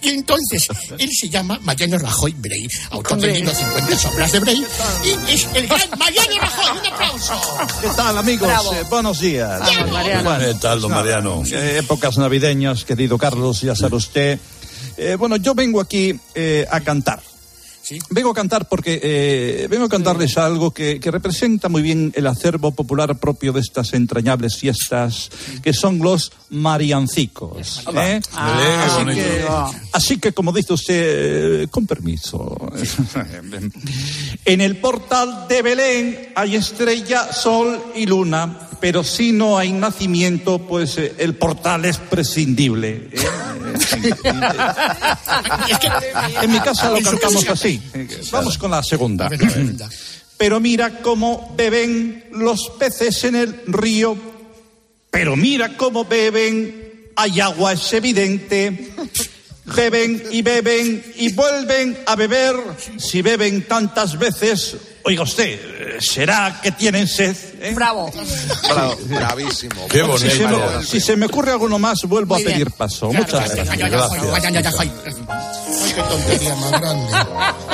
Y 0.01 0.09
entonces, 0.09 0.67
él 0.99 1.09
se 1.13 1.29
llama 1.29 1.57
Mariano 1.63 1.97
Rajoy 1.97 2.33
Brey, 2.37 2.67
autor 2.91 3.19
del 3.19 3.33
libro 3.35 3.53
50 3.55 3.97
sombras 3.97 4.31
de 4.31 4.39
Brey, 4.39 4.65
y 5.05 5.31
es 5.31 5.47
el 5.53 5.67
gran 5.67 5.89
Mariano 5.97 6.35
Rajoy, 6.41 6.79
un 6.79 6.93
aplauso. 6.93 7.41
¿Qué 7.81 7.87
tal, 7.95 8.17
amigos? 8.17 8.47
Bravo. 8.47 8.73
Eh, 8.73 8.83
buenos 8.89 9.19
días. 9.19 9.59
Vamos, 9.59 9.91
Mariano. 9.91 10.39
¿Qué 10.39 10.53
tal, 10.55 10.81
don 10.81 10.91
Mariano? 10.91 11.43
eh, 11.51 11.77
épocas 11.79 12.17
navideñas, 12.17 12.83
querido 12.83 13.17
Carlos, 13.17 13.61
ya 13.61 13.75
sabe 13.75 13.95
usted. 13.95 14.39
Eh, 14.97 15.15
bueno, 15.17 15.35
yo 15.35 15.53
vengo 15.53 15.81
aquí 15.81 16.19
eh, 16.33 16.65
a 16.69 16.79
cantar. 16.81 17.21
Vengo 18.09 18.31
a 18.31 18.33
cantar 18.33 18.67
porque 18.67 18.99
eh, 19.03 19.67
vengo 19.69 19.85
a 19.85 19.89
cantarles 19.89 20.37
algo 20.37 20.71
que, 20.71 20.99
que 20.99 21.11
representa 21.11 21.69
muy 21.69 21.81
bien 21.81 22.11
el 22.15 22.27
acervo 22.27 22.71
popular 22.71 23.15
propio 23.17 23.53
de 23.53 23.61
estas 23.61 23.93
entrañables 23.93 24.57
fiestas, 24.57 25.29
que 25.61 25.73
son 25.73 25.99
los 25.99 26.31
mariancicos. 26.49 27.83
¿eh? 27.95 28.19
Ah, 28.33 28.85
así, 28.85 29.05
que, 29.05 29.45
así 29.91 30.17
que, 30.17 30.31
como 30.33 30.51
dice 30.51 30.73
usted, 30.73 31.69
con 31.69 31.85
permiso. 31.85 32.57
en 34.45 34.61
el 34.61 34.77
portal 34.77 35.47
de 35.47 35.61
Belén 35.61 36.33
hay 36.35 36.55
estrella, 36.55 37.31
sol 37.31 37.81
y 37.95 38.05
luna. 38.05 38.59
Pero 38.79 39.03
si 39.03 39.31
no 39.31 39.57
hay 39.57 39.71
nacimiento, 39.71 40.59
pues 40.59 40.97
eh, 40.97 41.15
el 41.17 41.35
portal 41.35 41.85
es 41.85 41.97
prescindible. 41.97 43.09
¿eh? 43.11 43.15
En 46.41 46.51
mi 46.51 46.59
casa 46.59 46.91
lo 46.91 47.01
cantamos 47.01 47.47
así. 47.49 47.74
Vamos 48.31 48.57
con 48.57 48.71
la 48.71 48.83
segunda. 48.83 49.29
Pero 50.37 50.59
mira 50.59 50.99
cómo 51.01 51.53
beben 51.55 52.25
los 52.31 52.69
peces 52.77 53.23
en 53.23 53.35
el 53.35 53.61
río. 53.67 54.17
Pero 55.11 55.35
mira 55.35 55.77
cómo 55.77 56.03
beben. 56.05 57.11
Hay 57.15 57.39
agua, 57.39 57.71
es 57.73 57.93
evidente. 57.93 58.91
Beben 59.65 60.21
y 60.31 60.41
beben 60.43 61.13
y 61.15 61.31
vuelven 61.33 61.97
a 62.05 62.15
beber. 62.15 62.55
Si 62.97 63.21
beben 63.23 63.63
tantas 63.65 64.19
veces, 64.19 64.75
oiga 65.03 65.23
usted, 65.23 65.97
¿será 66.01 66.59
que 66.61 66.71
tienen 66.73 67.07
sed? 67.07 67.35
eh? 67.61 67.73
Bravo. 67.73 68.11
bravísimo. 69.07 69.87
Qué 69.87 70.03
Si 70.19 70.29
se, 70.29 70.43
bonito. 70.45 70.71
me, 70.79 70.85
si 70.85 70.99
se 71.01 71.15
me 71.15 71.25
ocurre 71.25 71.51
alguno 71.53 71.79
más, 71.79 71.99
vuelvo 72.03 72.35
Muy 72.35 72.43
a 72.43 72.45
bien. 72.45 72.59
pedir 72.59 72.71
paso. 72.73 73.11
Muchas 73.11 73.49
gracias. 73.55 73.69
Ay. 74.77 74.91
Ay, 75.29 75.93
qué 75.95 76.01
tontería 76.03 76.55
más 76.55 76.71
grande. 76.71 77.11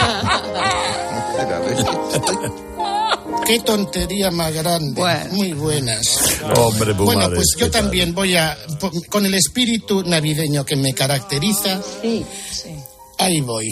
Qué 3.45 3.59
tontería 3.59 4.31
más 4.31 4.53
grande. 4.53 5.01
Muy 5.31 5.53
buenas. 5.53 6.07
Hombre, 6.55 6.93
Bueno, 6.93 7.29
pues 7.33 7.53
¿qué 7.55 7.61
yo 7.61 7.71
tal? 7.71 7.83
también 7.83 8.13
voy 8.13 8.35
a, 8.35 8.57
con 9.09 9.25
el 9.25 9.33
espíritu 9.33 10.03
navideño 10.03 10.63
que 10.63 10.75
me 10.75 10.93
caracteriza, 10.93 11.81
ahí 13.17 13.41
voy. 13.41 13.67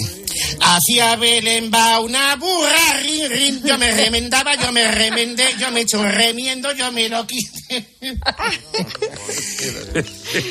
Hacia 0.61 1.15
Belén 1.15 1.71
va 1.73 1.99
una 1.99 2.35
burra, 2.35 2.99
rin, 3.01 3.29
rin. 3.29 3.61
Yo 3.63 3.77
me 3.77 3.91
remendaba, 3.91 4.55
yo 4.55 4.71
me 4.71 4.89
remendé, 4.91 5.45
yo 5.59 5.71
me 5.71 5.81
echo 5.81 5.99
un 5.99 6.11
remiendo, 6.11 6.71
yo 6.73 6.91
me 6.91 7.07
lo 7.07 7.25
quité. 7.25 7.85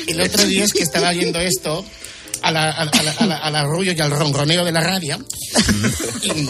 El 0.07 0.21
otro 0.21 0.43
día 0.45 0.63
es 0.63 0.73
que 0.73 0.83
estaba 0.83 1.11
viendo 1.11 1.39
esto 1.39 1.85
a 2.41 2.51
la, 2.51 2.69
a, 2.71 2.85
la- 2.85 2.91
a 2.91 3.03
la- 3.03 3.11
a 3.11 3.25
la- 3.25 3.37
y 3.93 3.99
al 4.01 4.11
ronroneo 4.11 4.63
de 4.65 4.71
la 4.71 4.81
radio. 4.81 5.17
Y, 6.23 6.49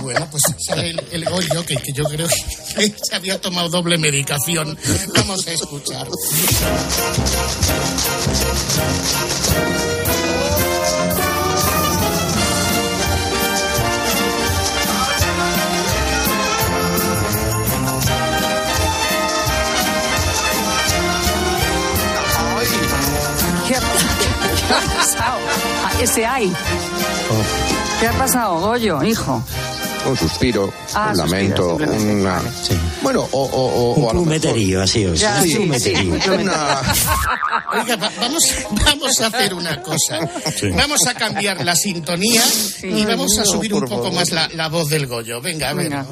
bueno, 0.00 0.28
pues 0.30 0.42
sale 0.58 0.90
el, 0.90 1.00
el 1.12 1.24
que, 1.64 1.76
que 1.76 1.92
yo 1.92 2.04
creo 2.04 2.28
que 2.28 2.94
se 3.02 3.14
había 3.14 3.40
tomado 3.40 3.68
doble 3.68 3.98
medicación. 3.98 4.76
Vamos 5.14 5.46
a 5.46 5.52
escuchar. 5.52 6.06
Ha 24.74 24.80
pasado? 24.96 25.38
Ese 26.00 26.26
hay. 26.26 26.52
¿Qué 28.00 28.06
ha 28.06 28.12
pasado, 28.12 28.60
Goyo, 28.60 29.02
hijo? 29.02 29.42
Un 30.06 30.16
suspiro, 30.16 30.72
Ah, 30.94 31.08
un 31.10 31.16
suspiro, 31.16 31.76
lamento, 31.76 31.76
una... 31.76 32.40
Bueno, 33.02 33.28
o... 33.32 33.42
o, 33.42 33.66
o, 33.66 33.94
Un 33.94 34.04
o 34.04 34.08
plumeterío, 34.10 34.80
así. 34.82 35.04
Ya, 35.16 35.36
un 35.38 35.42
sí, 35.42 35.54
plumeterío. 35.56 36.22
sí, 36.22 36.30
Una... 36.30 36.52
Oiga, 37.74 37.96
va- 37.96 38.10
vamos, 38.20 38.42
vamos 38.86 39.20
a 39.20 39.26
hacer 39.26 39.52
una 39.54 39.82
cosa. 39.82 40.20
Sí. 40.58 40.70
Vamos 40.70 41.04
a 41.06 41.14
cambiar 41.14 41.62
la 41.64 41.74
sintonía 41.74 42.42
y 42.82 43.04
vamos 43.04 43.36
a 43.38 43.40
No, 43.40 43.46
subir 43.46 43.74
un 43.74 43.80
poco 43.82 43.96
favor. 44.04 44.12
más 44.14 44.30
la, 44.30 44.48
la 44.54 44.68
voz 44.68 44.88
del 44.88 45.06
Goyo. 45.06 45.40
Venga, 45.42 45.70
a 45.70 45.74
ver. 45.74 45.92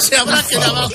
Se 0.00 0.16
habrá 0.16 0.42
quedado 0.42 0.88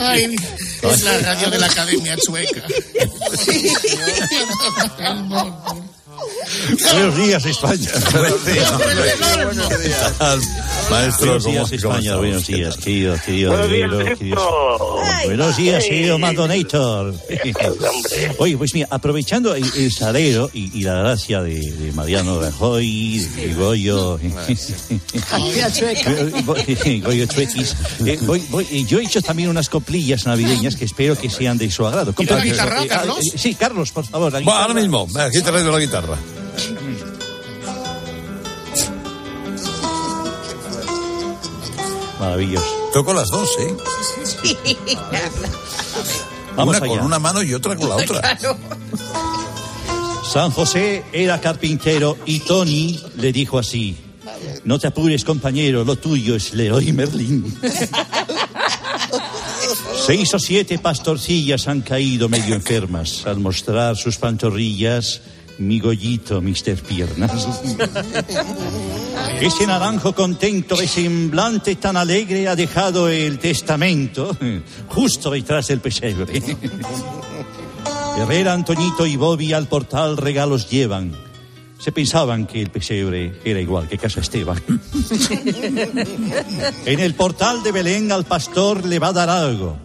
Ay, 0.00 0.36
es 0.82 1.02
la 1.02 1.18
radio 1.18 1.50
de 1.50 1.58
la 1.58 1.66
Academia 1.66 2.16
Chueca. 2.16 2.62
Buenos 6.92 7.16
días, 7.16 7.44
España. 7.46 7.90
¿Qué 8.44 9.90
tal, 10.18 10.40
Maestro, 10.90 11.26
Buenos 11.26 11.44
¿cómo- 11.44 11.54
días, 11.54 11.72
España. 11.72 12.16
Buenos 12.16 12.46
días, 12.46 12.76
querido, 12.76 13.16
querido. 13.24 13.50
Buenos 13.52 14.18
días. 14.18 14.38
Buenos 15.24 15.56
días, 15.56 15.84
querido 15.84 16.18
Mandonator. 16.18 17.14
Oye, 18.38 18.56
pues 18.56 18.74
mira, 18.74 18.88
aprovechando 18.90 19.54
el, 19.54 19.64
el 19.76 19.92
salero 19.92 20.50
y, 20.52 20.76
y 20.78 20.82
la 20.82 20.94
gracia 20.94 21.42
de, 21.42 21.58
de 21.72 21.92
Mariano 21.92 22.40
Rajoy, 22.40 23.18
de 23.20 23.54
Goyo. 23.54 24.18
Goyo 27.02 27.26
Chuequis. 27.26 27.76
eh, 28.04 28.18
voy- 28.22 28.44
voy- 28.50 28.66
eh, 28.70 28.84
yo 28.86 28.98
he 28.98 29.02
hecho 29.04 29.22
también 29.22 29.48
unas 29.48 29.68
coplillas 29.68 30.26
navideñas 30.26 30.76
que 30.76 30.84
espero 30.84 31.16
que 31.18 31.30
sean 31.30 31.58
de 31.58 31.70
su 31.70 31.86
agrado. 31.86 32.12
¿Quieres 32.14 32.36
la 32.36 32.44
guitarra, 32.44 32.84
eh, 32.84 32.88
Carlos? 32.88 33.18
eh, 33.22 33.32
Sí, 33.38 33.54
Carlos, 33.54 33.92
por 33.92 34.04
favor. 34.06 34.32
la 34.32 34.40
guitarra. 34.40 34.62
ahora 34.62 34.74
mismo. 34.74 35.08
Te 35.32 35.42
traigo 35.42 35.70
la 35.70 35.78
guitarra. 35.80 36.18
Maravilloso. 42.22 42.64
Toco 42.92 43.12
las 43.12 43.30
dos, 43.30 43.50
¿eh? 43.58 43.74
Vamos 46.54 46.76
una 46.76 46.86
con 46.86 46.98
allá. 46.98 47.02
una 47.02 47.18
mano 47.18 47.42
y 47.42 47.52
otra 47.52 47.74
con 47.74 47.88
la 47.88 47.96
otra. 47.96 48.38
San 50.32 50.52
José 50.52 51.02
era 51.12 51.40
carpintero 51.40 52.16
y 52.24 52.38
Tony 52.38 53.00
le 53.16 53.32
dijo 53.32 53.58
así: 53.58 53.96
No 54.62 54.78
te 54.78 54.86
apures, 54.86 55.24
compañero, 55.24 55.82
lo 55.82 55.96
tuyo 55.96 56.36
es 56.36 56.54
Leroy 56.54 56.92
Merlin. 56.92 57.58
Seis 60.06 60.32
o 60.32 60.38
siete 60.38 60.78
pastorcillas 60.78 61.66
han 61.66 61.80
caído 61.80 62.28
medio 62.28 62.54
enfermas 62.54 63.26
al 63.26 63.40
mostrar 63.40 63.96
sus 63.96 64.16
pantorrillas. 64.16 65.22
Mi 65.58 65.80
gollito, 65.80 66.40
Mister 66.40 66.80
Piernas. 66.82 67.32
Ese 69.40 69.66
naranjo 69.66 70.14
contento 70.14 70.76
de 70.76 70.88
semblante 70.88 71.76
tan 71.76 71.96
alegre 71.96 72.48
ha 72.48 72.56
dejado 72.56 73.08
el 73.08 73.38
testamento 73.38 74.36
justo 74.88 75.30
detrás 75.30 75.68
del 75.68 75.80
pesebre. 75.80 76.42
Herrera, 78.18 78.52
Antoñito 78.52 79.06
y 79.06 79.16
Bobby 79.16 79.52
al 79.52 79.68
portal 79.68 80.16
regalos 80.16 80.70
llevan. 80.70 81.12
Se 81.78 81.90
pensaban 81.90 82.46
que 82.46 82.62
el 82.62 82.70
pesebre 82.70 83.40
era 83.44 83.60
igual 83.60 83.88
que 83.88 83.98
Casa 83.98 84.20
Esteban. 84.20 84.62
en 86.86 87.00
el 87.00 87.14
portal 87.14 87.64
de 87.64 87.72
Belén 87.72 88.12
al 88.12 88.24
pastor 88.24 88.86
le 88.86 89.00
va 89.00 89.08
a 89.08 89.12
dar 89.12 89.28
algo, 89.28 89.76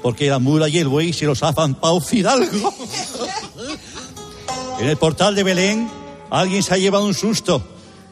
porque 0.00 0.30
la 0.30 0.38
mula 0.38 0.68
y 0.68 0.78
el 0.78 0.86
buey 0.86 1.12
se 1.12 1.26
los 1.26 1.42
afan 1.42 1.74
pao 1.74 2.00
Fidalgo. 2.00 2.72
En 4.80 4.88
el 4.88 4.96
portal 4.96 5.34
de 5.34 5.42
Belén, 5.42 5.90
alguien 6.30 6.62
se 6.62 6.72
ha 6.72 6.78
llevado 6.78 7.04
un 7.04 7.12
susto 7.12 7.62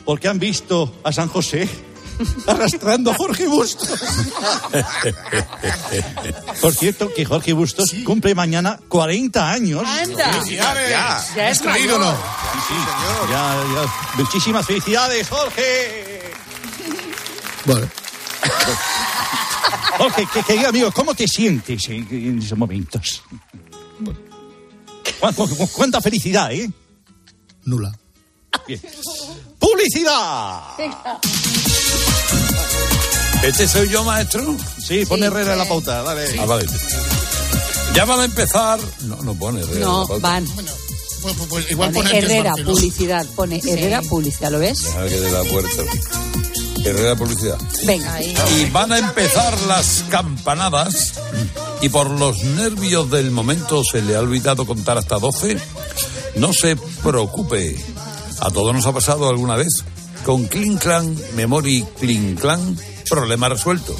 porque 0.04 0.28
han 0.28 0.38
visto 0.38 1.00
a 1.02 1.12
San 1.12 1.28
José 1.28 1.66
arrastrando 2.46 3.10
a 3.10 3.14
Jorge 3.14 3.48
Bustos. 3.48 3.98
Por 6.60 6.74
cierto, 6.74 7.10
que 7.14 7.24
Jorge 7.24 7.54
Bustos 7.54 7.94
cumple 8.04 8.34
mañana 8.34 8.78
40 8.88 9.50
años. 9.50 9.82
¡Anda! 9.86 10.32
Felicidades. 10.32 10.90
Ya 11.34 11.50
es. 11.50 11.62
Ya, 11.62 11.70
ya. 13.30 13.94
Muchísimas 14.18 14.66
felicidades, 14.66 15.26
Jorge. 15.26 16.32
Bueno. 17.64 17.88
Jorge, 19.96 20.28
que, 20.32 20.42
querido 20.42 20.68
amigo, 20.68 20.92
¿cómo 20.92 21.14
te 21.14 21.26
sientes 21.26 21.88
en, 21.88 22.06
en 22.10 22.38
esos 22.38 22.58
momentos? 22.58 23.22
¿Cu- 25.20 25.48
cu- 25.56 25.68
¿Cuánta 25.68 26.00
felicidad, 26.00 26.52
eh? 26.52 26.70
Nula. 27.64 27.92
Bien. 28.66 28.80
¡Publicidad! 29.58 30.62
¿Este 33.42 33.68
soy 33.68 33.88
yo, 33.88 34.04
maestro? 34.04 34.56
Sí, 34.84 35.04
pone 35.06 35.26
Herrera 35.26 35.52
en 35.52 35.58
la 35.58 35.68
pauta, 35.68 36.02
dale. 36.02 36.38
Ah, 36.40 36.44
vale. 36.44 36.66
Ya 37.94 38.04
van 38.04 38.20
a 38.20 38.24
empezar. 38.24 38.80
No, 39.02 39.16
no 39.22 39.34
pone 39.34 39.60
Herrera. 39.60 39.74
en 39.76 39.80
No, 39.82 40.00
la 40.02 40.06
pauta. 40.08 40.28
van. 40.28 40.46
Pues, 40.46 41.34
pues, 41.36 41.48
pues, 41.48 41.70
igual 41.70 41.90
Pone 41.92 42.16
Herrera, 42.18 42.52
publicidad. 42.64 43.26
Pone 43.34 43.60
Herrera, 43.64 44.02
publicidad. 44.02 44.50
¿Lo 44.52 44.58
ves? 44.60 44.84
Deja 44.84 45.08
que 45.08 45.20
de 45.20 45.30
la 45.32 45.42
puerta. 45.44 45.82
Herrera 46.84 47.16
Publicidad. 47.16 47.58
Venga. 47.84 48.22
Y 48.22 48.70
van 48.70 48.92
a 48.92 48.98
empezar 48.98 49.60
las 49.62 50.04
campanadas. 50.10 51.14
Y 51.80 51.88
por 51.90 52.10
los 52.10 52.42
nervios 52.42 53.10
del 53.10 53.30
momento 53.30 53.82
se 53.84 54.02
le 54.02 54.16
ha 54.16 54.20
olvidado 54.20 54.66
contar 54.66 54.98
hasta 54.98 55.18
12. 55.18 55.58
No 56.36 56.52
se 56.52 56.76
preocupe. 57.04 57.76
A 58.40 58.50
todos 58.50 58.74
nos 58.74 58.86
ha 58.86 58.92
pasado 58.92 59.28
alguna 59.28 59.56
vez. 59.56 59.84
Con 60.24 60.46
Clean 60.46 60.76
Clan 60.76 61.16
Memory 61.36 61.86
Clean 62.00 62.34
Clan, 62.34 62.76
problema 63.08 63.48
resuelto. 63.48 63.94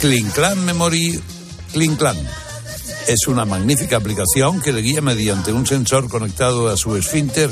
Clean 0.00 0.30
Clan 0.30 0.64
Memory 0.64 1.20
Clean 1.72 1.96
Clan. 1.96 2.16
Es 3.08 3.26
una 3.26 3.44
magnífica 3.44 3.96
aplicación 3.96 4.60
que 4.60 4.72
le 4.72 4.82
guía 4.82 5.00
mediante 5.00 5.52
un 5.52 5.66
sensor 5.66 6.08
conectado 6.08 6.68
a 6.68 6.76
su 6.76 6.96
esfínter, 6.96 7.50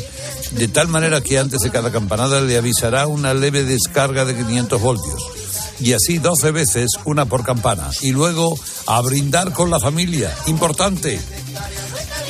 de 0.52 0.68
tal 0.68 0.86
manera 0.88 1.20
que 1.20 1.38
antes 1.38 1.60
de 1.60 1.70
cada 1.70 1.90
campanada 1.90 2.40
le 2.40 2.56
avisará 2.56 3.08
una 3.08 3.34
leve 3.34 3.64
descarga 3.64 4.24
de 4.24 4.36
500 4.36 4.80
voltios. 4.80 5.37
Y 5.80 5.92
así 5.92 6.18
12 6.18 6.50
veces, 6.50 6.90
una 7.04 7.24
por 7.26 7.44
campana. 7.44 7.90
Y 8.00 8.12
luego 8.12 8.58
a 8.86 9.00
brindar 9.00 9.52
con 9.52 9.70
la 9.70 9.78
familia. 9.78 10.34
Importante. 10.46 11.20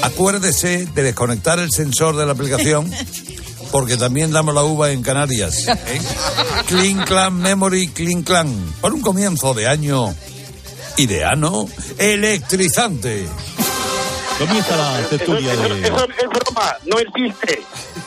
Acuérdese 0.03 0.87
de 0.87 1.03
desconectar 1.03 1.59
el 1.59 1.71
sensor 1.71 2.17
de 2.17 2.27
la 2.27 2.33
aplicación, 2.33 2.91
porque 3.73 3.97
también 3.97 4.33
damos 4.33 4.55
la 4.55 4.65
uva 4.65 4.91
en 4.91 5.03
Canarias. 5.03 5.67
¿eh? 5.67 6.01
Clean 6.69 7.05
Clan 7.05 7.35
Memory 7.37 7.89
Clean 7.89 8.23
Clan. 8.23 8.75
Por 8.81 8.93
un 8.93 9.01
comienzo 9.01 9.55
de 9.55 9.67
año 9.67 10.15
ideano, 10.99 11.69
electrizante. 11.97 13.27
Comienza 14.39 14.77
la 14.77 15.01
tertulia 15.09 15.53
Eso, 15.53 15.63
de... 15.63 15.81
eso 15.83 16.05
es 16.05 16.29
broma, 16.29 16.77
no 16.87 16.99
existe. 17.01 17.63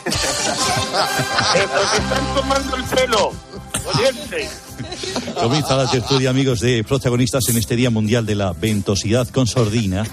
Están 1.54 2.34
tomando 2.34 2.76
el 2.76 2.84
pelo. 2.84 3.32
Oyente. 3.94 4.48
Comienza 5.40 5.76
la 5.76 5.90
tertulia, 5.90 6.30
amigos 6.30 6.60
de 6.60 6.84
protagonistas 6.84 7.48
en 7.48 7.56
este 7.56 7.76
Día 7.76 7.90
Mundial 7.90 8.26
de 8.26 8.34
la 8.34 8.52
Ventosidad 8.52 9.28
con 9.28 9.46
Sordina. 9.46 10.04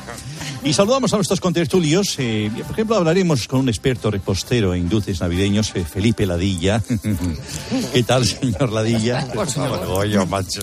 Y 0.63 0.73
saludamos 0.73 1.13
a 1.13 1.15
nuestros 1.15 1.39
contertulios. 1.39 2.15
eh, 2.17 2.51
por 2.63 2.71
ejemplo, 2.73 2.95
hablaremos 2.97 3.47
con 3.47 3.61
un 3.61 3.69
experto 3.69 4.11
repostero 4.11 4.73
en 4.73 4.89
dulces 4.89 5.21
navideños, 5.21 5.71
eh, 5.75 5.85
Felipe 5.85 6.25
Ladilla. 6.25 6.81
¿Qué 7.93 8.03
tal, 8.03 8.25
señor 8.25 8.71
Ladilla? 8.71 9.25
Orgullo, 9.35 10.25
macho. 10.25 10.61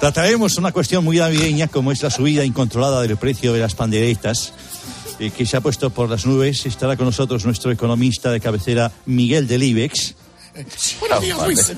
Trataremos 0.00 0.58
una 0.58 0.72
cuestión 0.72 1.04
muy 1.04 1.18
navideña, 1.18 1.68
como 1.68 1.92
es 1.92 2.02
la 2.02 2.10
subida 2.10 2.44
incontrolada 2.44 3.00
del 3.02 3.16
precio 3.16 3.52
de 3.52 3.60
las 3.60 3.74
panderetas, 3.74 4.52
eh, 5.18 5.30
que 5.30 5.46
se 5.46 5.56
ha 5.56 5.60
puesto 5.60 5.90
por 5.90 6.10
las 6.10 6.26
nubes. 6.26 6.66
Estará 6.66 6.96
con 6.96 7.06
nosotros 7.06 7.44
nuestro 7.44 7.70
economista 7.70 8.30
de 8.32 8.40
cabecera, 8.40 8.90
Miguel 9.06 9.46
Delíbex. 9.46 10.14
Buenos 11.00 11.20
días, 11.20 11.38
Luis. 11.44 11.72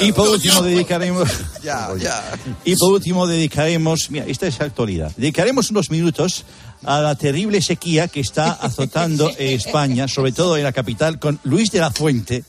Y 0.00 0.12
por 0.12 0.28
último 0.28 0.62
dedicaremos 0.62 1.28
Ya, 1.62 1.88
ya. 1.98 2.22
y 2.64 2.74
por 2.76 2.92
último 2.94 3.26
dedicaremos, 3.26 4.10
mira, 4.10 4.24
esta 4.26 4.46
es 4.46 4.60
actualidad. 4.60 5.12
Dedicaremos 5.16 5.70
unos 5.70 5.90
minutos 5.90 6.44
a 6.84 7.00
la 7.00 7.14
terrible 7.14 7.60
sequía 7.60 8.08
que 8.08 8.20
está 8.20 8.52
azotando 8.52 9.30
España, 9.38 10.08
sobre 10.08 10.32
todo 10.32 10.56
en 10.56 10.64
la 10.64 10.72
capital 10.72 11.18
con 11.18 11.38
Luis 11.44 11.70
de 11.70 11.80
la 11.80 11.90
Fuente. 11.90 12.44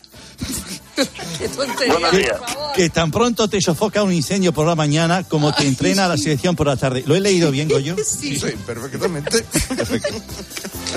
Qué 1.38 1.48
tontería, 1.50 1.96
Que, 2.12 2.34
por 2.34 2.50
favor. 2.50 2.74
que 2.74 2.90
tan 2.90 3.12
pronto 3.12 3.48
te 3.48 3.62
sofoca 3.62 4.02
un 4.04 4.12
incendio 4.14 4.52
por 4.54 4.66
la 4.68 4.76
mañana 4.76 5.24
como 5.24 5.54
te 5.54 5.68
entrena 5.68 6.08
la 6.08 6.18
selección 6.18 6.56
por 6.56 6.68
la 6.68 6.76
tarde. 6.78 7.04
¿Lo 7.06 7.16
he 7.16 7.20
leído 7.22 7.52
bien, 7.52 7.68
Goyo? 7.70 7.96
Sí, 8.06 8.40
perfectamente. 8.66 9.44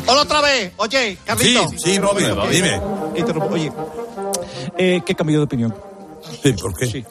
Hola 0.07 0.23
otra 0.23 0.41
vez. 0.41 0.73
Oye, 0.77 1.19
Carlito. 1.25 1.69
Sí, 1.71 1.77
sí, 1.95 1.99
Bobby, 1.99 2.25
dime. 2.51 2.81
Oye, 3.51 3.73
eh, 4.79 5.03
¿qué 5.05 5.15
cambio 5.15 5.39
de 5.39 5.45
opinión? 5.45 5.75
Sí, 6.43 6.53
¿por 6.53 6.75
qué? 6.77 6.87
Sí. 6.87 7.05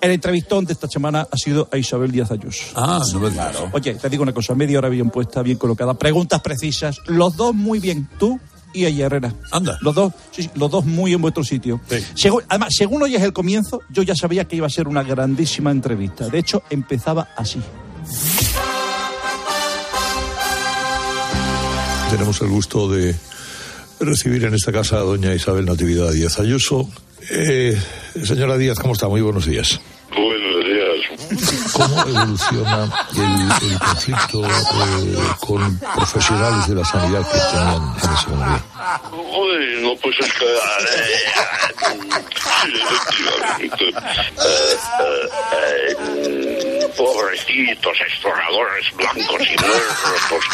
El 0.00 0.10
entrevistón 0.12 0.64
de 0.64 0.72
esta 0.72 0.88
semana 0.88 1.26
ha 1.30 1.36
sido 1.36 1.68
a 1.72 1.78
Isabel 1.78 2.10
Díaz 2.12 2.30
Ayuso. 2.30 2.64
Ah, 2.74 3.00
no 3.12 3.20
me 3.20 3.30
digas. 3.30 3.56
Oye, 3.72 3.94
te 3.94 4.08
digo 4.08 4.22
una 4.22 4.32
cosa, 4.34 4.54
media 4.54 4.78
hora 4.78 4.88
bien 4.88 5.10
puesta, 5.10 5.42
bien 5.42 5.56
colocada, 5.58 5.94
preguntas 5.94 6.40
precisas, 6.42 6.96
los 7.06 7.36
dos 7.36 7.54
muy 7.54 7.78
bien, 7.78 8.08
tú 8.18 8.38
y 8.72 8.84
ella 8.86 9.06
Herrera. 9.06 9.32
Anda. 9.52 9.78
Los 9.80 9.94
dos, 9.94 10.12
sí, 10.30 10.42
sí, 10.42 10.50
los 10.54 10.70
dos 10.70 10.84
muy 10.84 11.12
en 11.12 11.20
vuestro 11.22 11.42
sitio. 11.44 11.80
Según- 12.14 12.42
además, 12.48 12.68
según 12.76 13.02
hoy 13.02 13.14
es 13.16 13.22
el 13.22 13.32
comienzo, 13.32 13.80
yo 13.90 14.02
ya 14.02 14.14
sabía 14.14 14.44
que 14.46 14.56
iba 14.56 14.66
a 14.66 14.70
ser 14.70 14.88
una 14.88 15.02
grandísima 15.02 15.70
entrevista. 15.70 16.28
De 16.28 16.38
hecho, 16.38 16.62
empezaba 16.70 17.28
así. 17.36 17.60
Tenemos 22.10 22.40
el 22.40 22.48
gusto 22.48 22.88
de 22.88 23.14
recibir 24.00 24.44
en 24.44 24.54
esta 24.54 24.72
casa 24.72 24.96
a 24.96 25.00
doña 25.00 25.34
Isabel 25.34 25.64
Natividad 25.66 26.12
Díaz 26.12 26.38
Ayuso. 26.38 26.88
Eh, 27.30 27.76
señora 28.24 28.56
Díaz, 28.56 28.78
¿cómo 28.78 28.92
está? 28.94 29.08
Muy 29.08 29.20
buenos 29.20 29.46
días. 29.46 29.80
Buenos 30.10 30.30
días. 30.30 30.55
¿Cómo 31.72 32.00
evoluciona 32.02 33.06
el, 33.14 33.70
el 33.70 33.78
conflicto 33.78 34.44
eh, 34.44 34.48
con 35.40 35.78
profesionales 35.78 36.68
de 36.68 36.74
la 36.74 36.84
sanidad 36.84 37.26
que 37.30 37.38
tenían 37.38 37.94
en 38.02 38.12
ese 38.12 38.28
momento? 38.28 38.64
Uy, 39.12 39.82
no, 39.82 39.96
pues 39.96 40.16
es 40.20 40.32
que... 40.32 40.46
efectivamente. 42.74 43.84
Eh, 44.44 44.76
eh, 45.52 46.92
pobrecitos 46.96 47.96
exploradores 48.08 48.86
blancos 48.96 49.42
y 49.42 49.56
muertos. 49.60 50.44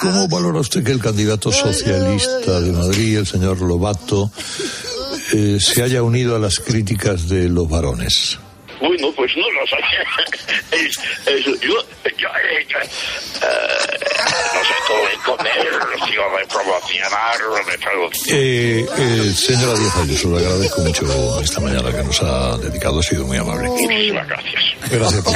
¿Cómo 0.00 0.28
valora 0.28 0.60
usted 0.60 0.84
que 0.84 0.92
el 0.92 1.00
candidato 1.00 1.52
socialista 1.52 2.60
de 2.60 2.72
Madrid, 2.72 3.18
el 3.18 3.26
señor 3.26 3.60
Lobato, 3.60 4.30
eh, 5.32 5.58
se 5.60 5.82
haya 5.82 6.02
unido 6.02 6.36
a 6.36 6.38
las 6.38 6.58
críticas 6.58 7.28
de 7.28 7.48
los 7.48 7.68
varones? 7.68 8.38
Uy, 8.80 8.96
no, 8.98 9.12
pues 9.12 9.32
no 9.36 9.50
lo 9.50 9.66
sé. 9.66 9.76
Es, 10.74 10.98
es, 11.26 11.44
yo, 11.44 11.54
yo, 11.56 11.74
yo, 12.18 12.28
eh, 12.28 12.66
no 14.54 14.60
sé, 14.64 14.74
todo 14.86 14.98
de 14.98 15.16
comer, 15.24 15.70
sigo 16.08 16.24
de 16.36 16.46
promocionar, 16.46 17.38
de 17.66 17.78
traducir. 17.78 18.34
Eh, 18.34 18.86
eh, 18.98 19.32
señora 19.34 19.78
Díaz 19.78 19.96
Ayuso, 19.96 20.30
le 20.30 20.38
agradezco 20.38 20.80
mucho 20.82 21.40
esta 21.40 21.60
mañana 21.60 21.92
que 21.92 22.02
nos 22.02 22.22
ha 22.22 22.56
dedicado, 22.58 23.00
ha 23.00 23.02
sido 23.02 23.26
muy 23.26 23.36
amable. 23.36 23.68
Muchísimas 23.68 24.28
gracias. 24.28 24.62
Gracias 24.90 25.22
por 25.22 25.32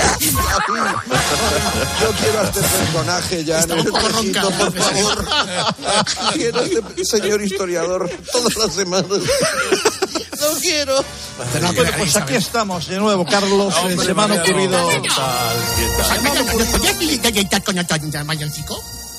Yo 2.00 2.12
quiero 2.20 2.40
a 2.40 2.44
este 2.44 2.60
personaje 2.60 3.44
ya 3.44 3.60
en 3.60 3.70
el 3.70 3.84
recinto, 3.84 4.50
por 4.50 4.72
favor. 4.72 5.28
Quiero 6.34 6.60
a 6.60 6.64
este 6.64 7.04
señor 7.04 7.42
historiador 7.42 8.10
todas 8.32 8.56
las 8.56 8.74
semanas. 8.74 9.20
No 10.54 10.60
quiero. 10.60 11.04
Bueno, 11.36 11.72
pues 11.96 12.16
aquí 12.16 12.34
estamos 12.34 12.88
de 12.88 12.98
nuevo, 12.98 13.24
Carlos. 13.24 13.74
Eh, 13.86 13.96
se 14.04 14.14
me 14.14 14.22
han 14.22 14.32
ocurrido. 14.32 14.90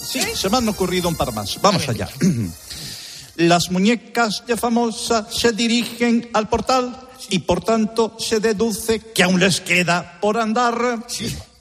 Sí, 0.09 0.21
se 0.35 0.49
me 0.49 0.57
han 0.57 0.67
ocurrido 0.67 1.07
un 1.07 1.15
par 1.15 1.31
más. 1.33 1.59
Vamos 1.61 1.87
allá. 1.87 2.09
Las 3.35 3.71
muñecas 3.71 4.43
de 4.47 4.57
famosa 4.57 5.27
se 5.31 5.53
dirigen 5.53 6.29
al 6.33 6.49
portal 6.49 7.07
y 7.29 7.39
por 7.39 7.63
tanto 7.63 8.17
se 8.19 8.39
deduce 8.39 8.99
que 9.13 9.23
aún 9.23 9.39
les 9.39 9.61
queda 9.61 10.17
por 10.19 10.37
andar. 10.37 11.05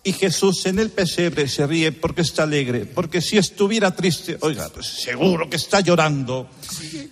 Y 0.09 0.15
Jesús 0.15 0.65
en 0.65 0.79
el 0.79 0.89
pesebre 0.89 1.47
se 1.47 1.67
ríe 1.67 1.93
porque 1.93 2.23
está 2.23 2.45
alegre, 2.45 2.87
porque 2.87 3.21
si 3.21 3.37
estuviera 3.37 3.95
triste, 3.95 4.39
oiga, 4.41 4.71
pues 4.71 4.87
seguro 4.87 5.51
que 5.51 5.57
está 5.57 5.81
llorando. 5.81 6.49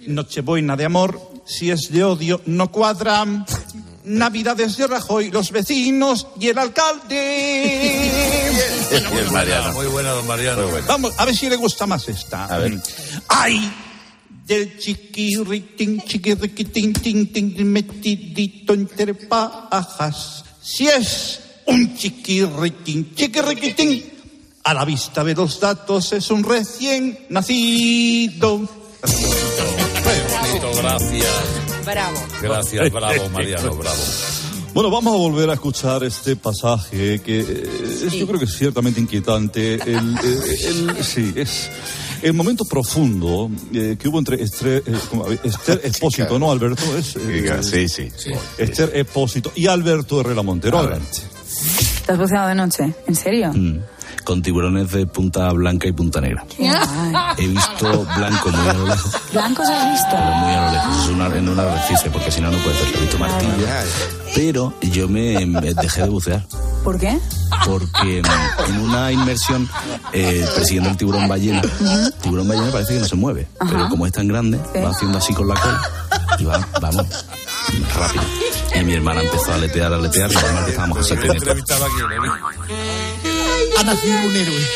Nochebuena 0.07 0.77
de 0.77 0.87
amor, 0.87 1.21
si 1.45 1.71
es 1.71 1.93
de 1.93 2.03
odio, 2.03 2.41
no 2.47 2.73
cuadran. 2.73 3.45
Navidades 4.05 4.79
de 4.79 4.87
Rajoy, 4.87 5.31
los 5.31 5.51
vecinos 5.51 6.27
y 6.41 6.49
el 6.49 6.57
alcalde. 6.57 8.49
El 8.91 9.31
Mariano. 9.31 9.75
Muy 9.75 9.89
buena, 9.89 10.13
don 10.13 10.27
Mariano. 10.27 10.67
Vamos, 10.87 11.13
a 11.19 11.27
ver 11.27 11.37
si 11.37 11.51
le 11.51 11.57
gusta 11.57 11.87
más 11.87 12.09
esta. 12.09 12.47
A 12.47 12.57
ver. 12.57 12.81
¡Ay! 13.29 13.75
Del 14.47 14.79
chiquirritín, 14.79 16.01
chiquirriquitín, 16.01 16.95
tin, 16.95 17.31
tin, 17.31 17.71
metidito 17.71 18.73
entre 18.73 19.13
pajas. 19.13 20.47
Si 20.63 20.89
es 20.89 21.41
un 21.67 21.97
chiquirritín, 21.97 23.15
chiquirriquitín, 23.15 24.05
a 24.65 24.75
la 24.75 24.85
vista 24.85 25.23
de 25.25 25.35
los 25.35 25.59
datos 25.61 26.13
es 26.13 26.31
un 26.31 26.43
recién 26.45 27.19
nacido. 27.29 28.59
Bonito, 28.59 30.73
gracias. 30.77 31.27
Bravo. 31.85 32.19
Gracias, 32.43 32.93
bravo, 32.93 33.29
Mariano, 33.31 33.75
bravo. 33.77 33.97
Bueno, 34.75 34.91
vamos 34.91 35.15
a 35.15 35.17
volver 35.17 35.49
a 35.49 35.55
escuchar 35.55 36.05
este 36.05 36.37
pasaje 36.37 37.21
que 37.23 37.41
eh, 37.41 38.09
yo 38.13 38.27
creo 38.27 38.39
que 38.39 38.45
es 38.45 38.57
ciertamente 38.59 39.01
inquietante. 39.01 39.75
El, 39.75 40.17
eh, 40.23 40.59
el- 40.67 41.03
sí, 41.05 41.33
es 41.35 41.71
el 42.23 42.35
momento 42.35 42.65
profundo 42.67 43.51
eh, 43.73 43.97
que 43.99 44.09
hubo 44.09 44.19
entre 44.19 44.39
Estre- 44.45 44.83
eh. 44.87 45.39
Esther 45.45 45.81
Espósito, 45.83 46.39
¿no, 46.39 46.51
Alberto? 46.51 46.83
Es, 46.99 47.17
eh, 47.17 47.59
Sí, 47.63 47.89
sí. 47.89 48.09
Esther 48.59 48.93
Espósito 48.97 49.51
y 49.55 49.67
Alberto 49.67 50.21
Herrera 50.21 50.43
Montero. 50.43 50.79
Adelante. 50.79 51.23
¿Te 52.07 52.13
has 52.13 52.19
buceado 52.19 52.49
de 52.49 52.55
noche? 52.55 52.95
¿En 53.07 53.15
serio? 53.15 53.53
Mm. 53.53 53.79
Con 54.25 54.43
tiburones 54.43 54.91
de 54.91 55.07
punta 55.07 55.53
blanca 55.53 55.87
y 55.87 55.93
punta 55.93 56.21
negra. 56.21 56.45
He 57.39 57.47
visto 57.47 58.07
blanco 58.17 58.49
muy 58.51 58.69
a 58.69 58.73
lo 58.73 58.87
lejos. 58.89 59.13
¿Blancos 59.33 59.69
has 59.69 59.93
visto? 59.93 60.09
pero 60.11 60.25
muy 60.37 60.53
a 60.53 60.67
lo 60.67 60.73
lejos, 60.73 61.05
es 61.05 61.09
una- 61.11 61.37
en 61.37 61.49
un 61.49 61.61
arrecife, 61.61 62.11
porque 62.11 62.31
si 62.33 62.41
no, 62.41 62.51
no 62.51 62.59
puedes 62.59 62.81
ver. 62.85 62.97
He 62.97 63.01
visto 63.03 63.19
martillo. 63.19 63.53
Pero 64.35 64.75
yo 64.83 65.09
me, 65.09 65.47
me 65.47 65.75
dejé 65.75 66.03
de 66.03 66.09
bucear. 66.09 66.45
¿Por 66.83 66.99
qué? 66.99 67.19
Porque 67.65 68.23
mm, 68.23 68.71
en 68.71 68.81
una 68.81 69.13
inmersión 69.13 69.69
eh, 70.13 70.45
persiguiendo 70.55 70.91
el 70.91 70.97
tiburón 70.97 71.29
ballena, 71.29 71.63
el 71.63 72.13
tiburón 72.15 72.49
ballena 72.49 72.71
parece 72.73 72.95
que 72.95 73.01
no 73.01 73.07
se 73.07 73.17
mueve, 73.17 73.49
pero 73.59 73.89
como 73.89 74.07
es 74.07 74.13
tan 74.13 74.27
grande, 74.29 74.59
va 74.85 74.91
haciendo 74.91 75.19
así 75.19 75.33
con 75.35 75.49
la 75.49 75.55
cola 75.55 75.81
y 76.39 76.45
va, 76.45 76.69
vamos, 76.81 77.07
rápido. 77.95 78.25
Y 78.75 78.85
mi 78.85 78.95
hermana 78.95 79.23
empezó 79.23 79.53
a 79.53 79.55
aletear, 79.55 79.93
a 79.93 79.97
aletear, 79.97 80.31
y 80.31 80.35
que 80.35 80.71
estábamos 80.71 80.99
así 80.99 81.15
penetrados. 81.15 81.65
Ha 83.79 83.83
nacido 83.83 84.19
un 84.27 84.37
héroe. 84.37 84.67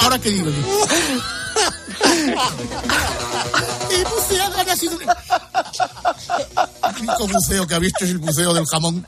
Ahora 0.00 0.18
qué 0.18 0.30
digo 0.30 0.50
yo. 0.50 0.62
He 3.90 4.04
buceado, 4.04 4.56
ha 4.58 4.64
nacido 4.64 4.96
un 4.96 5.02
El 5.02 5.08
único 7.00 7.28
buceo 7.28 7.66
que 7.66 7.74
ha 7.74 7.78
visto 7.78 8.04
es 8.04 8.10
el 8.10 8.18
buceo 8.18 8.54
del 8.54 8.64
jamón. 8.66 9.06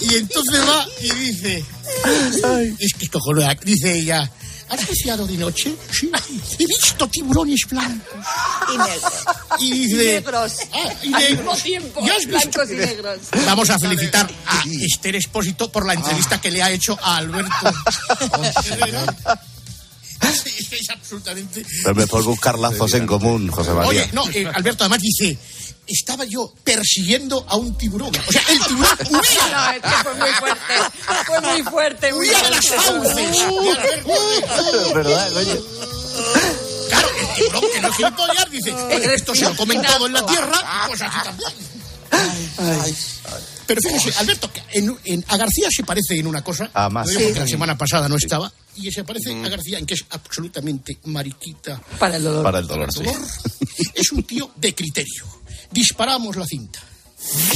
Y 0.00 0.16
entonces 0.16 0.60
va 0.68 0.86
y 1.00 1.10
dice, 1.10 1.64
es 2.78 2.94
que 2.94 3.04
esto 3.04 3.20
joder, 3.20 3.58
dice 3.60 3.98
ella, 3.98 4.30
¿has 4.72 4.86
buceado 4.86 5.26
de 5.26 5.36
noche? 5.36 5.74
Sí, 5.90 6.10
he 6.58 6.66
visto 6.66 7.08
tiburones 7.08 7.60
blancos. 7.68 8.24
Y 8.72 8.78
negros. 8.78 9.12
Y 9.60 9.72
dice, 9.72 9.96
negros. 10.14 10.52
"Ah, 10.72 10.92
y 11.02 11.12
Al 11.14 11.20
negros. 11.22 11.36
mismo 11.38 11.56
tiempo. 11.56 12.06
¿Ya 12.06 12.14
has 12.16 12.26
visto? 12.26 12.50
Blancos 12.50 12.70
y 12.70 12.74
negros. 12.74 13.18
Vamos 13.46 13.70
a 13.70 13.78
felicitar 13.78 14.30
a 14.46 14.62
Esther 14.80 15.16
Espósito 15.16 15.70
por 15.70 15.86
la 15.86 15.94
entrevista 15.94 16.40
que 16.40 16.50
le 16.50 16.62
ha 16.62 16.70
hecho 16.70 16.98
a 17.02 17.16
Alberto. 17.18 17.52
Es 20.22 20.72
es 20.72 20.88
absolutamente. 20.90 21.66
Pero 21.82 21.94
mejor 21.96 22.22
buscar 22.24 22.58
lazos 22.58 22.94
en 22.94 23.06
común, 23.06 23.48
José 23.50 23.72
María. 23.72 23.88
Oye, 23.88 24.08
no, 24.12 24.24
eh, 24.30 24.46
Alberto 24.54 24.84
además 24.84 25.00
dice, 25.02 25.36
estaba 25.86 26.24
yo 26.24 26.52
persiguiendo 26.64 27.44
a 27.48 27.56
un 27.56 27.76
tiburón. 27.76 28.12
O 28.28 28.32
sea, 28.32 28.42
el 28.48 28.60
tiburón 28.60 28.98
No, 29.10 29.18
huía. 29.20 29.76
es 29.76 29.82
que 29.82 29.88
fue 30.02 30.14
muy 30.14 30.30
fuerte. 30.30 30.74
Fue 31.26 31.40
muy 31.40 31.62
fuerte. 31.62 32.12
Muy 32.12 32.28
Huía 32.28 32.42
de 32.42 32.50
las 32.50 32.66
fauces. 32.68 33.30
¿Verdad, 34.94 35.32
coño? 35.32 35.56
Claro, 36.88 37.08
el 37.18 37.34
tiburón 37.34 37.62
que 37.72 37.80
no 37.80 37.88
es 37.88 37.96
gilipollas 37.96 38.50
dice, 38.50 38.72
oye, 38.72 39.14
esto 39.14 39.34
se 39.34 39.44
lo 39.44 39.56
comen 39.56 39.82
todo 39.82 40.06
en 40.06 40.12
la 40.12 40.26
tierra, 40.26 40.86
pues 40.88 41.00
aquí 41.02 41.16
también. 41.24 41.52
Pero 43.66 43.80
fíjese, 43.80 44.18
Alberto, 44.18 44.50
en, 44.72 44.98
en- 45.04 45.24
a 45.28 45.36
García 45.36 45.68
se 45.74 45.82
parece 45.84 46.18
en 46.18 46.26
una 46.26 46.42
cosa, 46.44 46.68
Ah, 46.74 46.90
más. 46.90 47.06
lo 47.06 47.12
digo 47.12 47.22
porque 47.22 47.34
Sí. 47.34 47.40
la 47.40 47.48
semana 47.48 47.78
pasada 47.78 48.08
no 48.08 48.16
estaba, 48.16 48.52
y 48.76 48.90
se 48.90 49.04
parece 49.04 49.32
a 49.32 49.48
García 49.48 49.78
en 49.78 49.86
que 49.86 49.94
es 49.94 50.04
absolutamente 50.10 50.98
mariquita. 51.04 51.80
Para 51.98 52.16
el 52.16 52.24
dolor. 52.24 52.42
Para 52.42 52.58
el 52.58 52.66
dolor, 52.66 52.92
sí. 52.92 53.02
Es 53.94 54.12
un 54.12 54.22
tío 54.24 54.50
de 54.56 54.74
criterio. 54.74 55.24
Disparamos 55.72 56.36
la 56.36 56.46
cinta. 56.46 56.80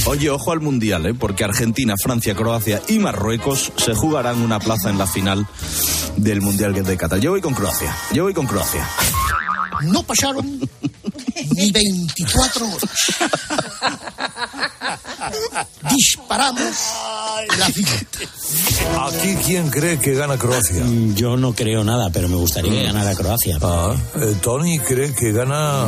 Oye, 0.07 0.31
ojo 0.31 0.53
al 0.53 0.61
Mundial, 0.61 1.07
¿eh? 1.07 1.15
porque 1.15 1.45
Argentina, 1.45 1.95
Francia, 2.01 2.35
Croacia 2.35 2.81
y 2.89 2.99
Marruecos 2.99 3.73
se 3.77 3.95
jugarán 3.95 4.41
una 4.41 4.61
plaza 4.61 4.91
en 4.91 4.99
la 4.99 5.07
final 5.07 5.47
del 6.17 6.41
Mundial 6.41 6.73
que 6.73 6.81
es 6.81 6.87
de 6.87 6.97
Qatar. 6.97 7.19
Yo 7.19 7.33
voy 7.33 7.41
con 7.41 7.55
Croacia. 7.55 7.95
Yo 8.13 8.25
voy 8.25 8.33
con 8.33 8.47
Croacia. 8.47 8.89
No 9.83 10.03
pasaron 10.05 10.61
ni 11.57 11.71
24 11.71 12.67
horas. 12.67 12.81
Disparamos. 15.91 16.77
¿Aquí 19.09 19.37
quién 19.45 19.69
cree 19.71 19.99
que 19.99 20.15
gana 20.15 20.37
Croacia? 20.39 20.83
Mm, 20.85 21.15
Yo 21.15 21.37
no 21.37 21.53
creo 21.55 21.85
nada, 21.85 22.11
pero 22.11 22.29
me 22.29 22.37
gustaría 22.37 22.71
que 22.71 22.83
ganara 22.85 23.15
Croacia. 23.15 23.59
Ah, 23.63 23.95
eh, 24.17 24.35
Tony 24.41 24.79
cree 24.79 25.13
que 25.15 25.33
gana. 25.33 25.87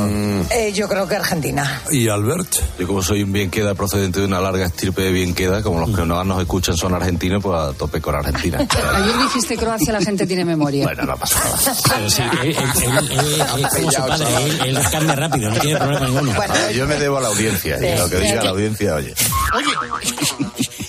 Eh, 0.50 0.72
yo 0.74 0.88
creo 0.88 1.06
que 1.06 1.16
Argentina. 1.16 1.82
¿Y 1.90 2.08
Albert? 2.08 2.48
Yo 2.78 2.86
como 2.86 3.02
soy 3.02 3.22
un 3.22 3.32
bien 3.32 3.50
queda 3.50 3.74
procedente 3.74 4.20
de 4.20 4.26
una 4.26 4.40
larga 4.40 4.66
estirpe 4.66 5.02
de 5.02 5.12
bien 5.12 5.34
queda, 5.34 5.62
como 5.62 5.80
los 5.80 5.96
que 5.96 6.04
no 6.04 6.22
nos 6.24 6.40
escuchan 6.40 6.76
son 6.76 6.94
argentinos, 6.94 7.42
pues 7.42 7.58
a 7.58 7.72
tope 7.72 8.00
con 8.00 8.14
Argentina. 8.14 8.58
Ayer 8.94 9.16
dijiste 9.22 9.56
Croacia, 9.56 9.92
la 9.92 10.00
gente 10.00 10.26
tiene 10.26 10.44
memoria. 10.44 10.84
Bueno, 10.84 11.04
no 11.04 11.16
pasa 11.16 11.38
nada. 11.40 11.76
Pero 11.96 12.10
sí, 12.10 12.22
él, 12.42 12.56
él- 12.56 13.10
él 13.10 13.64
es 13.64 13.74
como 13.74 13.90
su 13.92 14.00
padre, 14.06 14.26
él, 14.44 14.76
él 14.76 14.78
cambia 14.90 15.14
rápido, 15.14 15.50
no 15.50 15.60
tiene 15.60 15.78
problema 15.78 16.06
ninguno. 16.06 16.32
Yo 16.74 16.86
me 16.86 16.96
debo 16.96 17.18
a 17.18 17.20
la 17.22 17.28
audiencia, 17.28 17.76
y 17.78 17.98
lo 17.98 18.08
que 18.10 18.16
diga 18.18 18.42
la 18.44 18.50
audiencia, 18.50 18.94
oye. 18.94 19.14
Oye, 19.54 19.66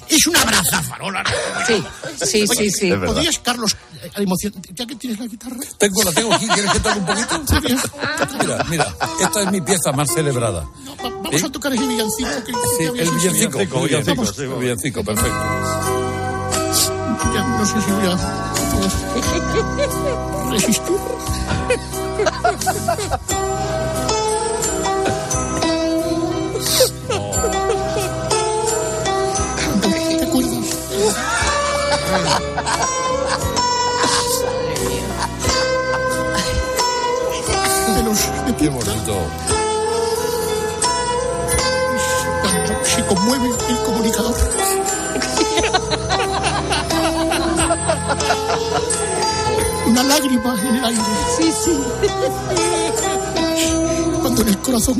es, 0.09 0.27
una 0.27 0.43
brazafarola. 0.43 1.23
Sí, 1.67 1.83
sí, 2.25 2.47
sí, 2.47 2.69
sí. 2.71 2.91
¿Podrías, 2.93 3.39
Carlos, 3.39 3.75
eh, 4.03 4.09
emoción, 4.17 4.53
ya 4.73 4.85
que 4.85 4.95
tienes 4.95 5.19
la 5.19 5.27
guitarra? 5.27 5.57
Tengo, 5.77 6.03
la 6.03 6.11
tengo 6.11 6.33
aquí. 6.33 6.47
¿Quieres 6.47 6.71
que 6.71 6.79
toque 6.79 6.99
un 6.99 7.05
poquito? 7.05 7.43
Mira, 8.41 8.63
mira, 8.69 8.95
esta 9.21 9.41
es 9.43 9.51
mi 9.51 9.61
pieza 9.61 9.91
más 9.91 10.09
celebrada. 10.13 10.61
Va- 10.61 11.09
Vamos 11.23 11.43
a 11.43 11.49
tocar 11.51 11.73
ese 11.73 11.85
villancico 11.87 12.29
que, 12.45 12.51
Sí, 12.53 12.91
que 12.93 13.01
el 13.03 13.11
villancico. 13.11 13.57
villancico, 13.83 14.25
sí, 14.25 14.45
villancico, 14.47 15.03
perfecto. 15.03 15.37
ya 17.33 17.41
no 17.43 17.65
sé 17.65 17.81
si 17.81 17.91
voy 17.91 18.07
a 18.07 18.17
resistir. 20.51 20.97
Qué 38.59 38.67
bonito. 38.67 39.15
se 42.83 43.05
conmueve 43.05 43.49
el 43.69 43.77
comunicador. 43.83 44.35
Una 49.87 50.03
lágrima 50.03 50.55
en 50.61 50.75
el 50.75 50.85
aire. 50.85 51.01
Sí, 51.37 51.53
sí. 51.53 51.79
Cuando 54.19 54.41
en 54.41 54.47
el 54.49 54.57
corazón 54.57 54.99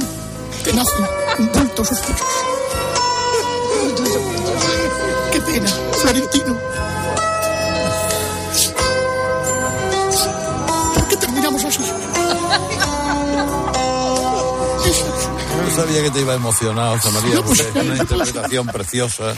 te 0.64 0.72
nace 0.72 0.94
un 1.40 1.52
bulto 1.52 1.84
sospechoso. 1.84 2.26
Qué 5.34 5.42
pena, 5.42 5.70
Florentino. 6.02 6.58
Sabía 15.82 16.04
que 16.04 16.12
te 16.12 16.20
iba 16.22 16.34
a 16.34 16.36
emocionar, 16.36 17.00
José 17.00 17.12
María, 17.14 17.36
No, 17.36 17.44
pues, 17.44 17.62
porque 17.62 17.80
es 17.80 17.86
una 17.86 17.98
interpretación 17.98 18.68
preciosa 18.68 19.36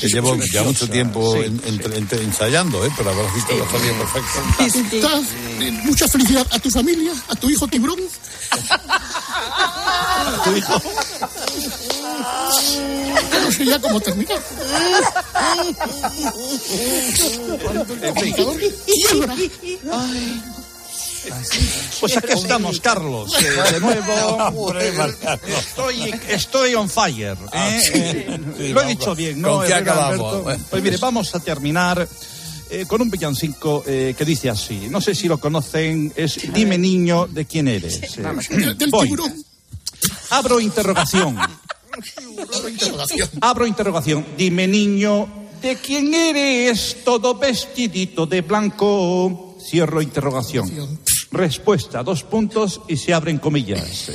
que 0.00 0.06
llevo 0.08 0.36
ya 0.36 0.62
mucho 0.62 0.88
tiempo 0.88 1.36
en- 1.36 1.60
entre- 1.66 1.98
entre- 1.98 2.22
ensayando, 2.22 2.84
¿eh? 2.84 2.90
pero 2.96 3.10
la 3.10 3.16
verdad 3.16 3.36
es 3.36 3.44
que 3.44 3.58
lo 3.58 3.70
sabía 3.70 3.98
perfecto. 3.98 4.96
Estás, 4.96 5.22
eh, 5.60 5.70
mucha 5.84 6.08
felicidad 6.08 6.46
a 6.50 6.58
tu 6.58 6.70
familia, 6.70 7.12
a 7.28 7.34
tu 7.34 7.50
hijo 7.50 7.66
tiburón. 7.68 7.98
No 13.44 13.50
sé 13.50 13.64
ya 13.64 13.80
cómo 13.80 14.00
terminar. 14.00 14.40
Comunicador 18.14 18.56
quiebra. 18.86 19.36
Pues 22.00 22.16
aquí 22.16 22.32
estamos, 22.32 22.80
Carlos. 22.80 23.32
eh, 23.40 23.72
de 23.72 23.80
nuevo. 23.80 24.72
Estoy, 25.58 26.14
estoy 26.28 26.74
on 26.74 26.88
fire. 26.88 27.36
¿eh? 27.52 27.80
Eh, 27.94 28.38
Sí, 28.58 28.68
lo 28.72 28.82
he 28.82 28.86
dicho 28.86 29.14
bien, 29.14 29.40
¿no? 29.40 29.58
¿Con 29.58 29.66
qué 29.66 29.74
acabamos? 29.74 30.58
Pues 30.70 30.82
mire, 30.82 30.96
vamos 30.96 31.34
a 31.34 31.40
terminar 31.40 32.06
eh, 32.70 32.86
con 32.86 33.02
un 33.02 33.10
villancico 33.10 33.84
eh, 33.86 34.14
que 34.16 34.24
dice 34.24 34.50
así. 34.50 34.88
No 34.90 35.00
sé 35.00 35.14
si 35.14 35.28
lo 35.28 35.38
conocen. 35.38 36.12
Es 36.16 36.52
Dime 36.52 36.78
niño 36.78 37.26
de 37.26 37.44
quién 37.44 37.68
eres. 37.68 38.00
Eh, 38.18 38.86
voy. 38.90 39.10
Abro 40.30 40.58
interrogación. 40.60 41.36
Abro 43.40 43.66
interrogación. 43.66 44.26
Dime 44.36 44.66
niño 44.66 45.28
de 45.60 45.76
quién 45.76 46.12
eres 46.14 47.04
todo 47.04 47.34
vestidito 47.34 48.26
de 48.26 48.40
blanco. 48.40 49.56
Cierro 49.64 50.02
interrogación. 50.02 50.70
Respuesta, 51.32 52.02
dos 52.02 52.22
puntos 52.24 52.82
y 52.88 52.96
se 52.96 53.14
abren 53.14 53.38
comillas. 53.38 54.10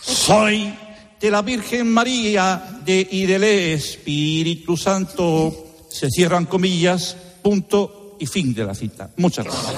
Soy 0.00 0.74
de 1.20 1.30
la 1.30 1.42
Virgen 1.42 1.92
María 1.92 2.80
de, 2.84 3.06
y 3.10 3.26
del 3.26 3.44
Espíritu 3.44 4.76
Santo. 4.76 5.64
Se 5.88 6.10
cierran 6.10 6.46
comillas, 6.46 7.16
punto 7.42 8.16
y 8.18 8.26
fin 8.26 8.54
de 8.54 8.64
la 8.64 8.74
cita. 8.74 9.10
Muchas 9.16 9.44
gracias. 9.44 9.72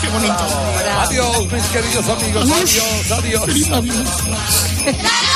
¡Qué 0.00 0.08
bonito! 0.08 0.34
Adiós, 1.00 1.52
mis 1.52 1.64
queridos 1.64 2.08
amigos. 2.08 2.50
Adiós, 2.50 3.10
adiós. 3.10 3.42
¡Pero 3.46 4.96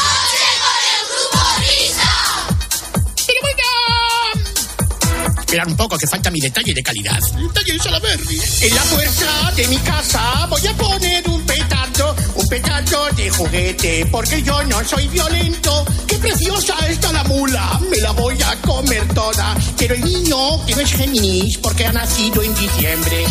Esperar 5.48 5.66
un 5.66 5.76
poco, 5.76 5.96
que 5.96 6.06
falta 6.06 6.30
mi 6.30 6.40
detalle 6.40 6.74
de 6.74 6.82
calidad. 6.82 7.18
Detalle 7.32 7.78
Salaberry. 7.78 8.38
En 8.60 8.74
la 8.74 8.82
puerta 8.82 9.52
de 9.56 9.68
mi 9.68 9.78
casa 9.78 10.46
voy 10.46 10.66
a 10.66 10.74
poner 10.74 11.26
un 11.26 11.40
petardo, 11.46 12.14
un 12.34 12.46
petardo 12.48 13.08
de 13.16 13.30
juguete, 13.30 14.04
porque 14.12 14.42
yo 14.42 14.62
no 14.64 14.84
soy 14.84 15.08
violento. 15.08 15.86
¡Qué 16.06 16.16
preciosa 16.16 16.74
está 16.86 17.14
la 17.14 17.24
mula! 17.24 17.80
Me 17.90 17.96
la 17.96 18.10
voy 18.10 18.36
a 18.42 18.60
comer 18.60 19.08
toda. 19.14 19.56
Pero 19.78 19.94
el 19.94 20.04
niño 20.04 20.66
que 20.66 20.74
no 20.74 20.82
es 20.82 20.92
Géminis, 20.92 21.56
porque 21.56 21.86
ha 21.86 21.92
nacido 21.92 22.42
en 22.42 22.54
diciembre. 22.54 23.24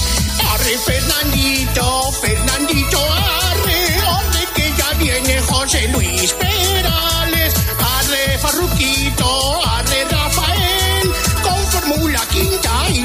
Arre, 0.54 0.76
Fernandito, 0.86 2.12
Fernandito, 2.14 3.00
arre, 3.14 3.96
arre, 4.08 4.48
que 4.56 4.74
ya 4.76 4.92
viene 4.98 5.40
José 5.42 5.88
Luis 5.90 6.34
Perales. 6.34 7.07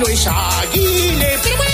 Luis 0.05 0.27
Aguile. 0.27 1.72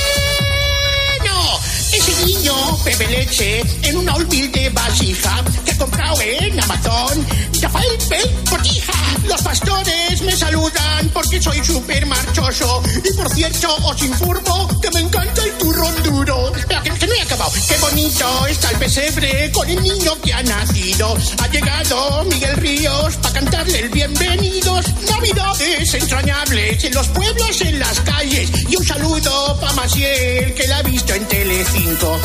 Bebe 2.98 3.18
leche 3.18 3.62
en 3.82 3.96
una 3.96 4.16
humilde 4.16 4.70
vasija 4.70 5.44
que 5.64 5.70
he 5.70 5.76
comprado 5.76 6.20
en 6.20 6.60
Amazon. 6.60 7.26
Rafael 7.60 7.98
Bel 8.08 8.30
Botija. 8.50 8.92
Los 9.26 9.42
pastores 9.42 10.22
me 10.22 10.32
saludan 10.32 11.08
porque 11.12 11.40
soy 11.40 11.64
súper 11.64 12.06
marchoso. 12.06 12.82
Y 13.04 13.14
por 13.14 13.32
cierto, 13.32 13.74
os 13.84 14.02
informo 14.02 14.80
que 14.80 14.90
me 14.90 15.00
encanta 15.00 15.44
el 15.44 15.52
turrón 15.58 16.02
duro. 16.02 16.54
Espera, 16.56 16.82
que 16.82 17.06
no 17.06 17.14
he 17.14 17.20
acabado. 17.20 17.52
Qué 17.68 17.76
bonito 17.76 18.46
está 18.46 18.70
el 18.70 18.78
pesebre 18.78 19.52
con 19.52 19.68
el 19.68 19.82
niño 19.82 20.20
que 20.22 20.32
ha 20.32 20.42
nacido. 20.42 21.16
Ha 21.42 21.48
llegado 21.48 22.24
Miguel 22.24 22.56
Ríos 22.56 23.16
para 23.16 23.34
cantarle 23.34 23.78
el 23.80 23.88
bienvenidos. 23.90 24.86
Navidades 25.08 25.94
entrañables 25.94 26.84
en 26.84 26.94
los 26.94 27.06
pueblos, 27.08 27.60
en 27.60 27.78
las 27.78 28.00
calles. 28.00 28.50
Y 28.68 28.76
un 28.76 28.84
saludo 28.84 29.58
para 29.60 29.72
Maciel 29.74 30.54
que 30.54 30.66
la 30.66 30.78
ha 30.78 30.82
visto 30.82 31.14
en 31.14 31.26
Telecinco. 31.26 32.18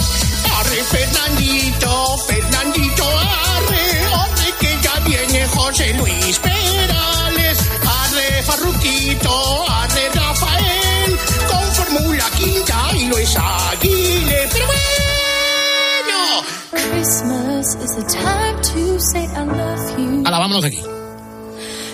Arre, 0.60 0.84
Fernandito, 0.84 2.18
Fernandito, 2.28 3.06
arre, 3.06 3.86
arre, 4.22 4.54
que 4.60 4.72
ya 4.82 4.99
viene 5.06 5.47
José 5.47 5.93
Luis 5.93 6.39
Perales. 6.39 7.58
Arre, 8.01 8.43
Farruquito, 8.43 9.66
arre, 9.70 10.10
Rafael, 10.14 11.18
con 11.49 11.64
fórmula 11.78 12.26
quinta 12.38 12.89
y 12.93 13.06
Luis 13.08 13.36
Aguile. 13.36 14.49
Pero 14.51 14.66
bueno, 14.68 16.43
Christmas 16.72 17.76
is 17.84 17.95
the 17.95 18.04
time 18.04 18.62
to 18.62 18.99
say 18.99 19.26
I 19.26 19.43
love 19.45 19.99
you. 19.99 20.24
Ala, 20.26 20.39
vámonos 20.39 20.62
de 20.64 20.68
aquí. 20.70 20.84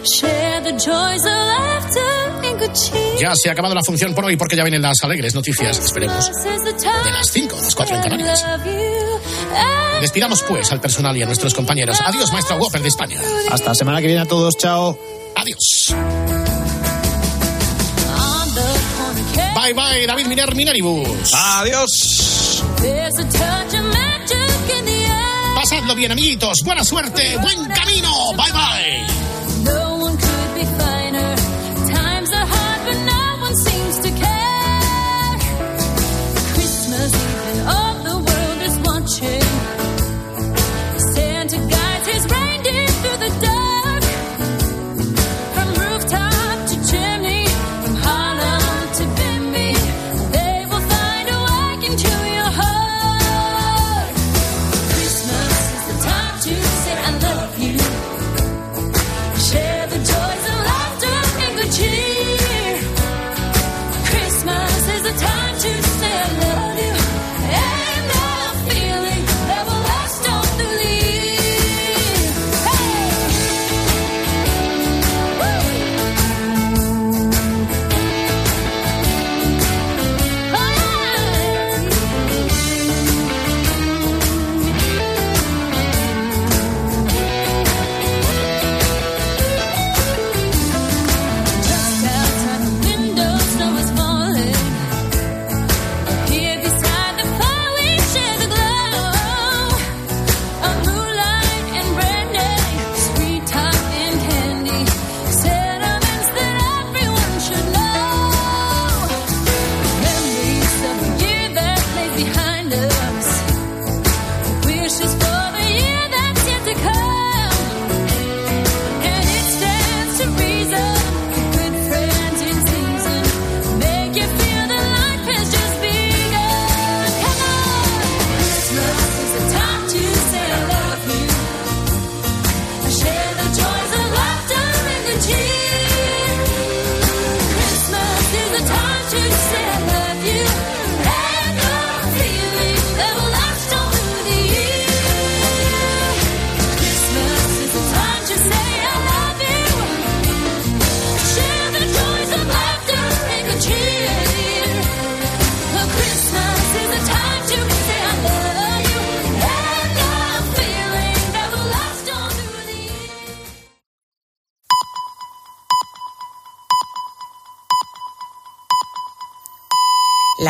Share 0.04 0.62
the 0.64 0.72
joys 0.74 1.26
of 1.26 1.48
laughter. 1.48 2.19
Ya 3.20 3.34
se 3.36 3.50
ha 3.50 3.54
acabado 3.54 3.76
la 3.76 3.84
función 3.84 4.14
por 4.14 4.26
hoy 4.26 4.38
porque 4.38 4.56
ya 4.56 4.64
vienen 4.64 4.82
las 4.82 5.04
alegres 5.04 5.36
noticias, 5.36 5.78
esperemos. 5.78 6.30
De 6.30 7.12
las 7.12 7.30
5, 7.32 7.58
las 7.62 7.76
4 7.76 7.96
en 7.96 8.02
Canarias. 8.02 8.46
Despidamos 10.02 10.44
pues 10.44 10.72
al 10.72 10.80
personal 10.80 11.16
y 11.18 11.24
a 11.24 11.26
nuestros 11.26 11.54
compañeros. 11.54 11.98
Adiós, 12.06 12.32
maestro 12.32 12.58
Whopper 12.58 12.82
de 12.82 12.88
España. 12.88 13.20
Hasta 13.52 13.70
la 13.70 13.76
semana 13.76 14.00
que 14.00 14.08
viene 14.08 14.22
a 14.22 14.26
todos, 14.26 14.56
chao. 14.58 14.98
Adiós. 15.36 15.94
Bye 19.56 19.74
bye, 19.74 20.06
David 20.08 20.28
Miner 20.28 20.56
Mineribus. 20.56 21.34
Adiós. 21.34 22.64
There's 22.82 23.18
a 23.20 23.24
touch 23.24 23.74
of 23.74 23.84
magic 23.84 24.80
in 24.80 24.86
the 24.86 25.06
air. 25.06 25.56
Pasadlo 25.56 25.96
bien, 25.96 26.12
amiguitos. 26.12 26.62
Buena 26.64 26.84
suerte, 26.84 27.38
buen 27.42 27.66
camino. 27.68 28.34
Bye 28.38 28.52
bye. 28.52 29.19
the 59.90 59.98
joy. 60.04 60.39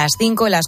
Las 0.09 0.17
5, 0.17 0.49
las 0.49 0.67